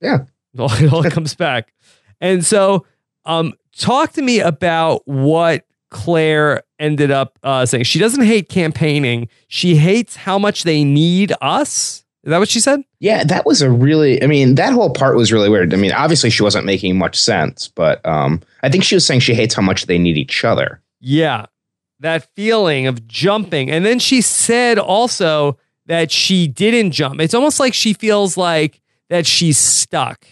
Yeah. 0.00 0.18
It 0.54 0.92
all 0.92 1.02
comes 1.04 1.34
back. 1.34 1.72
And 2.20 2.44
so, 2.46 2.86
um, 3.24 3.54
talk 3.76 4.12
to 4.12 4.22
me 4.22 4.40
about 4.40 5.06
what 5.06 5.66
Claire 5.90 6.62
ended 6.78 7.10
up 7.10 7.38
uh, 7.42 7.64
saying. 7.66 7.84
She 7.84 7.98
doesn't 7.98 8.24
hate 8.24 8.48
campaigning. 8.48 9.28
She 9.48 9.76
hates 9.76 10.16
how 10.16 10.38
much 10.38 10.64
they 10.64 10.84
need 10.84 11.32
us. 11.40 12.04
Is 12.24 12.30
that 12.30 12.38
what 12.38 12.48
she 12.48 12.60
said? 12.60 12.82
Yeah, 13.00 13.22
that 13.24 13.44
was 13.44 13.60
a 13.60 13.70
really. 13.70 14.22
I 14.22 14.26
mean, 14.26 14.54
that 14.54 14.72
whole 14.72 14.90
part 14.90 15.16
was 15.16 15.32
really 15.32 15.50
weird. 15.50 15.74
I 15.74 15.76
mean, 15.76 15.92
obviously 15.92 16.30
she 16.30 16.42
wasn't 16.42 16.64
making 16.64 16.96
much 16.96 17.20
sense, 17.20 17.68
but 17.68 18.04
um, 18.06 18.40
I 18.62 18.70
think 18.70 18.82
she 18.82 18.94
was 18.94 19.06
saying 19.06 19.20
she 19.20 19.34
hates 19.34 19.54
how 19.54 19.62
much 19.62 19.86
they 19.86 19.98
need 19.98 20.16
each 20.16 20.44
other. 20.44 20.80
Yeah. 21.00 21.46
That 22.00 22.28
feeling 22.34 22.86
of 22.86 23.06
jumping. 23.06 23.70
And 23.70 23.84
then 23.84 23.98
she 23.98 24.20
said 24.20 24.78
also 24.78 25.58
that 25.86 26.10
she 26.10 26.48
didn't 26.48 26.92
jump. 26.92 27.20
It's 27.20 27.34
almost 27.34 27.60
like 27.60 27.74
she 27.74 27.92
feels 27.92 28.36
like 28.36 28.80
that 29.10 29.26
she's 29.26 29.58
stuck. 29.58 30.26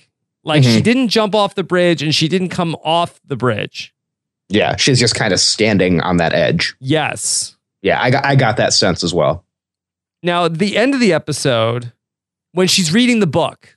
Like 0.44 0.64
she 0.64 0.80
Mhm. 0.80 0.82
didn't 0.82 1.08
jump 1.08 1.34
off 1.34 1.54
the 1.54 1.62
bridge 1.62 2.02
and 2.02 2.14
she 2.14 2.26
didn't 2.28 2.48
come 2.48 2.74
off 2.84 3.20
the 3.26 3.36
bridge. 3.36 3.94
Yeah, 4.48 4.76
she's 4.76 4.98
just 4.98 5.14
kind 5.14 5.32
of 5.32 5.40
standing 5.40 6.00
on 6.00 6.16
that 6.18 6.32
edge. 6.34 6.74
Yes. 6.80 7.56
Yeah, 7.80 8.00
I 8.02 8.10
got 8.10 8.24
I 8.24 8.34
got 8.34 8.56
that 8.56 8.72
sense 8.72 9.02
as 9.04 9.14
well. 9.14 9.44
Now, 10.22 10.44
at 10.46 10.58
the 10.58 10.76
end 10.76 10.94
of 10.94 11.00
the 11.00 11.12
episode, 11.12 11.92
when 12.52 12.68
she's 12.68 12.92
reading 12.92 13.20
the 13.20 13.26
book, 13.26 13.76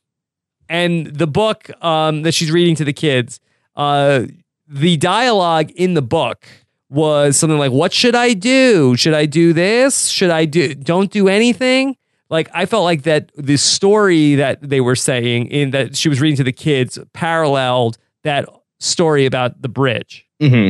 and 0.69 1.07
the 1.07 1.27
book 1.27 1.69
um, 1.83 2.23
that 2.23 2.33
she's 2.33 2.51
reading 2.51 2.75
to 2.75 2.83
the 2.85 2.93
kids, 2.93 3.39
uh, 3.75 4.23
the 4.67 4.97
dialogue 4.97 5.71
in 5.71 5.93
the 5.93 6.01
book 6.01 6.45
was 6.89 7.37
something 7.37 7.57
like, 7.59 7.71
"What 7.71 7.93
should 7.93 8.15
I 8.15 8.33
do? 8.33 8.95
Should 8.95 9.13
I 9.13 9.25
do 9.27 9.53
this? 9.53 10.07
Should 10.07 10.29
I 10.31 10.45
do? 10.45 10.73
Don't 10.75 11.11
do 11.11 11.27
anything." 11.27 11.97
Like 12.29 12.49
I 12.53 12.65
felt 12.65 12.83
like 12.83 13.03
that 13.03 13.31
the 13.35 13.57
story 13.57 14.35
that 14.35 14.61
they 14.61 14.81
were 14.81 14.95
saying 14.95 15.47
in 15.47 15.71
that 15.71 15.95
she 15.95 16.09
was 16.09 16.19
reading 16.21 16.37
to 16.37 16.43
the 16.43 16.51
kids 16.51 16.97
paralleled 17.13 17.97
that 18.23 18.47
story 18.79 19.25
about 19.25 19.61
the 19.61 19.69
bridge. 19.69 20.25
hmm 20.39 20.69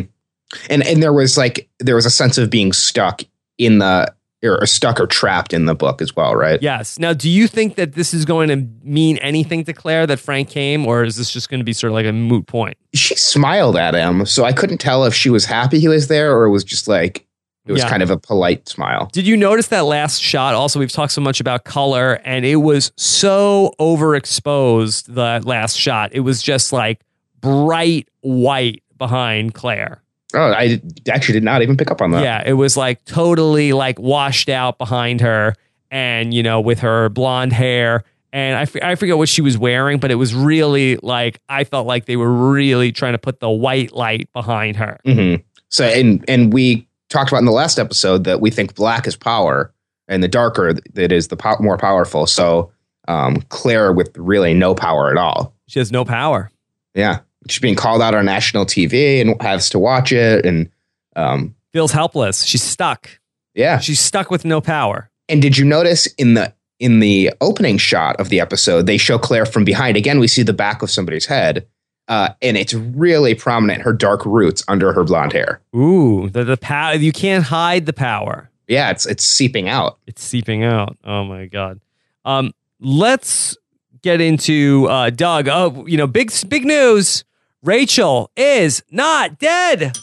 And 0.70 0.86
and 0.86 1.02
there 1.02 1.14
was 1.14 1.38
like 1.38 1.70
there 1.80 1.96
was 1.96 2.06
a 2.06 2.12
sense 2.12 2.38
of 2.38 2.50
being 2.50 2.74
stuck 2.74 3.22
in 3.58 3.80
the 3.80 4.14
or 4.44 4.66
stuck 4.66 5.00
or 5.00 5.08
trapped 5.08 5.54
in 5.54 5.66
the 5.66 5.76
book 5.76 6.02
as 6.02 6.16
well, 6.16 6.36
right? 6.36 6.62
Yes. 6.62 7.00
Now, 7.00 7.14
do 7.14 7.30
you 7.30 7.48
think 7.48 7.76
that 7.76 7.94
this 7.94 8.14
is 8.14 8.26
going 8.26 8.50
to 8.50 8.68
mean 8.88 9.18
anything 9.18 9.64
to 9.66 9.74
Claire 9.74 10.06
that 10.08 10.20
Frank 10.20 10.50
came, 10.50 10.86
or 10.86 11.04
is 11.04 11.16
this 11.16 11.32
just 11.32 11.50
going 11.50 11.60
to 11.60 11.64
be 11.64 11.74
sort 11.74 11.92
of 11.92 11.96
like 11.96 12.06
a 12.06 12.14
moot 12.14 12.46
point? 12.46 12.78
She 12.94 13.16
smiled 13.16 13.76
at 13.76 13.96
him, 13.96 14.26
so 14.26 14.44
I 14.44 14.54
couldn't 14.54 14.78
tell 14.78 15.06
if 15.06 15.16
she 15.16 15.30
was 15.30 15.46
happy 15.46 15.80
he 15.80 15.88
was 15.88 16.08
there 16.08 16.38
or 16.38 16.46
it 16.46 16.52
was 16.52 16.64
just 16.64 16.88
like 16.88 17.26
it 17.66 17.72
was 17.72 17.82
Yeah. 17.82 17.90
kind 17.90 18.04
of 18.04 18.10
a 18.12 18.18
polite 18.18 18.68
smile. 18.70 19.10
Did 19.12 19.26
you 19.28 19.36
notice 19.38 19.68
that 19.70 19.86
last 19.86 20.22
shot? 20.22 20.54
Also, 20.56 20.80
we've 20.80 20.92
talked 20.92 21.12
so 21.14 21.22
much 21.22 21.40
about 21.40 21.64
color, 21.64 22.22
and 22.26 22.46
it 22.46 22.58
was 22.58 22.92
so 22.96 23.74
overexposed. 23.80 25.06
That 25.16 25.46
last 25.46 25.78
shot, 25.78 26.12
it 26.14 26.22
was 26.22 26.42
just 26.42 26.72
like 26.74 27.02
bright 27.42 28.08
white 28.22 28.82
behind 28.98 29.54
Claire. 29.54 30.02
Oh, 30.34 30.52
I 30.52 30.82
actually 31.10 31.34
did 31.34 31.44
not 31.44 31.62
even 31.62 31.78
pick 31.78 31.92
up 31.92 32.02
on 32.02 32.12
that. 32.12 32.24
Yeah, 32.24 32.44
it 32.46 32.54
was 32.54 32.76
like 32.76 33.04
totally 33.06 33.74
like 33.74 34.00
washed 34.00 34.50
out 34.50 34.78
behind 34.78 35.22
her, 35.22 35.56
and 35.92 36.34
you 36.34 36.44
know, 36.44 36.60
with 36.62 36.80
her 36.80 37.10
blonde 37.10 37.54
hair. 37.54 38.04
And 38.34 38.58
I, 38.58 38.62
f- 38.64 38.76
I 38.84 38.96
forget 38.96 39.18
what 39.18 39.30
she 39.30 39.42
was 39.42 39.58
wearing, 39.58 39.98
but 39.98 40.12
it 40.12 40.16
was 40.16 40.36
really 40.36 40.98
like 40.98 41.40
I 41.48 41.64
felt 41.64 41.88
like 41.88 42.06
they 42.06 42.18
were 42.18 42.32
really 42.32 42.92
trying 42.92 43.14
to 43.14 43.18
put 43.18 43.40
the 43.40 43.50
white 43.50 43.94
light 43.94 44.28
behind 44.34 44.76
her. 44.76 45.00
hmm 45.06 45.36
So 45.70 45.86
and 45.86 46.26
and 46.28 46.52
we 46.52 46.86
talked 47.10 47.30
about 47.32 47.40
in 47.40 47.46
the 47.46 47.52
last 47.52 47.78
episode 47.80 48.24
that 48.26 48.42
we 48.42 48.50
think 48.50 48.76
black 48.76 49.08
is 49.08 49.16
power, 49.16 49.72
and 50.08 50.22
the 50.24 50.28
darker 50.28 50.74
that 50.94 51.12
is 51.12 51.28
the 51.30 51.38
po- 51.38 51.58
more 51.60 51.78
powerful. 51.78 52.26
So 52.28 52.72
um, 53.08 53.42
Claire 53.50 53.92
with 53.94 54.16
really 54.18 54.54
no 54.54 54.74
power 54.76 55.12
at 55.12 55.18
all. 55.18 55.54
She 55.68 55.80
has 55.80 55.92
no 55.92 56.06
power. 56.06 56.52
Yeah, 56.94 57.20
she's 57.50 57.60
being 57.62 57.76
called 57.76 58.02
out 58.02 58.14
on 58.16 58.26
national 58.26 58.66
TV 58.66 59.20
and 59.22 59.40
has 59.42 59.70
to 59.72 59.80
watch 59.80 60.12
it. 60.12 60.46
And 60.46 60.70
um, 61.16 61.56
Feels 61.74 61.92
helpless. 61.92 62.44
She's 62.44 62.64
stuck. 62.64 63.10
yeah, 63.54 63.80
She's 63.80 64.00
stuck 64.00 64.32
with 64.32 64.46
no 64.46 64.62
power. 64.62 65.10
and 65.28 65.42
did 65.42 65.58
you 65.58 65.66
notice 65.66 66.06
in 66.18 66.34
the 66.36 66.54
in 66.80 67.00
the 67.00 67.32
opening 67.42 67.78
shot 67.78 68.16
of 68.20 68.28
the 68.30 68.40
episode 68.42 68.86
they 68.86 68.98
show 68.98 69.18
Claire 69.18 69.46
from 69.46 69.64
behind? 69.66 69.98
Again, 69.98 70.20
we 70.20 70.28
see 70.28 70.44
the 70.44 70.54
back 70.54 70.82
of 70.82 70.90
somebody's 70.92 71.26
head. 71.26 71.66
Uh, 72.08 72.30
and 72.42 72.56
it's 72.56 72.74
really 72.74 73.34
prominent 73.34 73.82
her 73.82 73.94
dark 73.94 74.26
roots 74.26 74.64
under 74.68 74.94
her 74.94 75.04
blonde 75.04 75.34
hair. 75.34 75.60
Ooh, 75.76 76.30
the 76.30 76.44
the 76.44 76.58
power. 76.58 76.96
You 76.96 77.12
can't 77.12 77.44
hide 77.44 77.86
the 77.86 77.94
power. 77.94 78.50
Yeah, 78.68 78.92
it's 78.92 79.06
it's 79.06 79.26
seeping 79.26 79.70
out. 79.70 79.98
It's 80.06 80.24
seeping 80.24 80.64
out. 80.64 80.98
Oh 81.04 81.24
my 81.24 81.46
god. 81.48 81.80
Um, 82.24 82.54
let's 82.80 83.58
get 84.02 84.22
into 84.22 84.88
uh, 84.90 85.10
Doug. 85.10 85.48
Oh, 85.48 85.86
you 85.88 85.98
know, 85.98 86.08
big 86.08 86.32
big 86.48 86.66
news. 86.66 87.24
Rachel 87.64 88.30
is 88.36 88.84
not 88.92 89.40
dead. 89.40 89.98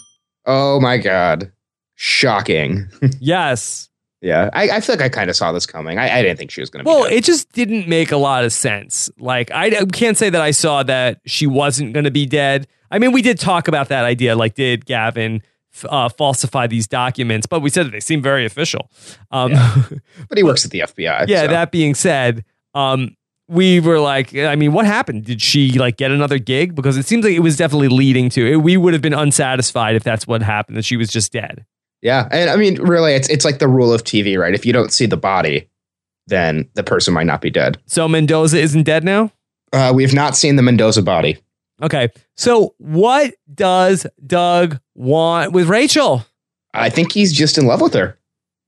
Oh 0.45 0.81
my 0.81 0.99
god, 0.99 1.53
shocking. 1.95 2.89
yes. 3.21 3.89
Yeah, 4.23 4.51
I, 4.53 4.71
I 4.71 4.81
feel 4.81 4.95
like 4.95 5.03
I 5.05 5.09
kind 5.09 5.29
of 5.29 5.35
saw 5.35 5.51
this 5.51 5.67
coming. 5.67 5.99
I, 5.99 6.19
I 6.19 6.23
didn't 6.23 6.39
think 6.39 6.53
she 6.53 6.61
was 6.61 6.71
going 6.71 6.85
to. 6.85 6.89
Well, 6.89 7.03
be 7.03 7.11
dead. 7.11 7.19
it 7.19 7.25
just 7.25 7.51
didn't 7.53 7.89
make 7.89 8.13
a 8.13 8.17
lot 8.17 8.45
of 8.45 8.53
sense. 8.53 9.11
Like, 9.19 9.51
I, 9.51 9.67
I 9.67 9.85
can't 9.87 10.17
say 10.17 10.31
that 10.31 10.41
I 10.41 10.53
saw 10.53 10.85
that 10.85 11.21
she 11.27 11.49
wasn't 11.49 11.93
going 11.93 12.05
to 12.05 12.11
be 12.13 12.25
dead. 12.25 12.69
I 12.91 13.01
mean, 13.01 13.11
we 13.11 13.21
did 13.21 13.41
talk 13.41 13.67
about 13.67 13.89
that 13.89 14.05
idea. 14.05 14.37
Like, 14.37 14.55
did 14.55 14.87
Gavin 14.87 15.43
uh, 15.89 16.09
falsify 16.09 16.69
these 16.69 16.87
documents? 16.87 17.49
But 17.49 17.63
we 17.63 17.71
said 17.71 17.87
that 17.87 17.91
they 17.91 18.01
seem 18.01 18.23
very 18.23 18.47
official. 18.47 18.91
Um, 19.33 19.53
but 20.29 20.39
he 20.39 20.45
works 20.45 20.65
at 20.65 20.71
the 20.71 20.81
FBI. 20.81 21.27
yeah. 21.27 21.43
so. 21.43 21.49
That 21.49 21.73
being 21.73 21.97
said, 21.97 22.45
um, 22.75 23.17
we 23.49 23.81
were 23.81 23.99
like, 23.99 24.37
I 24.37 24.55
mean, 24.55 24.73
what 24.73 24.87
happened? 24.87 25.25
Did 25.25 25.43
she 25.43 25.73
like 25.73 25.97
get 25.97 26.13
another 26.13 26.39
gig? 26.39 26.77
Because 26.77 26.97
it 26.97 27.07
seems 27.07 27.25
like 27.25 27.35
it 27.35 27.41
was 27.41 27.57
definitely 27.57 27.89
leading 27.89 28.31
to 28.31 28.53
it. 28.53 28.57
We 28.57 28.77
would 28.77 28.93
have 28.93 29.03
been 29.03 29.15
unsatisfied 29.15 29.97
if 29.97 30.05
that's 30.05 30.29
what 30.29 30.43
happened. 30.43 30.77
That 30.77 30.85
she 30.85 30.97
was 30.97 31.11
just 31.11 31.33
dead. 31.33 31.67
Yeah, 32.03 32.29
and 32.31 32.51
I 32.51 32.57
mean, 32.57 32.83
really, 32.83 33.15
it's 33.15 33.29
it's 33.29 33.45
like 33.45 33.61
the 33.61 33.69
rule 33.69 33.93
of 33.93 34.03
TV, 34.03 34.39
right? 34.39 34.55
If 34.55 34.67
you 34.67 34.73
don't 34.73 34.93
see 34.93 35.07
the 35.07 35.17
body, 35.17 35.71
then 36.27 36.69
the 36.75 36.83
person 36.83 37.15
might 37.15 37.27
not 37.27 37.41
be 37.41 37.51
dead. 37.51 37.81
So 37.87 38.09
Mendoza 38.09 38.59
isn't 38.59 38.83
dead 38.83 39.05
now. 39.05 39.31
Uh, 39.73 39.93
we 39.95 40.03
have 40.03 40.13
not 40.13 40.37
seen 40.37 40.57
the 40.57 40.63
Mendoza 40.63 41.03
body. 41.03 41.39
Okay. 41.81 42.11
So 42.37 42.75
what 42.79 43.35
does 43.53 44.07
Doug 44.27 44.81
want 44.95 45.53
with 45.53 45.69
Rachel? 45.69 46.25
I 46.75 46.91
think 46.91 47.13
he's 47.13 47.33
just 47.33 47.57
in 47.57 47.67
love 47.67 47.81
with 47.81 47.95
her. 47.95 48.19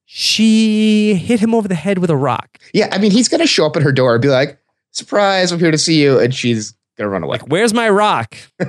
She 0.06 1.14
hit 1.14 1.40
him 1.40 1.54
over 1.54 1.66
the 1.66 1.74
head 1.74 1.98
with 1.98 2.10
a 2.10 2.16
rock. 2.16 2.58
Yeah, 2.72 2.88
I 2.92 2.98
mean, 2.98 3.10
he's 3.10 3.28
going 3.28 3.40
to 3.40 3.46
show 3.46 3.66
up 3.66 3.76
at 3.76 3.82
her 3.82 3.92
door 3.92 4.14
and 4.14 4.22
be 4.22 4.28
like, 4.28 4.58
"Surprise! 4.90 5.50
I'm 5.50 5.58
here 5.58 5.70
to 5.70 5.78
see 5.78 6.02
you," 6.02 6.18
and 6.20 6.34
she's 6.34 6.72
going 6.96 7.06
to 7.06 7.08
run 7.08 7.22
away. 7.22 7.38
Like, 7.38 7.48
where's 7.48 7.72
my 7.72 7.88
rock? 7.88 8.36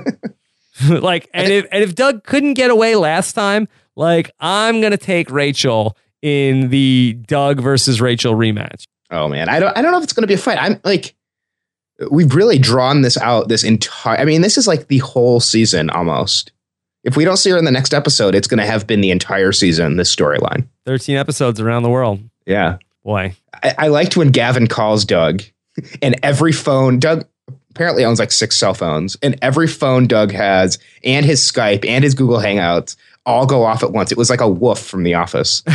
like, 0.88 1.28
and 1.32 1.52
if 1.52 1.66
and 1.70 1.82
if 1.82 1.94
Doug 1.94 2.24
couldn't 2.24 2.54
get 2.54 2.70
away 2.70 2.96
last 2.96 3.32
time, 3.32 3.68
like, 3.96 4.30
I'm 4.38 4.80
gonna 4.80 4.96
take 4.96 5.30
Rachel 5.30 5.96
in 6.22 6.70
the 6.70 7.18
Doug 7.26 7.60
versus 7.60 8.00
Rachel 8.00 8.34
rematch. 8.34 8.86
Oh 9.10 9.28
man, 9.28 9.48
I 9.48 9.60
don't 9.60 9.76
I 9.76 9.82
don't 9.82 9.92
know 9.92 9.98
if 9.98 10.04
it's 10.04 10.12
going 10.12 10.22
to 10.22 10.28
be 10.28 10.34
a 10.34 10.38
fight. 10.38 10.58
I'm 10.60 10.80
like 10.84 11.14
we've 12.10 12.34
really 12.34 12.58
drawn 12.58 13.02
this 13.02 13.16
out 13.16 13.48
this 13.48 13.64
entire 13.64 14.18
I 14.18 14.24
mean, 14.24 14.42
this 14.42 14.58
is 14.58 14.66
like 14.66 14.88
the 14.88 14.98
whole 14.98 15.40
season 15.40 15.90
almost. 15.90 16.52
If 17.04 17.16
we 17.16 17.24
don't 17.24 17.36
see 17.36 17.50
her 17.50 17.56
in 17.56 17.64
the 17.64 17.70
next 17.70 17.94
episode, 17.94 18.34
it's 18.34 18.48
going 18.48 18.58
to 18.58 18.66
have 18.66 18.88
been 18.88 19.00
the 19.00 19.12
entire 19.12 19.52
season 19.52 19.96
this 19.96 20.14
storyline. 20.14 20.66
13 20.86 21.16
episodes 21.16 21.60
around 21.60 21.84
the 21.84 21.88
world. 21.88 22.18
Yeah. 22.46 22.78
Boy. 23.04 23.36
I, 23.62 23.74
I 23.78 23.88
liked 23.88 24.16
when 24.16 24.32
Gavin 24.32 24.66
calls 24.66 25.04
Doug 25.04 25.42
and 26.02 26.18
every 26.24 26.52
phone 26.52 26.98
Doug 26.98 27.24
apparently 27.70 28.04
owns 28.04 28.18
like 28.18 28.32
six 28.32 28.56
cell 28.56 28.74
phones 28.74 29.16
and 29.22 29.38
every 29.40 29.68
phone 29.68 30.08
Doug 30.08 30.32
has 30.32 30.80
and 31.04 31.24
his 31.24 31.40
Skype 31.40 31.84
and 31.86 32.02
his 32.02 32.14
Google 32.14 32.38
Hangouts 32.38 32.96
all 33.26 33.44
go 33.44 33.64
off 33.64 33.82
at 33.82 33.92
once. 33.92 34.10
It 34.10 34.16
was 34.16 34.30
like 34.30 34.40
a 34.40 34.48
woof 34.48 34.78
from 34.78 35.02
the 35.02 35.14
office. 35.14 35.62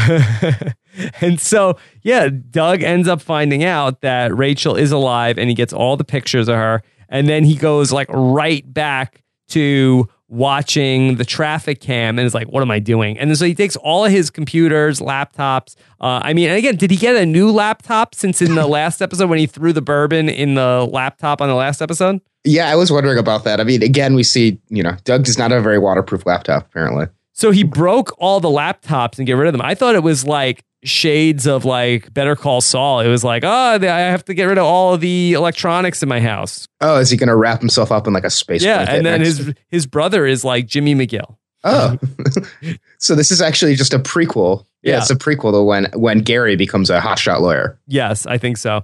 And 1.21 1.39
so, 1.39 1.77
yeah, 2.01 2.29
Doug 2.49 2.83
ends 2.83 3.07
up 3.07 3.21
finding 3.21 3.63
out 3.63 4.01
that 4.01 4.35
Rachel 4.35 4.75
is 4.75 4.91
alive 4.91 5.37
and 5.37 5.49
he 5.49 5.55
gets 5.55 5.73
all 5.73 5.97
the 5.97 6.03
pictures 6.03 6.47
of 6.47 6.55
her. 6.55 6.81
And 7.09 7.27
then 7.27 7.43
he 7.43 7.55
goes 7.55 7.91
like 7.91 8.07
right 8.09 8.71
back 8.73 9.21
to 9.49 10.07
watching 10.27 11.15
the 11.15 11.25
traffic 11.25 11.81
cam 11.81 12.17
and 12.17 12.25
is 12.25 12.33
like, 12.33 12.47
what 12.47 12.61
am 12.61 12.71
I 12.71 12.79
doing? 12.79 13.19
And 13.19 13.37
so 13.37 13.45
he 13.45 13.53
takes 13.53 13.75
all 13.77 14.05
of 14.05 14.11
his 14.11 14.29
computers, 14.29 15.01
laptops. 15.01 15.75
Uh, 15.99 16.21
I 16.23 16.33
mean, 16.33 16.49
and 16.49 16.57
again, 16.57 16.77
did 16.77 16.89
he 16.89 16.95
get 16.95 17.17
a 17.17 17.25
new 17.25 17.51
laptop 17.51 18.15
since 18.15 18.41
in 18.41 18.55
the 18.55 18.65
last 18.67 19.01
episode 19.01 19.29
when 19.29 19.39
he 19.39 19.45
threw 19.45 19.73
the 19.73 19.81
bourbon 19.81 20.29
in 20.29 20.55
the 20.55 20.87
laptop 20.89 21.41
on 21.41 21.49
the 21.49 21.55
last 21.55 21.81
episode? 21.81 22.21
Yeah, 22.45 22.69
I 22.69 22.75
was 22.75 22.91
wondering 22.91 23.17
about 23.17 23.43
that. 23.43 23.59
I 23.59 23.65
mean, 23.65 23.83
again, 23.83 24.15
we 24.15 24.23
see, 24.23 24.59
you 24.69 24.81
know, 24.81 24.95
Doug 25.03 25.25
does 25.25 25.37
not 25.37 25.51
have 25.51 25.59
a 25.59 25.63
very 25.63 25.79
waterproof 25.79 26.25
laptop, 26.25 26.65
apparently. 26.67 27.07
So 27.33 27.51
he 27.51 27.63
broke 27.63 28.13
all 28.17 28.39
the 28.39 28.49
laptops 28.49 29.17
and 29.17 29.25
get 29.25 29.33
rid 29.33 29.47
of 29.47 29.53
them. 29.53 29.61
I 29.61 29.73
thought 29.75 29.95
it 29.95 30.03
was 30.03 30.25
like 30.25 30.63
shades 30.83 31.45
of 31.47 31.63
like 31.65 32.13
Better 32.13 32.35
Call 32.35 32.59
Saul. 32.61 32.99
It 32.99 33.07
was 33.07 33.23
like, 33.23 33.43
oh, 33.43 33.49
I 33.49 33.79
have 33.79 34.25
to 34.25 34.33
get 34.33 34.45
rid 34.45 34.57
of 34.57 34.65
all 34.65 34.93
of 34.93 35.01
the 35.01 35.33
electronics 35.33 36.03
in 36.03 36.09
my 36.09 36.19
house. 36.19 36.67
Oh, 36.81 36.97
is 36.99 37.09
he 37.09 37.17
going 37.17 37.29
to 37.29 37.35
wrap 37.35 37.59
himself 37.59 37.91
up 37.91 38.07
in 38.07 38.13
like 38.13 38.23
a 38.23 38.29
space? 38.29 38.63
Yeah, 38.63 38.85
and 38.89 39.05
then 39.05 39.21
next? 39.21 39.37
his 39.37 39.53
his 39.69 39.85
brother 39.85 40.25
is 40.25 40.43
like 40.43 40.67
Jimmy 40.67 40.93
McGill. 40.95 41.37
Oh, 41.63 41.97
so 42.97 43.15
this 43.15 43.31
is 43.31 43.41
actually 43.41 43.75
just 43.75 43.93
a 43.93 43.99
prequel. 43.99 44.65
Yeah, 44.81 44.93
Yeah. 44.93 44.97
it's 44.99 45.11
a 45.11 45.15
prequel 45.15 45.51
to 45.53 45.63
when 45.63 45.85
when 45.93 46.19
Gary 46.19 46.55
becomes 46.55 46.89
a 46.89 46.99
hotshot 46.99 47.39
lawyer. 47.41 47.79
Yes, 47.87 48.25
I 48.25 48.37
think 48.37 48.57
so. 48.57 48.83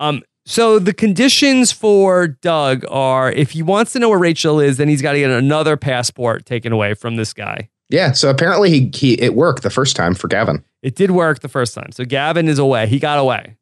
Um, 0.00 0.22
so 0.44 0.78
the 0.78 0.92
conditions 0.92 1.72
for 1.72 2.28
Doug 2.28 2.84
are 2.88 3.32
if 3.32 3.52
he 3.52 3.62
wants 3.62 3.92
to 3.94 3.98
know 3.98 4.08
where 4.08 4.18
Rachel 4.18 4.60
is, 4.60 4.76
then 4.76 4.88
he's 4.88 5.02
got 5.02 5.12
to 5.12 5.18
get 5.18 5.30
another 5.30 5.76
passport 5.76 6.44
taken 6.46 6.72
away 6.72 6.94
from 6.94 7.16
this 7.16 7.32
guy. 7.32 7.68
Yeah, 7.88 8.12
so 8.12 8.30
apparently 8.30 8.70
he 8.70 8.90
he 8.94 9.14
it 9.20 9.34
worked 9.34 9.62
the 9.62 9.70
first 9.70 9.94
time 9.96 10.14
for 10.14 10.28
Gavin. 10.28 10.64
It 10.82 10.96
did 10.96 11.10
work 11.12 11.40
the 11.40 11.48
first 11.48 11.74
time. 11.74 11.92
So 11.92 12.04
Gavin 12.04 12.48
is 12.48 12.58
away. 12.58 12.86
He 12.86 12.98
got 12.98 13.18
away. 13.18 13.56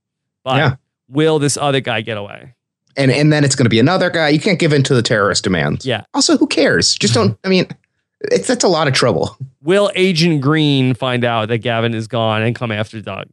But 0.45 0.57
Yeah. 0.57 0.77
will 1.09 1.39
this 1.39 1.57
other 1.57 1.81
guy 1.81 2.01
get 2.01 2.17
away? 2.17 2.55
And 2.97 3.11
and 3.11 3.33
then 3.33 3.45
it's 3.45 3.55
going 3.55 3.65
to 3.67 3.71
be 3.71 3.81
another 3.81 4.09
guy. 4.11 4.29
You 4.31 4.41
can't 4.41 4.59
give 4.59 4.73
in 4.73 4.83
to 4.85 4.95
the 4.95 5.03
terrorist 5.03 5.45
demands. 5.45 5.85
Yeah. 5.85 6.05
Also, 6.15 6.37
who 6.39 6.47
cares? 6.47 6.95
Just 6.95 7.13
don't. 7.15 7.37
I 7.45 7.49
mean, 7.49 7.67
it's 8.21 8.47
that's 8.47 8.65
a 8.65 8.69
lot 8.69 8.89
of 8.89 8.95
trouble. 8.95 9.37
Will 9.63 9.91
Agent 9.95 10.41
Green 10.41 10.95
find 10.95 11.25
out 11.25 11.49
that 11.49 11.59
Gavin 11.59 11.93
is 11.95 12.07
gone 12.07 12.43
and 12.43 12.55
come 12.55 12.71
after 12.73 13.01
Doug? 13.01 13.27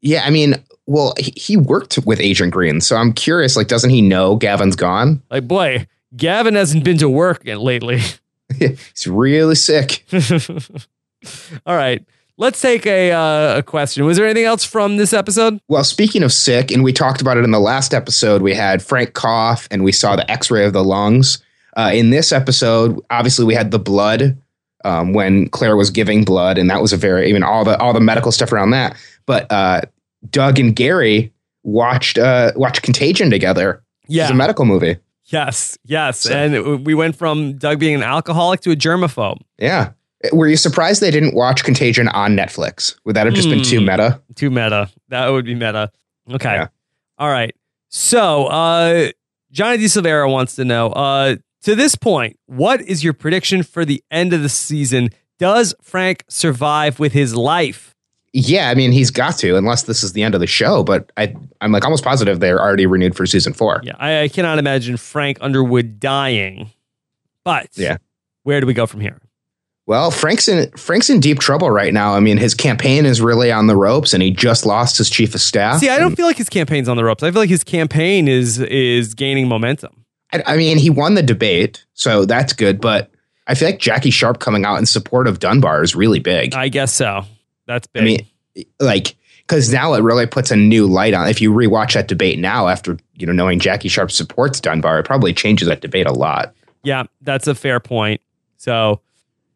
Yeah, 0.00 0.22
I 0.24 0.30
mean, 0.30 0.54
well, 0.86 1.14
he, 1.18 1.32
he 1.36 1.56
worked 1.56 1.98
with 2.04 2.20
Agent 2.20 2.52
Green, 2.52 2.80
so 2.82 2.96
I'm 2.96 3.12
curious. 3.12 3.56
Like, 3.56 3.68
doesn't 3.68 3.88
he 3.90 4.02
know 4.02 4.36
Gavin's 4.36 4.76
gone? 4.76 5.22
Like, 5.30 5.48
boy, 5.48 5.86
Gavin 6.14 6.54
hasn't 6.56 6.84
been 6.84 6.98
to 6.98 7.08
work 7.08 7.42
lately. 7.46 8.00
He's 8.94 9.06
really 9.06 9.54
sick. 9.54 10.04
All 11.66 11.76
right. 11.76 12.04
Let's 12.36 12.60
take 12.60 12.84
a, 12.86 13.12
uh, 13.12 13.58
a 13.58 13.62
question. 13.62 14.04
Was 14.04 14.16
there 14.16 14.26
anything 14.26 14.44
else 14.44 14.64
from 14.64 14.96
this 14.96 15.12
episode? 15.12 15.60
Well, 15.68 15.84
speaking 15.84 16.24
of 16.24 16.32
sick, 16.32 16.72
and 16.72 16.82
we 16.82 16.92
talked 16.92 17.20
about 17.20 17.36
it 17.36 17.44
in 17.44 17.52
the 17.52 17.60
last 17.60 17.94
episode, 17.94 18.42
we 18.42 18.54
had 18.54 18.82
Frank 18.82 19.14
cough 19.14 19.68
and 19.70 19.84
we 19.84 19.92
saw 19.92 20.16
the 20.16 20.28
x 20.28 20.50
ray 20.50 20.64
of 20.64 20.72
the 20.72 20.82
lungs. 20.82 21.38
Uh, 21.76 21.92
in 21.94 22.10
this 22.10 22.32
episode, 22.32 23.00
obviously, 23.10 23.44
we 23.44 23.54
had 23.54 23.70
the 23.70 23.78
blood 23.78 24.36
um, 24.84 25.12
when 25.12 25.48
Claire 25.48 25.76
was 25.76 25.90
giving 25.90 26.24
blood, 26.24 26.58
and 26.58 26.70
that 26.70 26.80
was 26.80 26.92
a 26.92 26.96
very, 26.96 27.28
even 27.28 27.42
all 27.42 27.64
the 27.64 27.78
all 27.80 27.92
the 27.92 28.00
medical 28.00 28.30
stuff 28.30 28.52
around 28.52 28.70
that. 28.70 28.96
But 29.26 29.50
uh, 29.50 29.82
Doug 30.30 30.58
and 30.58 30.76
Gary 30.76 31.32
watched 31.62 32.18
uh, 32.18 32.52
watched 32.54 32.82
Contagion 32.82 33.30
together. 33.30 33.82
Yeah. 34.06 34.24
It's 34.24 34.32
a 34.32 34.34
medical 34.34 34.64
movie. 34.64 34.98
Yes, 35.26 35.78
yes. 35.84 36.20
So- 36.20 36.32
and 36.36 36.84
we 36.86 36.94
went 36.94 37.16
from 37.16 37.54
Doug 37.58 37.78
being 37.78 37.94
an 37.94 38.02
alcoholic 38.02 38.60
to 38.60 38.70
a 38.72 38.76
germaphobe. 38.76 39.38
Yeah. 39.58 39.90
Were 40.32 40.48
you 40.48 40.56
surprised 40.56 41.00
they 41.02 41.10
didn't 41.10 41.34
watch 41.34 41.64
Contagion 41.64 42.08
on 42.08 42.34
Netflix? 42.36 42.94
Would 43.04 43.16
that 43.16 43.26
have 43.26 43.34
just 43.34 43.48
been 43.48 43.62
too 43.62 43.80
Hmm. 43.80 43.86
meta? 43.86 44.20
Too 44.34 44.50
meta. 44.50 44.88
That 45.08 45.28
would 45.28 45.44
be 45.44 45.54
meta. 45.54 45.90
Okay. 46.32 46.54
Yeah. 46.54 46.68
All 47.18 47.28
right. 47.30 47.54
So, 47.90 48.46
uh, 48.46 49.10
Johnny 49.52 49.76
D. 49.78 49.84
Silvera 49.84 50.30
wants 50.30 50.56
to 50.56 50.64
know 50.64 50.88
uh, 50.88 51.36
to 51.62 51.74
this 51.74 51.94
point, 51.94 52.38
what 52.46 52.80
is 52.80 53.04
your 53.04 53.12
prediction 53.12 53.62
for 53.62 53.84
the 53.84 54.02
end 54.10 54.32
of 54.32 54.42
the 54.42 54.48
season? 54.48 55.10
Does 55.38 55.74
Frank 55.82 56.24
survive 56.28 56.98
with 56.98 57.12
his 57.12 57.34
life? 57.34 57.93
Yeah, 58.36 58.68
I 58.68 58.74
mean 58.74 58.90
he's 58.92 59.10
got 59.12 59.38
to, 59.38 59.56
unless 59.56 59.84
this 59.84 60.02
is 60.02 60.12
the 60.12 60.22
end 60.24 60.34
of 60.34 60.40
the 60.40 60.46
show. 60.48 60.82
But 60.82 61.12
I, 61.16 61.34
I'm 61.60 61.70
like 61.72 61.84
almost 61.84 62.02
positive 62.02 62.40
they're 62.40 62.60
already 62.60 62.84
renewed 62.84 63.16
for 63.16 63.24
season 63.26 63.52
four. 63.52 63.80
Yeah, 63.84 63.94
I, 63.98 64.22
I 64.22 64.28
cannot 64.28 64.58
imagine 64.58 64.96
Frank 64.96 65.38
Underwood 65.40 66.00
dying. 66.00 66.70
But 67.44 67.68
Yeah. 67.74 67.98
where 68.42 68.60
do 68.60 68.66
we 68.66 68.74
go 68.74 68.86
from 68.86 69.00
here? 69.00 69.20
Well, 69.86 70.10
Frank's 70.10 70.48
in 70.48 70.70
Frank's 70.72 71.10
in 71.10 71.20
deep 71.20 71.38
trouble 71.38 71.70
right 71.70 71.92
now. 71.92 72.14
I 72.14 72.20
mean, 72.20 72.38
his 72.38 72.54
campaign 72.54 73.04
is 73.06 73.20
really 73.20 73.52
on 73.52 73.66
the 73.66 73.76
ropes, 73.76 74.14
and 74.14 74.22
he 74.22 74.30
just 74.30 74.64
lost 74.66 74.96
his 74.98 75.10
chief 75.10 75.34
of 75.34 75.40
staff. 75.42 75.78
See, 75.80 75.90
I 75.90 75.98
don't 75.98 76.16
feel 76.16 76.26
like 76.26 76.38
his 76.38 76.48
campaign's 76.48 76.88
on 76.88 76.96
the 76.96 77.04
ropes. 77.04 77.22
I 77.22 77.30
feel 77.30 77.40
like 77.42 77.50
his 77.50 77.62
campaign 77.64 78.26
is 78.26 78.58
is 78.58 79.14
gaining 79.14 79.46
momentum. 79.46 80.04
I, 80.32 80.42
I 80.46 80.56
mean, 80.56 80.78
he 80.78 80.88
won 80.90 81.14
the 81.14 81.22
debate, 81.22 81.84
so 81.92 82.24
that's 82.24 82.54
good. 82.54 82.80
But 82.80 83.10
I 83.46 83.54
feel 83.54 83.68
like 83.68 83.78
Jackie 83.78 84.10
Sharp 84.10 84.40
coming 84.40 84.64
out 84.64 84.76
in 84.78 84.86
support 84.86 85.26
of 85.28 85.38
Dunbar 85.38 85.82
is 85.82 85.94
really 85.94 86.18
big. 86.18 86.54
I 86.54 86.68
guess 86.68 86.94
so. 86.94 87.26
That's 87.66 87.86
big. 87.86 88.02
I 88.02 88.04
mean, 88.04 88.66
like 88.80 89.16
because 89.46 89.72
now 89.72 89.94
it 89.94 90.02
really 90.02 90.26
puts 90.26 90.50
a 90.50 90.56
new 90.56 90.86
light 90.86 91.14
on. 91.14 91.28
If 91.28 91.40
you 91.40 91.52
rewatch 91.52 91.94
that 91.94 92.08
debate 92.08 92.38
now, 92.38 92.68
after 92.68 92.98
you 93.14 93.26
know 93.26 93.32
knowing 93.32 93.58
Jackie 93.58 93.88
Sharp 93.88 94.10
supports 94.10 94.60
Dunbar, 94.60 95.00
it 95.00 95.04
probably 95.04 95.32
changes 95.32 95.68
that 95.68 95.80
debate 95.80 96.06
a 96.06 96.12
lot. 96.12 96.54
Yeah, 96.82 97.04
that's 97.20 97.46
a 97.46 97.54
fair 97.54 97.80
point. 97.80 98.20
So, 98.56 99.00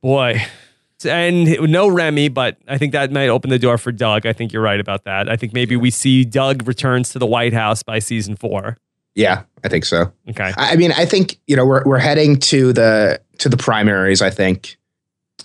boy, 0.01 0.43
and 1.05 1.45
no 1.71 1.89
Remy, 1.89 2.29
but 2.29 2.57
I 2.67 2.79
think 2.79 2.93
that 2.93 3.13
might 3.13 3.29
open 3.29 3.51
the 3.51 3.59
door 3.59 3.79
for 3.79 3.93
Doug. 3.93 4.27
I 4.27 4.33
think 4.33 4.53
you're 4.53 4.63
right 4.63 4.81
about 4.81 5.05
that. 5.05 5.29
I 5.29 5.37
think 5.37 5.53
maybe 5.53 5.77
we 5.77 5.91
see 5.91 6.25
Doug 6.25 6.67
returns 6.67 7.11
to 7.11 7.19
the 7.19 7.27
White 7.27 7.53
House 7.53 7.83
by 7.83 7.99
season 7.99 8.37
four. 8.37 8.77
Yeah, 9.15 9.43
I 9.65 9.69
think 9.69 9.85
so. 9.85 10.13
Okay. 10.31 10.53
I 10.57 10.73
I 10.73 10.77
mean, 10.77 10.93
I 10.93 11.05
think 11.05 11.39
you 11.47 11.57
know 11.57 11.67
we're 11.67 11.83
we're 11.85 11.99
heading 11.99 12.39
to 12.41 12.73
the 12.73 13.21
to 13.39 13.49
the 13.49 13.57
primaries. 13.57 14.23
I 14.23 14.31
think 14.31 14.78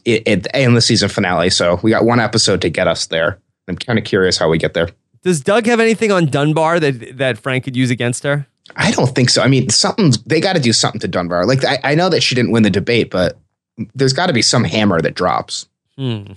it, 0.06 0.24
it 0.28 0.48
and 0.54 0.76
the 0.76 0.82
season 0.82 1.10
finale. 1.10 1.50
So 1.50 1.80
we 1.84 1.92
got 1.92 2.06
one 2.06 2.20
episode 2.20 2.62
to 2.62 2.70
get 2.70 2.88
us 2.88 3.08
there. 3.08 3.40
I'm 3.68 3.78
kind 3.78 3.98
of 3.98 4.06
curious 4.06 4.38
how 4.38 4.50
we 4.50 4.58
get 4.58 4.74
there. 4.74 4.90
Does 5.22 5.42
Doug 5.42 5.66
have 5.68 5.80
anything 5.80 6.12
on 6.12 6.26
Dunbar 6.26 6.80
that 6.80 7.18
that 7.18 7.38
Frank 7.38 7.64
could 7.64 7.76
use 7.76 7.90
against 7.90 8.24
her? 8.24 8.46
I 8.76 8.92
don't 8.92 9.14
think 9.14 9.30
so. 9.30 9.42
I 9.42 9.48
mean, 9.48 9.70
something's 9.70 10.22
they 10.24 10.40
got 10.42 10.54
to 10.54 10.62
do 10.62 10.74
something 10.74 11.00
to 11.02 11.08
Dunbar. 11.08 11.46
Like 11.46 11.64
I, 11.64 11.80
I 11.84 11.96
know 11.96 12.10
that 12.10 12.22
she 12.22 12.36
didn't 12.36 12.52
win 12.52 12.64
the 12.64 12.70
debate, 12.70 13.10
but 13.10 13.38
there's 13.96 14.14
got 14.14 14.28
to 14.28 14.34
be 14.34 14.42
some 14.42 14.64
hammer 14.64 15.02
that 15.02 15.16
drops. 15.16 15.68
Hmm. 15.98 16.34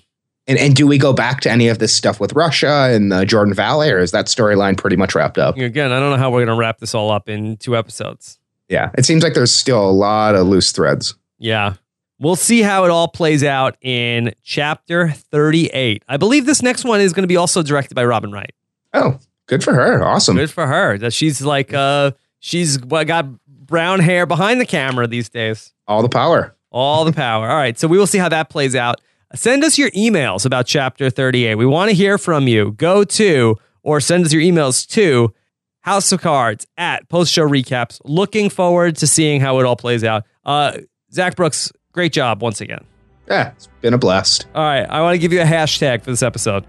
And 0.49 0.59
and 0.59 0.77
do 0.77 0.87
we 0.87 0.99
go 0.99 1.13
back 1.13 1.41
to 1.41 1.51
any 1.51 1.69
of 1.69 1.79
this 1.79 1.93
stuff 1.95 2.21
with 2.21 2.33
Russia 2.33 2.89
and 2.93 3.11
the 3.11 3.25
Jordan 3.27 3.55
Valley, 3.55 3.91
or 3.91 3.99
is 3.99 4.13
that 4.13 4.27
storyline 4.27 4.77
pretty 4.77 4.97
much 4.97 5.15
wrapped 5.15 5.39
up? 5.39 5.57
Again, 5.57 5.91
I 5.91 5.99
don't 5.99 6.11
know 6.11 6.19
how 6.19 6.31
we're 6.31 6.45
going 6.45 6.57
to 6.57 6.61
wrap 6.61 6.79
this 6.79 6.95
all 6.95 7.11
up 7.11 7.29
in 7.29 7.57
two 7.57 7.77
episodes. 7.77 8.39
Yeah, 8.69 8.91
it 8.97 9.05
seems 9.05 9.23
like 9.25 9.35
there's 9.35 9.53
still 9.53 9.89
a 9.89 9.91
lot 9.91 10.35
of 10.37 10.47
loose 10.47 10.71
threads. 10.73 11.15
Yeah. 11.39 11.75
We'll 12.19 12.37
see 12.37 12.63
how 12.63 12.85
it 12.85 12.91
all 12.91 13.09
plays 13.09 13.45
out 13.45 13.77
in 13.83 14.33
chapter 14.43 15.11
38. 15.11 16.03
I 16.09 16.17
believe 16.17 16.47
this 16.47 16.63
next 16.63 16.85
one 16.85 17.01
is 17.01 17.13
going 17.13 17.25
to 17.25 17.29
be 17.29 17.37
also 17.37 17.63
directed 17.63 17.95
by 17.95 18.05
Robin 18.05 18.33
Wright. 18.33 18.53
Oh, 18.95 19.19
good 19.47 19.63
for 19.63 19.75
her. 19.75 20.03
Awesome. 20.03 20.37
Good 20.37 20.51
for 20.51 20.67
her. 20.67 20.97
That 20.97 21.13
she's 21.13 21.43
like 21.43 21.75
uh 21.75 22.13
she's 22.39 22.79
got 22.79 23.27
brown 23.47 24.01
hair 24.01 24.25
behind 24.25 24.61
the 24.61 24.67
camera 24.67 25.07
these 25.07 25.29
days. 25.29 25.75
All 25.87 26.01
the 26.03 26.09
power. 26.09 26.57
All 26.71 27.05
the 27.05 27.13
power. 27.13 27.49
All 27.51 27.57
right. 27.57 27.79
So 27.79 27.87
we 27.89 27.99
will 27.99 28.07
see 28.07 28.19
how 28.19 28.31
that 28.31 28.49
plays 28.49 28.75
out. 28.75 29.01
Send 29.35 29.65
us 29.65 29.77
your 29.77 29.91
emails 29.91 30.47
about 30.47 30.67
chapter 30.67 31.11
38. 31.11 31.57
We 31.57 31.67
want 31.67 31.91
to 31.91 31.97
hear 31.97 32.17
from 32.17 32.49
you. 32.49 32.73
Go 32.73 33.05
to 33.05 33.57
or 33.83 34.01
send 34.01 34.25
us 34.25 34.33
your 34.33 34.43
emails 34.43 34.87
to 34.91 35.35
House 35.81 36.11
of 36.13 36.21
Cards 36.21 36.67
at 36.79 37.09
post 37.11 37.33
show 37.33 37.47
recaps. 37.47 38.01
Looking 38.05 38.49
forward 38.49 38.97
to 38.97 39.07
seeing 39.07 39.41
how 39.43 39.59
it 39.61 39.67
all 39.67 39.77
plays 39.77 40.03
out. 40.03 40.25
Uh 40.45 40.79
Zach 41.13 41.37
Brooks, 41.37 41.73
great 41.97 42.13
job 42.13 42.43
once 42.43 42.61
again. 42.61 42.85
Yeah, 43.27 43.49
it's 43.53 43.69
been 43.81 43.95
a 43.95 43.99
blast. 43.99 44.47
All 44.55 44.63
right. 44.63 44.85
I 44.89 45.01
want 45.01 45.15
to 45.15 45.19
give 45.19 45.33
you 45.33 45.41
a 45.41 45.45
hashtag 45.45 46.03
for 46.03 46.11
this 46.11 46.23
episode. 46.23 46.65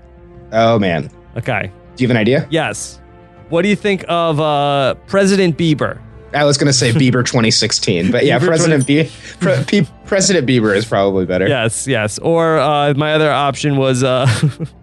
Oh 0.54 0.80
man, 0.80 1.12
Okay. 1.36 1.70
do 1.96 2.04
you 2.04 2.08
have 2.08 2.16
an 2.16 2.20
idea? 2.20 2.48
Yes. 2.50 3.00
What 3.50 3.62
do 3.64 3.68
you 3.68 3.76
think 3.76 4.06
of 4.08 4.40
uh 4.40 4.96
President 5.08 5.58
Bieber? 5.58 6.02
I 6.34 6.44
was 6.46 6.58
going 6.58 6.68
to 6.68 6.74
say 6.74 6.92
Bieber 6.92 7.26
2016, 7.26 8.12
but 8.12 8.26
yeah, 8.26 8.40
Bieber 8.40 8.48
President 8.48 8.88
Be- 8.88 9.10
Pre- 9.40 9.64
Pe- 9.82 9.88
President 10.06 10.48
Bieber 10.48 10.76
is 10.76 10.86
probably 10.86 11.26
better. 11.26 11.48
Yes, 11.48 11.88
yes. 11.88 12.20
Or 12.20 12.58
uh, 12.58 12.94
my 12.96 13.14
other 13.14 13.32
option 13.32 13.76
was 13.78 14.04
uh, 14.04 14.28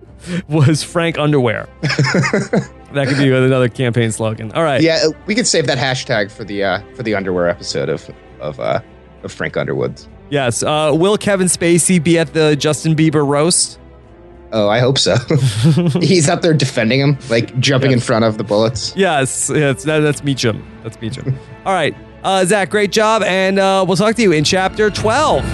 was 0.49 0.83
Frank 0.83 1.19
Underwear. 1.19 1.69
that 1.83 3.07
could 3.09 3.19
be 3.19 3.31
another 3.33 3.69
campaign 3.69 4.11
slogan. 4.13 4.53
All 4.53 4.63
right. 4.63 4.81
Yeah, 4.83 5.07
we 5.27 5.35
could 5.35 5.47
save 5.47 5.67
that 5.67 5.79
hashtag 5.79 6.31
for 6.31 6.45
the 6.45 6.63
uh, 6.65 6.81
for 6.95 7.03
the 7.03 7.15
underwear 7.15 7.49
episode 7.49 7.89
of 7.89 8.09
of 8.41 8.59
uh, 8.61 8.81
of 9.23 9.33
Frank 9.33 9.57
Underwood's. 9.57 10.09
Yes. 10.31 10.63
Uh, 10.63 10.93
will 10.95 11.17
Kevin 11.17 11.49
Spacey 11.49 12.03
be 12.03 12.19
at 12.19 12.33
the 12.33 12.57
Justin 12.57 12.95
Bieber 12.95 13.27
roast? 13.27 13.79
Oh, 14.53 14.69
I 14.69 14.79
hope 14.79 14.99
so. 14.99 15.17
He's 16.01 16.29
up 16.29 16.41
there 16.41 16.55
defending 16.55 17.01
him, 17.01 17.19
like 17.29 17.59
jumping 17.59 17.91
in 17.91 17.99
front 17.99 18.25
of 18.25 18.39
the 18.39 18.45
bullets. 18.45 18.95
Yes. 18.97 19.51
yes 19.53 19.83
that, 19.83 20.01
that's 20.01 20.21
Meechum. 20.21 20.65
That's 20.85 20.97
Meechum. 20.99 21.37
All 21.67 21.73
right. 21.73 21.97
Uh, 22.23 22.45
Zach, 22.45 22.71
great 22.71 22.93
job, 22.93 23.23
and 23.23 23.59
uh, 23.59 23.85
we'll 23.87 23.97
talk 23.97 24.15
to 24.17 24.23
you 24.23 24.33
in 24.33 24.45
chapter 24.45 24.91
twelve. 24.91 25.45